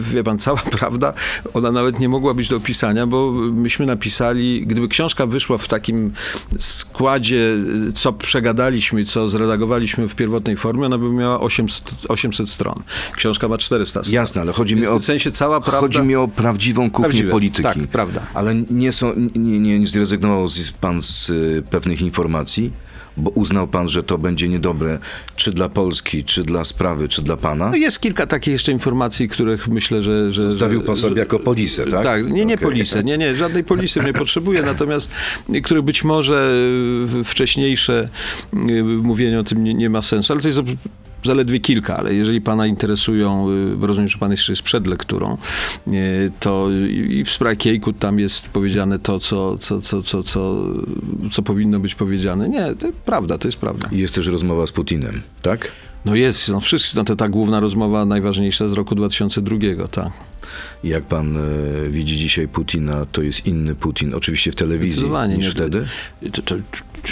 wie 0.01 0.23
pan, 0.23 0.39
cała 0.39 0.57
prawda, 0.79 1.13
ona 1.53 1.71
nawet 1.71 1.99
nie 1.99 2.09
mogła 2.09 2.33
być 2.33 2.49
do 2.49 2.55
opisania, 2.55 3.07
bo 3.07 3.31
myśmy 3.31 3.85
napisali, 3.85 4.67
gdyby 4.67 4.87
książka 4.87 5.25
wyszła 5.25 5.57
w 5.57 5.67
takim 5.67 6.13
składzie, 6.57 7.55
co 7.95 8.13
przegadaliśmy, 8.13 9.05
co 9.05 9.29
zredagowaliśmy 9.29 10.07
w 10.07 10.15
pierwotnej 10.15 10.57
formie, 10.57 10.85
ona 10.85 10.97
by 10.97 11.09
miała 11.09 11.39
800, 11.39 11.91
800 12.09 12.49
stron. 12.49 12.83
Książka 13.15 13.47
ma 13.47 13.57
400 13.57 14.03
stron. 14.03 14.13
Jasne, 14.13 14.41
ale 14.41 14.53
chodzi 14.53 14.75
mi 14.75 14.87
o... 14.87 14.99
w 14.99 15.05
sensie 15.05 15.31
cała 15.31 15.61
prawda... 15.61 15.79
Chodzi 15.79 16.01
mi 16.01 16.15
o 16.15 16.27
prawdziwą 16.27 16.91
kuchnię 16.91 17.03
Prawdziwe, 17.03 17.31
polityki. 17.31 17.63
tak, 17.63 17.77
prawda. 17.77 18.21
Ale 18.33 18.55
nie, 18.55 18.91
są, 18.91 19.13
nie, 19.35 19.59
nie 19.79 19.87
zrezygnował 19.87 20.47
pan 20.81 21.01
z 21.01 21.29
y, 21.29 21.63
pewnych 21.69 22.01
informacji, 22.01 22.71
bo 23.19 23.29
uznał 23.29 23.67
pan, 23.67 23.89
że 23.89 24.03
to 24.03 24.17
będzie 24.17 24.47
niedobre 24.47 24.99
czy 25.35 25.51
dla 25.51 25.69
Polski, 25.69 26.23
czy 26.23 26.43
dla 26.43 26.63
sprawy, 26.63 27.07
czy 27.07 27.21
dla 27.21 27.37
pana? 27.37 27.69
No 27.69 27.75
jest 27.75 27.99
kilka 27.99 28.27
takich 28.27 28.51
jeszcze 28.51 28.71
informacji, 28.71 29.29
których 29.29 29.67
myślę, 29.67 30.01
że... 30.01 30.31
że 30.31 30.43
Zostawił 30.43 30.79
że- 30.79 30.85
pan 30.85 30.95
sobie 30.95 31.19
jako 31.19 31.39
polisę, 31.39 31.85
tak? 31.85 32.03
Tak, 32.03 32.31
nie, 32.31 32.45
nie 32.45 32.55
Okej. 32.55 32.67
polisę, 32.67 33.03
nie, 33.03 33.17
nie, 33.17 33.35
żadnej 33.35 33.63
polisy 33.63 33.99
nie 34.05 34.13
potrzebuję, 34.13 34.61
natomiast 34.61 35.11
które 35.63 35.81
być 35.81 36.03
może 36.03 36.53
wcześniejsze 37.23 38.09
y, 38.53 38.83
mówienie 38.83 39.39
o 39.39 39.43
tym 39.43 39.63
nie, 39.63 39.73
nie 39.73 39.89
ma 39.89 40.01
sensu, 40.01 40.33
ale 40.33 40.41
to 40.41 40.47
jest 40.47 40.59
zaledwie 41.23 41.59
kilka, 41.59 41.97
ale 41.97 42.13
jeżeli 42.13 42.41
pana 42.41 42.67
interesują, 42.67 43.49
y, 43.81 43.87
rozumiem, 43.87 44.09
że 44.09 44.17
pan 44.17 44.31
jeszcze 44.31 44.51
jest 44.51 44.61
przed 44.61 44.87
lekturą, 44.87 45.37
y, 45.87 46.31
to 46.39 46.71
i 46.89 47.23
w 47.25 47.31
sprawie 47.31 47.55
Kiejkut 47.55 47.99
tam 47.99 48.19
jest 48.19 48.49
powiedziane 48.49 48.99
to, 48.99 49.19
co, 49.19 49.57
co, 49.57 49.81
co, 49.81 50.01
co, 50.01 50.23
co, 50.23 50.65
co 51.31 51.41
powinno 51.41 51.79
być 51.79 51.95
powiedziane. 51.95 52.49
Nie, 52.49 52.75
to 52.75 52.87
prawda, 53.05 53.37
to 53.37 53.47
jest 53.47 53.57
prawda. 53.57 53.89
I 53.91 53.97
jest 53.97 54.15
też 54.15 54.27
rozmowa 54.27 54.67
z 54.67 54.71
Putinem, 54.71 55.21
tak? 55.41 55.71
No 56.05 56.15
jest, 56.15 56.49
no 56.49 56.59
wszyscy, 56.59 56.97
no 56.97 57.03
to 57.03 57.15
ta 57.15 57.29
główna 57.29 57.59
rozmowa 57.59 58.05
najważniejsza 58.05 58.69
z 58.69 58.73
roku 58.73 58.95
2002, 58.95 59.57
tak. 59.91 60.11
Jak 60.83 61.03
pan 61.03 61.37
e, 61.37 61.41
widzi 61.89 62.17
dzisiaj 62.17 62.47
Putina, 62.47 63.05
to 63.11 63.21
jest 63.21 63.47
inny 63.47 63.75
Putin, 63.75 64.13
oczywiście 64.15 64.51
w 64.51 64.55
telewizji 64.55 65.09
niż 65.29 65.45
nie. 65.45 65.51
wtedy? 65.51 65.85
To, 66.31 66.41
to, 66.41 66.55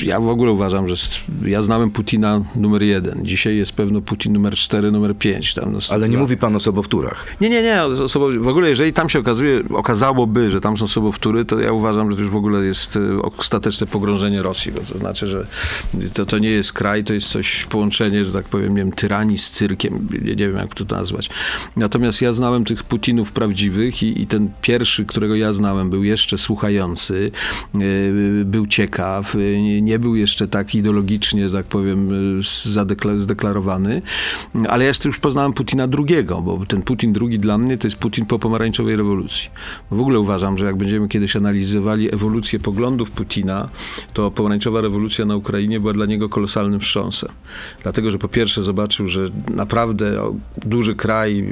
ja 0.02 0.20
w 0.20 0.30
ogóle 0.30 0.52
uważam, 0.52 0.88
że 0.88 0.96
ja 1.46 1.62
znałem 1.62 1.92
Putina 1.92 2.42
numer 2.56 2.84
jeden. 2.84 3.26
Dzisiaj 3.26 3.58
jest 3.58 3.72
pewno 3.72 4.02
Putin 4.02 4.34
numer 4.34 4.56
cztery, 4.56 4.92
numer 4.92 5.18
pięć. 5.18 5.54
Tam 5.54 5.72
no, 5.72 5.80
Ale 5.90 6.10
nie 6.10 6.14
dwa. 6.14 6.22
mówi 6.22 6.38
pan 6.38 6.56
o 6.56 6.60
sobowtórach. 6.60 7.26
Nie, 7.42 7.50
nie, 7.50 7.62
nie. 7.62 7.82
W 8.40 8.48
ogóle, 8.48 8.70
jeżeli 8.70 8.94
tam 8.94 9.10
się 9.10 9.20
okazuje, 9.20 9.64
okazałoby, 9.74 10.52
że 10.52 10.62
tam 10.62 10.78
są 10.78 10.88
sobowtóry, 10.88 11.46
to 11.46 11.60
ja 11.60 11.72
uważam, 11.72 12.12
że 12.12 12.18
to 12.18 12.22
już 12.22 12.32
w 12.32 12.36
ogóle 12.36 12.66
jest 12.66 12.98
e, 12.98 13.22
ostateczne 13.22 13.88
pogrążenie 13.88 14.42
Rosji. 14.42 14.72
Bo 14.72 14.82
to 14.94 14.98
znaczy, 14.98 15.28
że 15.28 15.48
to, 16.14 16.26
to 16.26 16.38
nie 16.40 16.50
jest 16.50 16.74
kraj, 16.74 17.04
to 17.04 17.14
jest 17.14 17.28
coś, 17.28 17.66
połączenie, 17.66 18.26
że 18.26 18.34
tak 18.34 18.46
powiem, 18.46 18.70
nie 18.70 18.84
wiem, 18.84 18.92
tyranii 18.92 19.38
z 19.38 19.52
cyrkiem. 19.52 20.08
Nie, 20.22 20.36
nie 20.36 20.50
wiem, 20.50 20.58
jak 20.58 20.76
to 20.76 20.96
nazwać. 20.96 21.30
Natomiast 21.76 22.22
ja 22.22 22.34
znałem 22.34 22.66
tych 22.66 22.84
Putinów 22.84 23.27
Prawdziwych 23.32 24.04
i, 24.04 24.22
i 24.22 24.28
ten 24.28 24.50
pierwszy, 24.62 25.06
którego 25.06 25.36
ja 25.36 25.54
znałem, 25.54 25.90
był 25.90 26.04
jeszcze 26.04 26.38
słuchający, 26.38 27.32
y, 27.76 28.44
był 28.46 28.66
ciekaw, 28.66 29.36
y, 29.36 29.82
nie, 29.82 30.00
był 30.00 30.16
jeszcze 30.16 30.48
tak 30.48 30.76
ideologicznie, 30.76 31.50
że 31.50 31.58
tak 31.58 31.66
powiem, 31.66 32.10
zadekla- 32.66 33.20
zdeklarowany, 33.20 34.02
ale 34.70 34.86
ja 34.86 34.92
już 35.06 35.20
poznałem 35.20 35.54
Putina 35.54 35.88
drugiego, 35.88 36.42
bo 36.42 36.66
ten 36.66 36.82
Putin 36.82 37.14
drugi 37.14 37.40
dla 37.40 37.58
mnie 37.58 37.78
to 37.78 37.88
jest 37.88 37.98
Putin 37.98 38.26
po 38.26 38.40
pomarańczowej 38.40 38.96
rewolucji. 38.96 39.50
W 39.92 40.00
ogóle 40.00 40.20
uważam, 40.20 40.58
że 40.58 40.66
jak 40.66 40.76
będziemy 40.76 41.08
kiedyś 41.08 41.36
analizowali 41.36 42.14
ewolucję 42.14 42.60
poglądów 42.60 43.12
Putina, 43.12 43.70
to 44.14 44.32
pomarańczowa 44.32 44.82
rewolucja 44.82 45.26
na 45.26 45.36
Ukrainie 45.36 45.80
była 45.80 45.94
dla 45.94 46.06
niego 46.06 46.30
kolosalnym 46.30 46.80
wstrząsem. 46.80 47.30
Dlatego, 47.84 48.12
że 48.12 48.18
po 48.18 48.28
pierwsze 48.28 48.64
zobaczył, 48.64 49.08
że 49.08 49.26
naprawdę 49.56 50.36
duży 50.66 50.96
kraj 50.96 51.46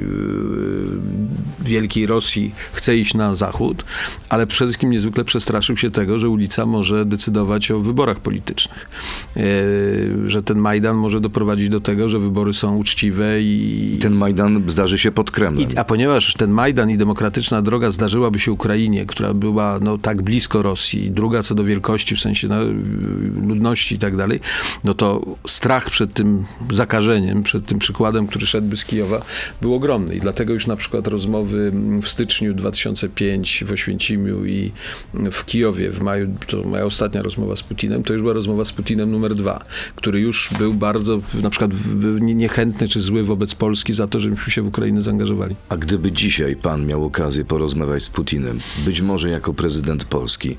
wielkiej 1.66 2.06
Rosji 2.06 2.54
chce 2.72 2.96
iść 2.96 3.14
na 3.14 3.34
zachód, 3.34 3.84
ale 4.28 4.46
przede 4.46 4.68
wszystkim 4.68 4.90
niezwykle 4.90 5.24
przestraszył 5.24 5.76
się 5.76 5.90
tego, 5.90 6.18
że 6.18 6.28
ulica 6.28 6.66
może 6.66 7.04
decydować 7.04 7.70
o 7.70 7.80
wyborach 7.80 8.20
politycznych. 8.20 8.88
Yy, 9.36 10.30
że 10.30 10.42
ten 10.42 10.58
Majdan 10.58 10.96
może 10.96 11.20
doprowadzić 11.20 11.68
do 11.68 11.80
tego, 11.80 12.08
że 12.08 12.18
wybory 12.18 12.54
są 12.54 12.76
uczciwe 12.76 13.42
i, 13.42 13.94
I 13.94 13.98
ten 13.98 14.12
Majdan 14.12 14.62
zdarzy 14.66 14.98
się 14.98 15.12
pod 15.12 15.30
Kremlem. 15.30 15.70
i, 15.70 15.76
a 15.76 15.84
ponieważ 15.84 16.34
ten 16.34 16.50
Majdan 16.50 16.90
i 16.90 16.96
demokratyczna 16.96 17.62
droga 17.62 17.90
zdarzyłaby 17.90 18.38
się 18.38 18.52
Ukrainie, 18.52 19.06
która 19.06 19.34
była 19.34 19.78
no, 19.82 19.98
tak 19.98 20.22
blisko 20.22 20.62
Rosji, 20.62 21.10
druga 21.10 21.42
co 21.42 21.54
do 21.54 21.64
wielkości, 21.64 22.16
w 22.16 22.20
sensie 22.20 22.48
no, 22.48 22.56
ludności 23.48 23.94
i 23.94 23.98
tak 23.98 24.16
dalej, 24.16 24.40
no 24.84 24.94
to 24.94 25.22
strach 25.46 25.90
przed 25.90 26.14
tym 26.14 26.44
zakażeniem, 26.70 27.42
przed 27.42 27.66
tym 27.66 27.78
przykładem, 27.78 28.26
który 28.26 28.46
szedłby 28.46 28.76
z 28.76 28.84
Kijowa, 28.84 29.22
był 29.60 29.74
ogromny. 29.74 30.14
I 30.14 30.20
dlatego 30.20 30.52
już 30.52 30.66
na 30.66 30.76
przykład 30.76 31.06
rozmowy 31.06 31.55
w 32.02 32.08
styczniu 32.08 32.54
2005 32.54 33.64
w 33.66 33.72
Oświęcimiu 33.72 34.46
i 34.46 34.72
w 35.32 35.44
Kijowie 35.44 35.90
w 35.90 36.00
maju, 36.00 36.34
to 36.46 36.62
moja 36.62 36.84
ostatnia 36.84 37.22
rozmowa 37.22 37.56
z 37.56 37.62
Putinem, 37.62 38.02
to 38.02 38.12
już 38.12 38.22
była 38.22 38.34
rozmowa 38.34 38.64
z 38.64 38.72
Putinem 38.72 39.10
numer 39.10 39.34
dwa, 39.34 39.64
który 39.96 40.20
już 40.20 40.50
był 40.58 40.74
bardzo 40.74 41.20
na 41.42 41.50
przykład 41.50 41.70
niechętny 42.20 42.88
czy 42.88 43.00
zły 43.00 43.24
wobec 43.24 43.54
Polski 43.54 43.94
za 43.94 44.06
to, 44.06 44.20
że 44.20 44.30
myśmy 44.30 44.52
się 44.52 44.62
w 44.62 44.66
Ukrainę 44.66 45.02
zaangażowali. 45.02 45.56
A 45.68 45.76
gdyby 45.76 46.12
dzisiaj 46.12 46.56
pan 46.56 46.86
miał 46.86 47.04
okazję 47.04 47.44
porozmawiać 47.44 48.02
z 48.02 48.10
Putinem, 48.10 48.58
być 48.84 49.00
może 49.00 49.30
jako 49.30 49.54
prezydent 49.54 50.04
Polski, 50.04 50.56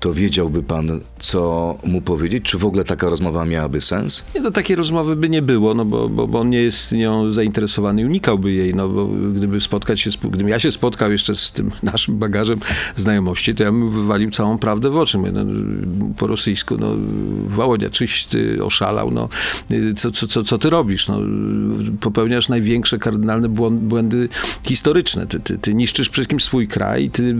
to 0.00 0.14
wiedziałby 0.14 0.62
pan, 0.62 1.00
co 1.18 1.74
mu 1.84 2.00
powiedzieć? 2.00 2.44
Czy 2.44 2.58
w 2.58 2.64
ogóle 2.64 2.84
taka 2.84 3.10
rozmowa 3.10 3.44
miałaby 3.44 3.80
sens? 3.80 4.24
Nie, 4.34 4.40
to 4.40 4.50
takiej 4.50 4.76
rozmowy 4.76 5.16
by 5.16 5.28
nie 5.28 5.42
było, 5.42 5.74
no 5.74 5.84
bo, 5.84 6.08
bo, 6.08 6.26
bo 6.26 6.40
on 6.40 6.50
nie 6.50 6.62
jest 6.62 6.92
nią 6.92 7.32
zainteresowany 7.32 8.02
i 8.02 8.04
unikałby 8.04 8.52
jej, 8.52 8.74
no 8.74 8.88
bo 8.88 9.06
gdyby 9.06 9.60
spotkać 9.60 10.00
się, 10.00 10.10
gdybym 10.10 10.48
ja 10.48 10.58
się 10.58 10.72
spotkał 10.72 11.12
jeszcze 11.12 11.34
z 11.34 11.52
tym 11.52 11.70
naszym 11.82 12.18
bagażem 12.18 12.60
znajomości, 12.96 13.54
to 13.54 13.64
ja 13.64 13.72
bym 13.72 13.90
wywalił 13.90 14.30
całą 14.30 14.58
prawdę 14.58 14.90
w 14.90 14.96
oczy. 14.96 15.18
No, 15.18 15.40
po 16.16 16.26
rosyjsku, 16.26 16.76
no 16.80 16.86
Wałonia, 17.46 17.90
czyś 17.90 18.24
ty 18.24 18.64
oszalał, 18.64 19.10
no 19.10 19.28
co, 19.96 20.10
co, 20.10 20.26
co, 20.26 20.42
co 20.42 20.58
ty 20.58 20.70
robisz? 20.70 21.08
No, 21.08 21.20
popełniasz 22.00 22.48
największe 22.48 22.98
kardynalne 22.98 23.48
błędy 23.70 24.28
historyczne. 24.62 25.26
Ty, 25.26 25.40
ty, 25.40 25.58
ty 25.58 25.74
niszczysz 25.74 26.08
przede 26.08 26.14
wszystkim 26.14 26.40
swój 26.40 26.68
kraj, 26.68 27.10
ty 27.10 27.22
y, 27.22 27.34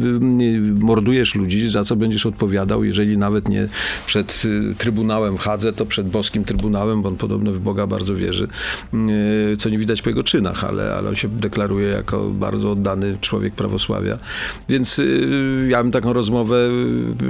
mordujesz 0.81 1.35
ludzi, 1.35 1.71
za 1.71 1.85
co 1.85 1.97
będziesz 1.97 2.27
odpowiadał, 2.49 2.85
jeżeli 2.85 3.19
nawet 3.19 3.49
nie 3.49 3.69
przed 4.07 4.43
y, 4.45 4.75
Trybunałem 4.79 5.37
w 5.37 5.41
Hadze, 5.41 5.73
to 5.73 5.87
przed 5.87 6.09
boskim 6.09 6.45
Trybunałem, 6.45 7.03
bo 7.03 7.09
on 7.09 7.17
podobno 7.17 7.53
w 7.53 7.59
Boga 7.59 7.87
bardzo 7.87 8.15
wierzy, 8.15 8.49
y, 9.53 9.57
co 9.57 9.69
nie 9.69 9.79
widać 9.79 10.03
po 10.03 10.09
jego 10.09 10.23
czynach, 10.23 10.65
ale, 10.65 10.95
ale 10.95 11.09
on 11.09 11.15
się 11.15 11.29
deklaruje 11.29 11.89
jako 11.89 12.29
bardzo 12.31 12.71
oddany 12.71 13.19
człowiek 13.21 13.55
prawosławia. 13.55 14.19
Więc 14.69 14.99
y, 14.99 15.67
ja 15.69 15.83
bym 15.83 15.93
taką 15.93 16.13
rozmowę, 16.13 16.69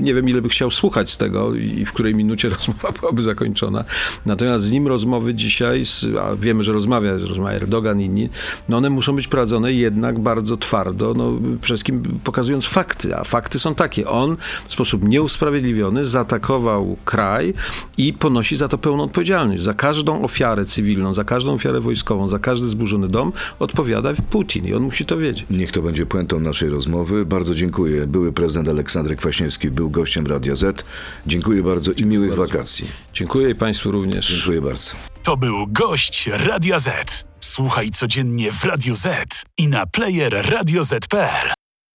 nie 0.02 0.14
wiem 0.14 0.28
ile 0.28 0.42
by 0.42 0.48
chciał 0.48 0.70
słuchać 0.70 1.10
z 1.10 1.18
tego 1.18 1.54
i 1.54 1.84
w 1.84 1.92
której 1.92 2.14
minucie 2.14 2.48
rozmowa 2.58 2.92
byłaby 3.00 3.22
zakończona. 3.22 3.84
Natomiast 4.26 4.64
z 4.64 4.70
nim 4.70 4.88
rozmowy 4.88 5.34
dzisiaj, 5.34 5.82
a 6.22 6.36
wiemy, 6.36 6.64
że 6.64 6.72
rozmawia, 6.72 7.12
rozmawia 7.12 7.56
Erdogan 7.56 8.00
i 8.00 8.04
inni, 8.04 8.28
no 8.68 8.76
one 8.76 8.90
muszą 8.90 9.16
być 9.16 9.28
prowadzone 9.28 9.72
jednak 9.72 10.18
bardzo 10.18 10.56
twardo, 10.56 11.14
no 11.14 11.32
przede 11.40 11.58
wszystkim 11.64 12.02
pokazując 12.24 12.66
fakty, 12.66 13.16
a 13.16 13.24
fakty 13.24 13.58
są 13.58 13.74
takie. 13.74 14.08
On 14.08 14.36
w 14.68 14.72
sposób 14.72 15.07
nieusprawiedliwiony 15.08 16.04
zaatakował 16.04 16.96
kraj 17.04 17.54
i 17.98 18.12
ponosi 18.12 18.56
za 18.56 18.68
to 18.68 18.78
pełną 18.78 19.02
odpowiedzialność. 19.02 19.62
Za 19.62 19.74
każdą 19.74 20.22
ofiarę 20.22 20.64
cywilną, 20.64 21.14
za 21.14 21.24
każdą 21.24 21.54
ofiarę 21.54 21.80
wojskową, 21.80 22.28
za 22.28 22.38
każdy 22.38 22.66
zburzony 22.66 23.08
dom 23.08 23.32
odpowiada 23.58 24.12
Putin 24.30 24.66
i 24.66 24.74
on 24.74 24.82
musi 24.82 25.06
to 25.06 25.18
wiedzieć. 25.18 25.46
Niech 25.50 25.72
to 25.72 25.82
będzie 25.82 26.06
puentą 26.06 26.40
naszej 26.40 26.68
rozmowy. 26.68 27.26
Bardzo 27.26 27.54
dziękuję. 27.54 28.06
Były 28.06 28.32
prezydent 28.32 28.68
Aleksander 28.68 29.16
Kwaśniewski 29.16 29.70
był 29.70 29.90
gościem 29.90 30.26
Radia 30.26 30.56
Z. 30.56 30.84
Dziękuję 31.26 31.62
bardzo 31.62 31.92
i 31.92 32.04
miłych 32.04 32.34
wakacji. 32.34 32.88
Dziękuję 33.14 33.50
i 33.50 33.54
Państwu 33.54 33.90
również. 33.90 34.34
Dziękuję 34.34 34.60
bardzo. 34.60 34.90
To 35.22 35.36
był 35.36 35.66
gość 35.66 36.30
Radia 36.32 36.78
Z. 36.78 37.24
Słuchaj 37.40 37.90
codziennie 37.90 38.52
w 38.52 38.64
Radio 38.64 38.96
Z 38.96 39.42
i 39.58 39.68
na 39.68 39.86
player 39.86 40.50
radioz.pl. 40.50 41.57